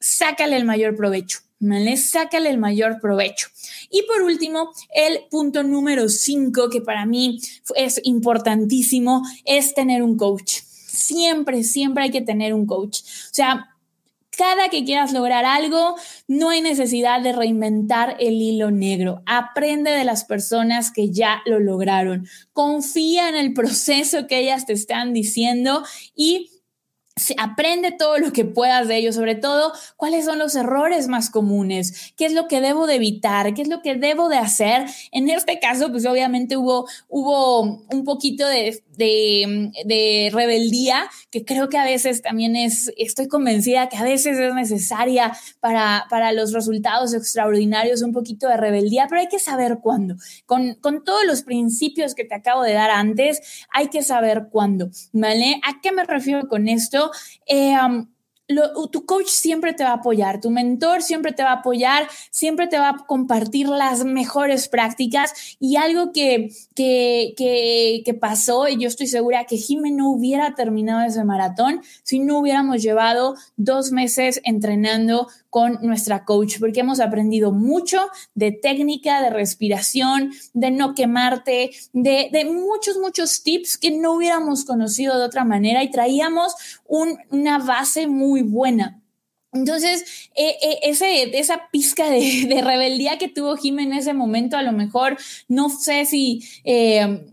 sácale 0.00 0.56
el 0.56 0.64
mayor 0.64 0.96
provecho. 0.96 1.38
¿vale? 1.60 1.96
Sácale 1.96 2.50
el 2.50 2.58
mayor 2.58 3.00
provecho. 3.00 3.48
Y 3.90 4.02
por 4.02 4.22
último, 4.22 4.70
el 4.94 5.20
punto 5.30 5.62
número 5.62 6.08
cinco, 6.08 6.68
que 6.68 6.80
para 6.80 7.06
mí 7.06 7.40
es 7.76 8.00
importantísimo, 8.04 9.22
es 9.44 9.74
tener 9.74 10.02
un 10.02 10.16
coach. 10.16 10.60
Siempre, 10.86 11.64
siempre 11.64 12.04
hay 12.04 12.10
que 12.10 12.20
tener 12.20 12.54
un 12.54 12.66
coach. 12.66 13.00
O 13.00 13.34
sea, 13.34 13.73
cada 14.36 14.68
que 14.68 14.84
quieras 14.84 15.12
lograr 15.12 15.44
algo, 15.44 15.96
no 16.28 16.50
hay 16.50 16.60
necesidad 16.60 17.20
de 17.20 17.32
reinventar 17.32 18.16
el 18.20 18.34
hilo 18.34 18.70
negro. 18.70 19.22
Aprende 19.26 19.90
de 19.90 20.04
las 20.04 20.24
personas 20.24 20.90
que 20.90 21.10
ya 21.10 21.42
lo 21.46 21.60
lograron. 21.60 22.26
Confía 22.52 23.28
en 23.28 23.36
el 23.36 23.54
proceso 23.54 24.26
que 24.26 24.38
ellas 24.38 24.66
te 24.66 24.72
están 24.72 25.12
diciendo 25.12 25.84
y 26.14 26.50
aprende 27.38 27.92
todo 27.92 28.18
lo 28.18 28.32
que 28.32 28.44
puedas 28.44 28.88
de 28.88 28.96
ello, 28.96 29.12
sobre 29.12 29.36
todo 29.36 29.72
cuáles 29.96 30.24
son 30.24 30.38
los 30.38 30.56
errores 30.56 31.06
más 31.06 31.30
comunes, 31.30 32.12
qué 32.16 32.26
es 32.26 32.32
lo 32.32 32.48
que 32.48 32.60
debo 32.60 32.86
de 32.86 32.96
evitar, 32.96 33.54
qué 33.54 33.62
es 33.62 33.68
lo 33.68 33.82
que 33.82 33.94
debo 33.94 34.28
de 34.28 34.38
hacer. 34.38 34.86
En 35.12 35.28
este 35.28 35.60
caso, 35.60 35.90
pues 35.92 36.06
obviamente 36.06 36.56
hubo, 36.56 36.88
hubo 37.08 37.60
un 37.62 38.04
poquito 38.04 38.46
de, 38.46 38.82
de, 38.96 40.30
rebeldía, 40.32 41.08
que 41.30 41.44
creo 41.44 41.68
que 41.68 41.78
a 41.78 41.84
veces 41.84 42.22
también 42.22 42.56
es, 42.56 42.92
estoy 42.96 43.28
convencida 43.28 43.88
que 43.88 43.96
a 43.96 44.02
veces 44.02 44.38
es 44.38 44.54
necesaria 44.54 45.32
para, 45.60 46.06
para 46.10 46.32
los 46.32 46.52
resultados 46.52 47.14
extraordinarios, 47.14 48.02
un 48.02 48.12
poquito 48.12 48.48
de 48.48 48.56
rebeldía, 48.56 49.06
pero 49.08 49.20
hay 49.20 49.28
que 49.28 49.38
saber 49.38 49.78
cuándo. 49.82 50.16
Con, 50.46 50.74
con 50.74 51.04
todos 51.04 51.24
los 51.26 51.42
principios 51.42 52.14
que 52.14 52.24
te 52.24 52.34
acabo 52.34 52.62
de 52.62 52.74
dar 52.74 52.90
antes, 52.90 53.40
hay 53.72 53.88
que 53.88 54.02
saber 54.02 54.48
cuándo, 54.50 54.90
¿vale? 55.12 55.60
¿A 55.64 55.80
qué 55.80 55.92
me 55.92 56.04
refiero 56.04 56.48
con 56.48 56.68
esto? 56.68 57.10
Eh, 57.46 57.76
tu 58.46 59.06
coach 59.06 59.28
siempre 59.28 59.72
te 59.72 59.84
va 59.84 59.90
a 59.90 59.94
apoyar, 59.94 60.40
tu 60.40 60.50
mentor 60.50 61.02
siempre 61.02 61.32
te 61.32 61.42
va 61.42 61.50
a 61.50 61.60
apoyar, 61.60 62.08
siempre 62.30 62.66
te 62.66 62.78
va 62.78 62.90
a 62.90 62.96
compartir 63.06 63.68
las 63.68 64.04
mejores 64.04 64.68
prácticas. 64.68 65.32
Y 65.58 65.76
algo 65.76 66.12
que, 66.12 66.50
que, 66.74 67.34
que, 67.36 68.02
que 68.04 68.14
pasó, 68.14 68.68
y 68.68 68.78
yo 68.78 68.88
estoy 68.88 69.06
segura 69.06 69.44
que 69.44 69.56
Jimé 69.56 69.90
no 69.90 70.10
hubiera 70.10 70.54
terminado 70.54 71.06
ese 71.06 71.24
maratón 71.24 71.82
si 72.02 72.18
no 72.18 72.38
hubiéramos 72.38 72.82
llevado 72.82 73.34
dos 73.56 73.92
meses 73.92 74.40
entrenando 74.44 75.28
con 75.54 75.78
nuestra 75.82 76.24
coach, 76.24 76.58
porque 76.58 76.80
hemos 76.80 76.98
aprendido 76.98 77.52
mucho 77.52 78.08
de 78.34 78.50
técnica, 78.50 79.22
de 79.22 79.30
respiración, 79.30 80.32
de 80.52 80.72
no 80.72 80.96
quemarte, 80.96 81.70
de, 81.92 82.28
de 82.32 82.44
muchos, 82.44 82.98
muchos 82.98 83.44
tips 83.44 83.78
que 83.78 83.92
no 83.92 84.14
hubiéramos 84.14 84.64
conocido 84.64 85.16
de 85.16 85.24
otra 85.24 85.44
manera. 85.44 85.84
Y 85.84 85.92
traíamos 85.92 86.54
un, 86.86 87.18
una 87.30 87.60
base 87.60 88.08
muy 88.08 88.33
buena. 88.42 89.00
Entonces, 89.52 90.30
eh, 90.34 90.56
eh, 90.62 90.78
ese, 90.82 91.38
esa 91.38 91.68
pizca 91.70 92.10
de, 92.10 92.60
rebeldía 92.64 93.18
que 93.18 93.28
tuvo 93.28 93.56
Jim 93.56 93.78
en 93.78 93.92
ese 93.92 94.12
momento, 94.12 94.56
a 94.56 94.62
lo 94.62 94.72
mejor, 94.72 95.16
no 95.48 95.70
sé 95.70 96.04
si... 96.06 96.42
Eh, 96.64 97.30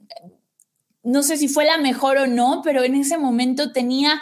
no 1.04 1.24
sé 1.24 1.36
si 1.38 1.48
fue 1.48 1.66
la 1.66 1.80
mejor 1.80 2.18
o 2.18 2.28
no, 2.28 2.62
pero 2.64 2.84
en 2.84 2.94
ese 2.94 3.18
momento 3.18 3.72
tenía 3.72 4.22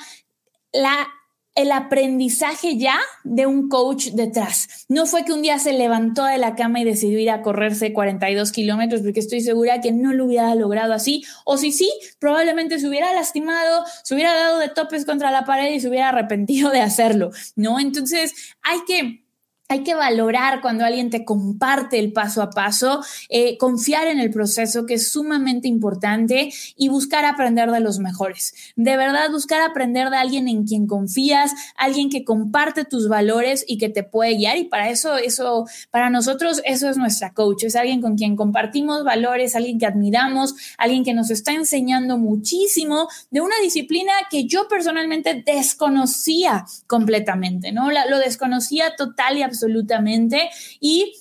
la 0.72 1.10
el 1.56 1.72
aprendizaje 1.72 2.78
ya 2.78 3.00
de 3.24 3.46
un 3.46 3.70
coach 3.70 4.10
detrás. 4.12 4.86
No 4.88 5.06
fue 5.06 5.26
que 5.26 5.34
un 5.34 5.42
día 5.42 5.60
se 5.60 5.74
levantó 5.74 6.26
de 6.26 6.38
la 6.38 6.56
cama 6.56 6.80
y 6.80 6.86
decidió 6.86 7.20
ir 7.20 7.30
a 7.30 7.42
correrse 7.42 7.92
42 7.92 8.52
kilómetros, 8.52 9.02
porque 9.02 9.20
estoy 9.20 9.42
segura 9.42 9.82
que 9.82 9.92
no 9.92 10.14
lo 10.14 10.26
hubiera 10.26 10.54
logrado 10.56 10.94
así. 10.94 11.24
O 11.46 11.58
si 11.58 11.72
sí, 11.72 11.92
probablemente 12.20 12.80
se 12.80 12.88
hubiera 12.88 13.14
lastimado, 13.14 13.84
se 14.04 14.16
hubiera 14.16 14.34
dado 14.34 14.60
de 14.60 14.70
topes 14.70 15.06
contra 15.06 15.32
la 15.32 15.46
pared 15.46 15.74
y 15.74 15.80
se 15.80 15.90
hubiera 15.90 16.10
arrepentido 16.10 16.72
de 16.72 16.82
hacerlo, 16.82 17.32
¿no? 17.56 17.80
Entonces 17.80 18.56
hay 18.62 18.80
que 18.88 19.29
hay 19.72 19.84
que 19.84 19.94
valorar 19.94 20.62
cuando 20.62 20.84
alguien 20.84 21.12
te 21.12 21.24
comparte 21.24 22.00
el 22.00 22.12
paso 22.12 22.42
a 22.42 22.50
paso, 22.50 23.04
eh, 23.30 23.56
confiar 23.60 24.08
en 24.08 24.20
el 24.20 24.32
proceso, 24.32 24.88
que 24.88 24.96
es 24.96 25.12
sumamente 25.12 25.68
importante, 25.68 26.52
y 26.76 26.90
buscar 26.90 27.24
aprender 27.24 27.70
de 27.70 27.80
los 27.80 28.00
mejores. 28.00 28.56
De 28.76 28.98
verdad, 28.98 29.30
buscar 29.30 29.62
aprender 29.62 30.10
de 30.10 30.18
alguien 30.18 30.48
en 30.48 30.66
quien 30.66 30.88
confías, 30.88 31.52
alguien 31.78 32.10
que 32.10 32.24
comparte 32.24 32.84
tus 32.84 33.08
valores 33.08 33.64
y 33.68 33.78
que 33.78 33.90
te 33.90 34.02
puede 34.02 34.38
guiar. 34.38 34.58
Y 34.58 34.64
para 34.64 34.90
eso, 34.90 35.18
eso, 35.18 35.68
para 35.92 36.10
nosotros, 36.10 36.64
eso 36.66 36.90
es 36.90 36.98
nuestra 36.98 37.36
coach. 37.36 37.66
Es 37.66 37.76
alguien 37.76 38.02
con 38.02 38.18
quien 38.18 38.36
compartimos 38.36 39.04
valores, 39.04 39.56
alguien 39.56 39.78
que 39.78 39.86
admiramos, 39.86 40.56
alguien 40.80 41.04
que 41.04 41.14
nos 41.14 41.30
está 41.30 41.52
enseñando 41.52 42.18
muchísimo 42.18 43.08
de 43.30 43.42
una 43.42 43.56
disciplina 43.62 44.14
que 44.32 44.46
yo 44.46 44.68
personalmente 44.68 45.44
desconocía 45.46 46.66
completamente, 46.88 47.72
¿no? 47.72 47.92
lo 47.92 48.18
desconocía 48.18 48.96
total 48.96 49.38
y 49.38 49.44
absolutamente 49.44 49.59
absolutamente. 49.60 50.50
Y 50.80 51.14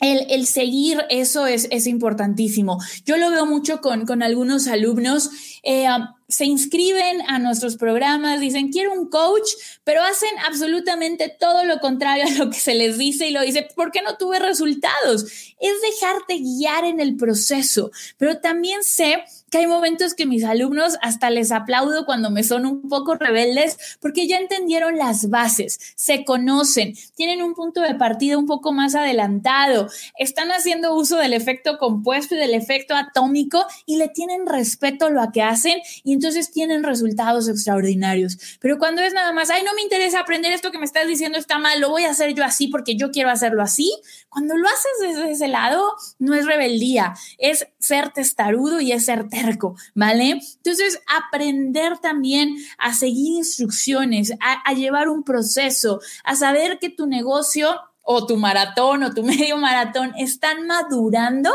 el, 0.00 0.46
seguir 0.46 1.04
eso 1.10 1.46
es, 1.46 1.68
es, 1.70 1.86
importantísimo. 1.86 2.78
Yo 3.04 3.16
lo 3.16 3.30
veo 3.30 3.46
mucho 3.46 3.80
con, 3.80 4.04
con 4.04 4.22
algunos 4.22 4.66
alumnos. 4.66 5.30
Eh, 5.62 5.86
se 6.32 6.46
inscriben 6.46 7.20
a 7.28 7.38
nuestros 7.38 7.76
programas, 7.76 8.40
dicen, 8.40 8.72
quiero 8.72 8.94
un 8.94 9.10
coach, 9.10 9.50
pero 9.84 10.02
hacen 10.02 10.30
absolutamente 10.46 11.28
todo 11.28 11.66
lo 11.66 11.78
contrario 11.78 12.24
a 12.26 12.30
lo 12.30 12.48
que 12.48 12.58
se 12.58 12.74
les 12.74 12.96
dice 12.96 13.28
y 13.28 13.32
lo 13.32 13.42
dice, 13.42 13.68
¿por 13.76 13.92
qué 13.92 14.00
no 14.00 14.16
tuve 14.16 14.38
resultados? 14.38 15.24
Es 15.60 15.72
dejarte 15.82 16.38
guiar 16.38 16.84
en 16.84 17.00
el 17.00 17.16
proceso, 17.16 17.90
pero 18.16 18.38
también 18.40 18.82
sé 18.82 19.24
que 19.50 19.58
hay 19.58 19.66
momentos 19.66 20.14
que 20.14 20.24
mis 20.24 20.44
alumnos 20.44 20.96
hasta 21.02 21.28
les 21.28 21.52
aplaudo 21.52 22.06
cuando 22.06 22.30
me 22.30 22.42
son 22.42 22.64
un 22.64 22.88
poco 22.88 23.16
rebeldes 23.16 23.98
porque 24.00 24.26
ya 24.26 24.38
entendieron 24.38 24.96
las 24.96 25.28
bases, 25.28 25.78
se 25.94 26.24
conocen, 26.24 26.94
tienen 27.14 27.42
un 27.42 27.52
punto 27.52 27.82
de 27.82 27.94
partida 27.94 28.38
un 28.38 28.46
poco 28.46 28.72
más 28.72 28.94
adelantado, 28.94 29.90
están 30.18 30.48
haciendo 30.48 30.94
uso 30.94 31.18
del 31.18 31.34
efecto 31.34 31.76
compuesto 31.76 32.34
y 32.34 32.38
del 32.38 32.54
efecto 32.54 32.94
atómico 32.94 33.62
y 33.84 33.96
le 33.96 34.08
tienen 34.08 34.46
respeto 34.46 35.06
a 35.06 35.10
lo 35.10 35.30
que 35.30 35.42
hacen 35.42 35.78
y 36.02 36.21
entonces 36.22 36.52
tienen 36.52 36.84
resultados 36.84 37.48
extraordinarios. 37.48 38.38
Pero 38.60 38.78
cuando 38.78 39.02
es 39.02 39.12
nada 39.12 39.32
más, 39.32 39.50
ay, 39.50 39.64
no 39.64 39.74
me 39.74 39.82
interesa 39.82 40.20
aprender 40.20 40.52
esto 40.52 40.70
que 40.70 40.78
me 40.78 40.84
estás 40.84 41.08
diciendo 41.08 41.36
está 41.36 41.58
mal, 41.58 41.80
lo 41.80 41.90
voy 41.90 42.04
a 42.04 42.10
hacer 42.10 42.32
yo 42.32 42.44
así 42.44 42.68
porque 42.68 42.94
yo 42.96 43.10
quiero 43.10 43.28
hacerlo 43.28 43.60
así, 43.60 43.92
cuando 44.28 44.56
lo 44.56 44.68
haces 44.68 45.16
desde 45.16 45.32
ese 45.32 45.48
lado, 45.48 45.82
no 46.20 46.34
es 46.34 46.46
rebeldía, 46.46 47.14
es 47.38 47.66
ser 47.80 48.10
testarudo 48.10 48.80
y 48.80 48.92
es 48.92 49.04
ser 49.06 49.28
terco, 49.28 49.74
¿vale? 49.96 50.40
Entonces, 50.56 51.00
aprender 51.06 51.98
también 51.98 52.56
a 52.78 52.94
seguir 52.94 53.32
instrucciones, 53.32 54.32
a, 54.40 54.72
llevar 54.74 55.08
un 55.08 55.24
proceso, 55.24 56.00
a 56.24 56.36
saber 56.36 56.78
que 56.78 56.88
tu 56.88 57.06
negocio 57.06 57.74
o 58.02 58.26
tu 58.26 58.36
maratón 58.36 59.02
o 59.02 59.12
tu 59.12 59.22
medio 59.24 59.56
maratón 59.56 60.12
están 60.16 60.66
madurando 60.66 61.50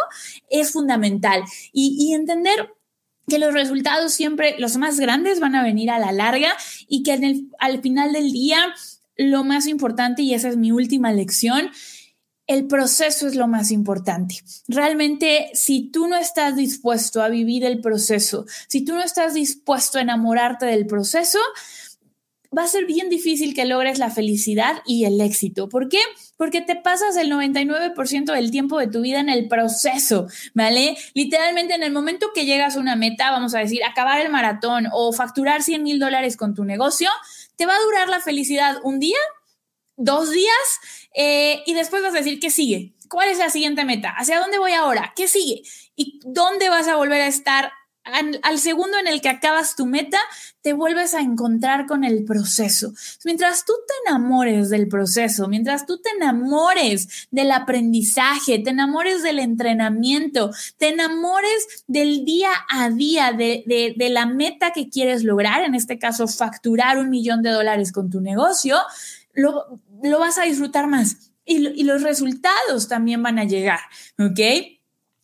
es 0.50 0.72
fundamental. 0.72 1.44
Y, 1.72 2.14
entender 2.14 2.74
que 3.28 3.40
los 3.40 3.54
resultados 3.54 4.14
siempre, 4.14 4.56
los 4.58 4.78
más 4.78 5.00
grandes, 5.00 5.40
van 5.40 5.56
a 5.56 5.64
venir 5.64 5.90
a 5.92 6.00
la 6.00 6.12
larga 6.12 6.56
y 6.88 7.04
que 7.04 7.12
al 7.60 7.82
final 7.82 8.14
del 8.14 8.32
día, 8.32 8.74
lo 9.18 9.44
más 9.44 9.68
importante, 9.68 10.22
y 10.22 10.34
esa 10.34 10.50
es 10.50 10.58
mi 10.58 10.72
última 10.72 11.12
lección, 11.12 11.70
el 12.48 12.68
proceso 12.68 13.28
es 13.28 13.36
lo 13.36 13.48
más 13.48 13.72
importante. 13.72 14.36
Realmente, 14.70 15.50
si 15.54 15.90
tú 15.90 16.08
no 16.08 16.16
estás 16.16 16.56
dispuesto 16.56 17.22
a 17.22 17.28
vivir 17.28 17.66
el 17.66 17.82
proceso, 17.82 18.46
si 18.70 18.86
tú 18.86 18.94
no 18.94 19.04
estás 19.04 19.34
dispuesto 19.34 19.98
a 19.98 20.02
enamorarte 20.02 20.66
del 20.66 20.88
proceso, 20.88 21.40
va 22.56 22.64
a 22.64 22.68
ser 22.68 22.86
bien 22.86 23.10
difícil 23.10 23.54
que 23.54 23.66
logres 23.66 24.00
la 24.00 24.10
felicidad 24.10 24.82
y 24.86 25.06
el 25.06 25.20
éxito. 25.22 25.70
¿Por 25.70 25.90
qué? 25.90 26.00
Porque 26.36 26.62
te 26.62 26.76
pasas 26.76 27.18
el 27.18 27.32
99% 27.32 28.34
del 28.34 28.52
tiempo 28.52 28.80
de 28.80 28.88
tu 28.88 29.02
vida 29.02 29.20
en 29.20 29.30
el 29.30 29.48
proceso, 29.48 30.28
¿vale? 30.54 30.98
Literalmente 31.14 31.74
en 31.74 31.84
el 31.84 31.92
momento 31.92 32.32
que 32.34 32.46
llegas 32.46 32.76
a 32.76 32.80
una 32.80 32.96
meta, 32.96 33.32
vamos 33.32 33.56
a 33.56 33.60
decir, 33.60 33.84
acabar 33.84 34.20
el 34.22 34.30
maratón 34.30 34.88
o 34.92 35.14
facturar 35.14 35.64
100 35.64 35.84
mil 35.84 36.00
dólares 36.00 36.38
con 36.38 36.54
tu 36.54 36.64
negocio, 36.64 37.10
te 37.56 37.66
va 37.66 37.76
a 37.76 37.82
durar 37.82 38.10
la 38.10 38.20
felicidad 38.20 38.78
un 38.84 39.00
día 39.00 39.18
dos 39.98 40.30
días 40.30 40.80
eh, 41.16 41.64
y 41.66 41.74
después 41.74 42.02
vas 42.04 42.14
a 42.14 42.20
decir, 42.20 42.40
¿qué 42.40 42.50
sigue? 42.50 42.94
¿Cuál 43.10 43.30
es 43.30 43.40
la 43.40 43.50
siguiente 43.50 43.84
meta? 43.84 44.10
¿Hacia 44.10 44.40
dónde 44.40 44.60
voy 44.60 44.74
ahora? 44.74 45.14
¿Qué 45.16 45.28
sigue? 45.28 45.64
¿Y 45.96 46.20
dónde 46.24 46.70
vas 46.70 46.88
a 46.88 46.96
volver 46.96 47.22
a 47.22 47.28
estar? 47.28 47.72
Al, 48.44 48.60
segundo 48.60 48.98
en 48.98 49.08
el 49.08 49.22
que 49.22 49.30
acabas 49.30 49.76
tu 49.76 49.86
meta, 49.86 50.20
te 50.62 50.74
vuelves 50.74 51.14
a 51.14 51.22
encontrar 51.22 51.86
con 51.86 52.04
el 52.04 52.24
proceso. 52.26 52.94
Mientras 53.26 53.66
tú 53.66 53.74
te 53.88 53.94
enamores 54.10 54.70
del 54.70 54.88
proceso, 54.88 55.48
mientras 55.48 55.86
tú 55.86 56.00
te 56.00 56.10
enamores 56.12 57.28
del 57.32 57.52
aprendizaje, 57.52 58.60
te 58.60 58.70
enamores 58.70 59.24
del 59.24 59.40
entrenamiento, 59.40 60.52
te 60.78 60.90
enamores 60.90 61.84
del 61.88 62.26
día 62.26 62.52
a 62.70 62.90
día, 62.90 63.32
de, 63.32 63.64
de, 63.66 64.10
la 64.10 64.26
meta 64.26 64.72
que 64.72 64.90
quieres 64.90 65.24
lograr, 65.24 65.64
en 65.64 65.76
este 65.76 66.00
caso, 66.00 66.28
facturar 66.28 66.98
un 66.98 67.10
millón 67.10 67.42
de 67.42 67.52
dólares 67.52 67.92
con 67.92 68.10
tu 68.10 68.22
negocio, 68.22 68.78
lo, 69.34 69.80
lo 70.02 70.20
vas 70.20 70.38
a 70.38 70.44
disfrutar 70.44 70.88
más 70.88 71.32
y, 71.46 71.68
y 71.68 71.84
los 71.84 72.04
resultados 72.04 72.88
también 72.88 73.22
van 73.22 73.40
a 73.40 73.44
llegar, 73.44 73.80
¿ok? 74.20 74.77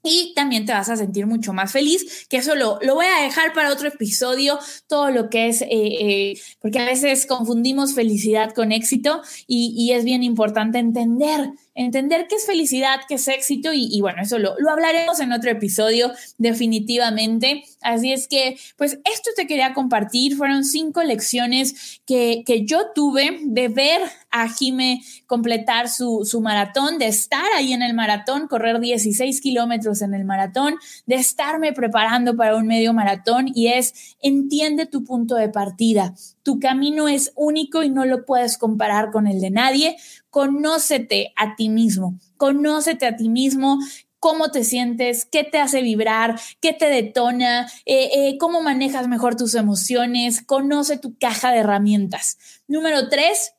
Y 0.03 0.33
también 0.35 0.65
te 0.65 0.73
vas 0.73 0.89
a 0.89 0.97
sentir 0.97 1.25
mucho 1.25 1.53
más 1.53 1.71
feliz, 1.71 2.27
que 2.29 2.37
eso 2.37 2.55
lo, 2.55 2.77
lo 2.81 2.95
voy 2.95 3.05
a 3.05 3.23
dejar 3.23 3.53
para 3.53 3.71
otro 3.71 3.87
episodio, 3.87 4.59
todo 4.87 5.11
lo 5.11 5.29
que 5.29 5.47
es, 5.47 5.61
eh, 5.61 5.67
eh, 5.71 6.41
porque 6.59 6.79
a 6.79 6.85
veces 6.85 7.25
confundimos 7.25 7.93
felicidad 7.93 8.53
con 8.53 8.73
éxito 8.73 9.21
y, 9.47 9.73
y 9.77 9.93
es 9.93 10.03
bien 10.03 10.21
importante 10.21 10.77
entender 10.77 11.51
entender 11.75 12.27
qué 12.27 12.35
es 12.35 12.45
felicidad, 12.45 13.01
qué 13.07 13.15
es 13.15 13.27
éxito 13.27 13.71
y, 13.73 13.99
bueno, 14.01 14.21
eso 14.21 14.37
lo, 14.37 14.55
lo, 14.59 14.71
hablaremos 14.71 15.19
en 15.19 15.31
otro 15.31 15.49
episodio 15.49 16.11
definitivamente. 16.37 17.63
Así 17.81 18.11
es 18.11 18.27
que, 18.27 18.57
pues 18.77 18.99
esto 19.11 19.31
te 19.35 19.47
quería 19.47 19.73
compartir. 19.73 20.35
Fueron 20.35 20.63
cinco 20.63 21.03
lecciones 21.03 22.01
que, 22.05 22.43
que 22.45 22.65
yo 22.65 22.91
tuve 22.93 23.39
de 23.43 23.67
ver 23.67 24.01
a 24.29 24.49
Jime 24.49 25.01
completar 25.27 25.89
su, 25.89 26.25
su 26.25 26.41
maratón, 26.41 26.97
de 26.97 27.07
estar 27.07 27.45
ahí 27.55 27.73
en 27.73 27.81
el 27.81 27.93
maratón, 27.93 28.47
correr 28.47 28.79
16 28.79 29.41
kilómetros 29.41 30.01
en 30.01 30.13
el 30.13 30.25
maratón, 30.25 30.75
de 31.05 31.15
estarme 31.15 31.73
preparando 31.73 32.35
para 32.35 32.55
un 32.55 32.67
medio 32.67 32.93
maratón 32.93 33.47
y 33.53 33.67
es, 33.67 34.15
entiende 34.21 34.85
tu 34.85 35.03
punto 35.03 35.35
de 35.35 35.49
partida. 35.49 36.13
Tu 36.41 36.59
camino 36.59 37.07
es 37.07 37.31
único 37.35 37.83
y 37.83 37.89
no 37.89 38.05
lo 38.05 38.25
puedes 38.25 38.57
comparar 38.57 39.11
con 39.11 39.27
el 39.27 39.39
de 39.39 39.51
nadie 39.51 39.97
conócete 40.33 41.31
a 41.35 41.55
ti 41.55 41.69
mismo, 41.69 42.17
conócete 42.37 43.05
a 43.05 43.15
ti 43.15 43.29
mismo, 43.29 43.77
cómo 44.17 44.49
te 44.49 44.63
sientes, 44.63 45.25
qué 45.25 45.43
te 45.43 45.59
hace 45.59 45.83
vibrar, 45.83 46.39
qué 46.59 46.73
te 46.73 46.87
detona, 46.87 47.67
eh, 47.85 48.09
eh, 48.15 48.37
cómo 48.39 48.61
manejas 48.61 49.07
mejor 49.07 49.35
tus 49.35 49.53
emociones, 49.53 50.41
conoce 50.41 50.97
tu 50.97 51.15
caja 51.19 51.51
de 51.51 51.59
herramientas. 51.59 52.39
Número 52.67 53.09
tres, 53.09 53.53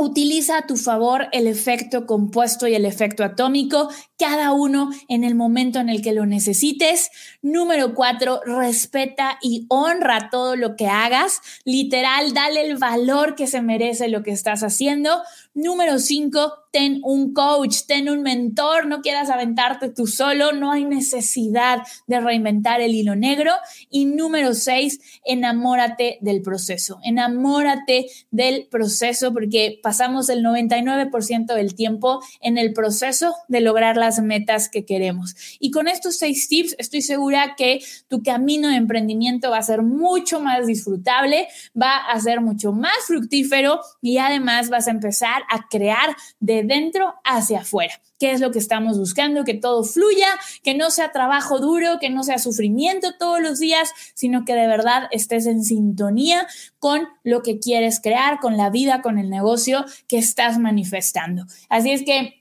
Utiliza 0.00 0.58
a 0.58 0.66
tu 0.68 0.76
favor 0.76 1.26
el 1.32 1.48
efecto 1.48 2.06
compuesto 2.06 2.68
y 2.68 2.76
el 2.76 2.84
efecto 2.84 3.24
atómico, 3.24 3.90
cada 4.16 4.52
uno 4.52 4.90
en 5.08 5.24
el 5.24 5.34
momento 5.34 5.80
en 5.80 5.88
el 5.88 6.02
que 6.02 6.12
lo 6.12 6.24
necesites. 6.24 7.10
Número 7.42 7.94
cuatro, 7.94 8.40
respeta 8.46 9.40
y 9.42 9.66
honra 9.68 10.30
todo 10.30 10.54
lo 10.54 10.76
que 10.76 10.86
hagas. 10.86 11.40
Literal, 11.64 12.32
dale 12.32 12.60
el 12.60 12.76
valor 12.76 13.34
que 13.34 13.48
se 13.48 13.60
merece 13.60 14.06
lo 14.06 14.22
que 14.22 14.30
estás 14.30 14.62
haciendo. 14.62 15.20
Número 15.52 15.98
cinco, 15.98 16.52
ten 16.70 17.00
un 17.02 17.32
coach, 17.32 17.78
ten 17.86 18.08
un 18.08 18.22
mentor, 18.22 18.86
no 18.86 19.00
quieras 19.00 19.30
aventarte 19.30 19.88
tú 19.88 20.06
solo, 20.06 20.52
no 20.52 20.72
hay 20.72 20.84
necesidad 20.84 21.82
de 22.06 22.20
reinventar 22.20 22.80
el 22.80 22.94
hilo 22.94 23.16
negro. 23.16 23.52
Y 23.90 24.04
número 24.04 24.54
seis, 24.54 25.00
enamórate 25.24 26.18
del 26.20 26.42
proceso, 26.42 26.98
enamórate 27.02 28.06
del 28.30 28.66
proceso 28.70 29.32
porque 29.32 29.78
pasamos 29.82 30.28
el 30.28 30.44
99% 30.44 31.54
del 31.54 31.74
tiempo 31.74 32.20
en 32.40 32.58
el 32.58 32.72
proceso 32.72 33.34
de 33.48 33.60
lograr 33.60 33.96
las 33.96 34.20
metas 34.20 34.68
que 34.68 34.84
queremos. 34.84 35.34
Y 35.58 35.70
con 35.70 35.88
estos 35.88 36.16
seis 36.18 36.48
tips 36.48 36.74
estoy 36.78 37.02
segura 37.02 37.54
que 37.56 37.80
tu 38.08 38.22
camino 38.22 38.68
de 38.68 38.76
emprendimiento 38.76 39.50
va 39.50 39.58
a 39.58 39.62
ser 39.62 39.82
mucho 39.82 40.40
más 40.40 40.66
disfrutable, 40.66 41.48
va 41.80 41.96
a 41.96 42.20
ser 42.20 42.40
mucho 42.40 42.72
más 42.72 42.96
fructífero 43.06 43.80
y 44.00 44.18
además 44.18 44.68
vas 44.70 44.88
a 44.88 44.90
empezar 44.90 45.42
a 45.50 45.68
crear 45.68 46.16
de 46.40 46.57
dentro 46.64 47.14
hacia 47.24 47.60
afuera. 47.60 48.00
¿Qué 48.18 48.32
es 48.32 48.40
lo 48.40 48.50
que 48.50 48.58
estamos 48.58 48.98
buscando? 48.98 49.44
Que 49.44 49.54
todo 49.54 49.84
fluya, 49.84 50.28
que 50.62 50.74
no 50.74 50.90
sea 50.90 51.12
trabajo 51.12 51.58
duro, 51.60 51.98
que 52.00 52.10
no 52.10 52.24
sea 52.24 52.38
sufrimiento 52.38 53.14
todos 53.18 53.40
los 53.40 53.58
días, 53.58 53.90
sino 54.14 54.44
que 54.44 54.54
de 54.54 54.66
verdad 54.66 55.08
estés 55.10 55.46
en 55.46 55.62
sintonía 55.62 56.46
con 56.78 57.08
lo 57.22 57.42
que 57.42 57.58
quieres 57.58 58.00
crear, 58.00 58.40
con 58.40 58.56
la 58.56 58.70
vida, 58.70 59.02
con 59.02 59.18
el 59.18 59.30
negocio 59.30 59.84
que 60.08 60.18
estás 60.18 60.58
manifestando. 60.58 61.44
Así 61.68 61.92
es 61.92 62.04
que 62.04 62.38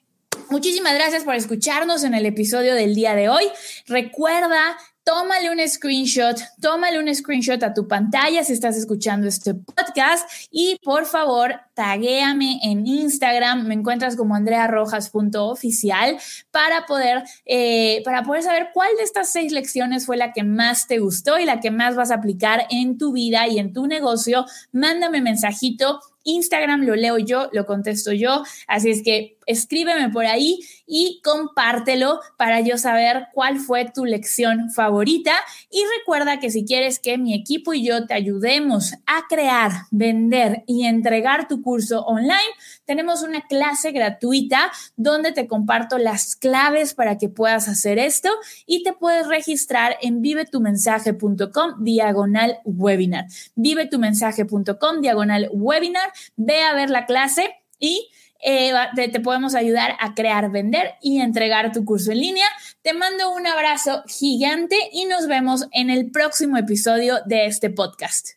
Muchísimas 0.50 0.94
gracias 0.94 1.24
por 1.24 1.36
escucharnos 1.36 2.06
en 2.06 2.14
el 2.14 2.26
episodio 2.26 2.74
del 2.74 2.96
día 2.96 3.16
de 3.16 3.28
hoy. 3.28 3.44
Recuerda 3.86 4.78
tómale 5.08 5.50
un 5.50 5.66
screenshot, 5.66 6.38
tómale 6.60 7.00
un 7.00 7.16
screenshot 7.16 7.64
a 7.64 7.74
tu 7.74 7.88
pantalla 7.88 8.44
si 8.44 8.52
estás 8.52 8.76
escuchando 8.76 9.26
este 9.26 9.54
podcast 9.54 10.30
y 10.52 10.78
por 10.84 11.06
favor 11.06 11.62
taguéame 11.76 12.60
en 12.62 12.86
Instagram, 12.86 13.68
me 13.68 13.76
encuentras 13.76 14.18
como 14.18 14.36
andrearrojas.oficial 14.36 16.18
para 16.52 16.86
poder, 16.86 17.24
eh, 17.46 18.02
para 18.04 18.24
poder 18.24 18.44
saber 18.44 18.72
cuál 18.74 18.90
de 18.98 19.04
estas 19.04 19.32
seis 19.32 19.54
lecciones 19.54 20.06
fue 20.06 20.18
la 20.18 20.34
que 20.34 20.44
más 20.44 20.88
te 20.88 21.00
gustó 21.00 21.40
y 21.40 21.46
la 21.46 21.62
que 21.62 21.72
más 21.72 21.96
vas 21.96 22.12
a 22.12 22.16
aplicar 22.16 22.68
en 22.70 22.98
tu 22.98 23.14
vida 23.14 23.48
y 23.48 23.60
en 23.60 23.72
tu 23.72 23.88
negocio. 23.88 24.46
Mándame 24.74 25.22
mensajito 25.22 26.02
Instagram 26.28 26.82
lo 26.82 26.96
leo 26.96 27.18
yo, 27.18 27.50
lo 27.54 27.66
contesto 27.66 28.12
yo, 28.12 28.44
así 28.68 28.92
es 28.92 29.02
que 29.02 29.38
escríbeme 29.48 30.10
por 30.10 30.26
ahí 30.26 30.60
y 30.86 31.22
compártelo 31.24 32.20
para 32.38 32.62
yo 32.62 32.78
saber 32.78 33.28
cuál 33.34 33.58
fue 33.60 33.90
tu 33.92 34.06
lección 34.06 34.70
favorita. 34.72 35.34
Y 35.72 35.82
recuerda 36.00 36.40
que 36.40 36.52
si 36.52 36.66
quieres 36.66 37.00
que 37.00 37.18
mi 37.18 37.34
equipo 37.34 37.74
y 37.74 37.84
yo 37.84 38.06
te 38.06 38.14
ayudemos 38.14 38.94
a 39.06 39.24
crear, 39.28 39.72
vender 39.90 40.64
y 40.68 40.86
entregar 40.86 41.48
tu 41.48 41.62
curso 41.62 42.02
online, 42.02 42.54
tenemos 42.88 43.22
una 43.22 43.42
clase 43.42 43.92
gratuita 43.92 44.72
donde 44.96 45.34
te 45.34 45.46
comparto 45.46 46.00
las 46.00 46.36
claves 46.36 46.96
para 46.96 47.18
que 47.20 47.30
puedas 47.30 47.68
hacer 47.68 48.00
esto 48.00 48.30
y 48.66 48.82
te 48.82 48.94
puedes 48.94 49.28
registrar 49.28 49.98
en 50.02 50.22
vivetumensaje.com 50.22 51.84
diagonal 51.84 52.60
webinar. 52.64 53.26
Vivetumensaje.com 53.56 55.02
diagonal 55.02 55.50
webinar. 55.52 56.12
Ve 56.38 56.64
a 56.64 56.74
ver 56.74 56.90
la 56.90 57.06
clase 57.06 57.56
y 57.78 58.10
eh, 58.40 58.72
te, 58.96 59.20
podemos 59.20 59.56
ayudar 59.56 59.96
a 60.00 60.14
crear, 60.14 60.50
vender 60.50 60.94
y 61.02 61.20
entregar 61.20 61.72
tu 61.74 61.84
curso 61.84 62.12
en 62.12 62.20
línea. 62.20 62.48
Te 62.82 62.94
mando 62.94 63.34
un 63.34 63.46
abrazo 63.48 64.04
gigante 64.08 64.78
y 64.94 65.06
nos 65.06 65.28
vemos 65.28 65.68
en 65.72 65.90
el 65.90 66.10
próximo 66.12 66.58
episodio 66.58 67.18
de 67.26 67.48
este 67.48 67.70
podcast. 67.70 68.37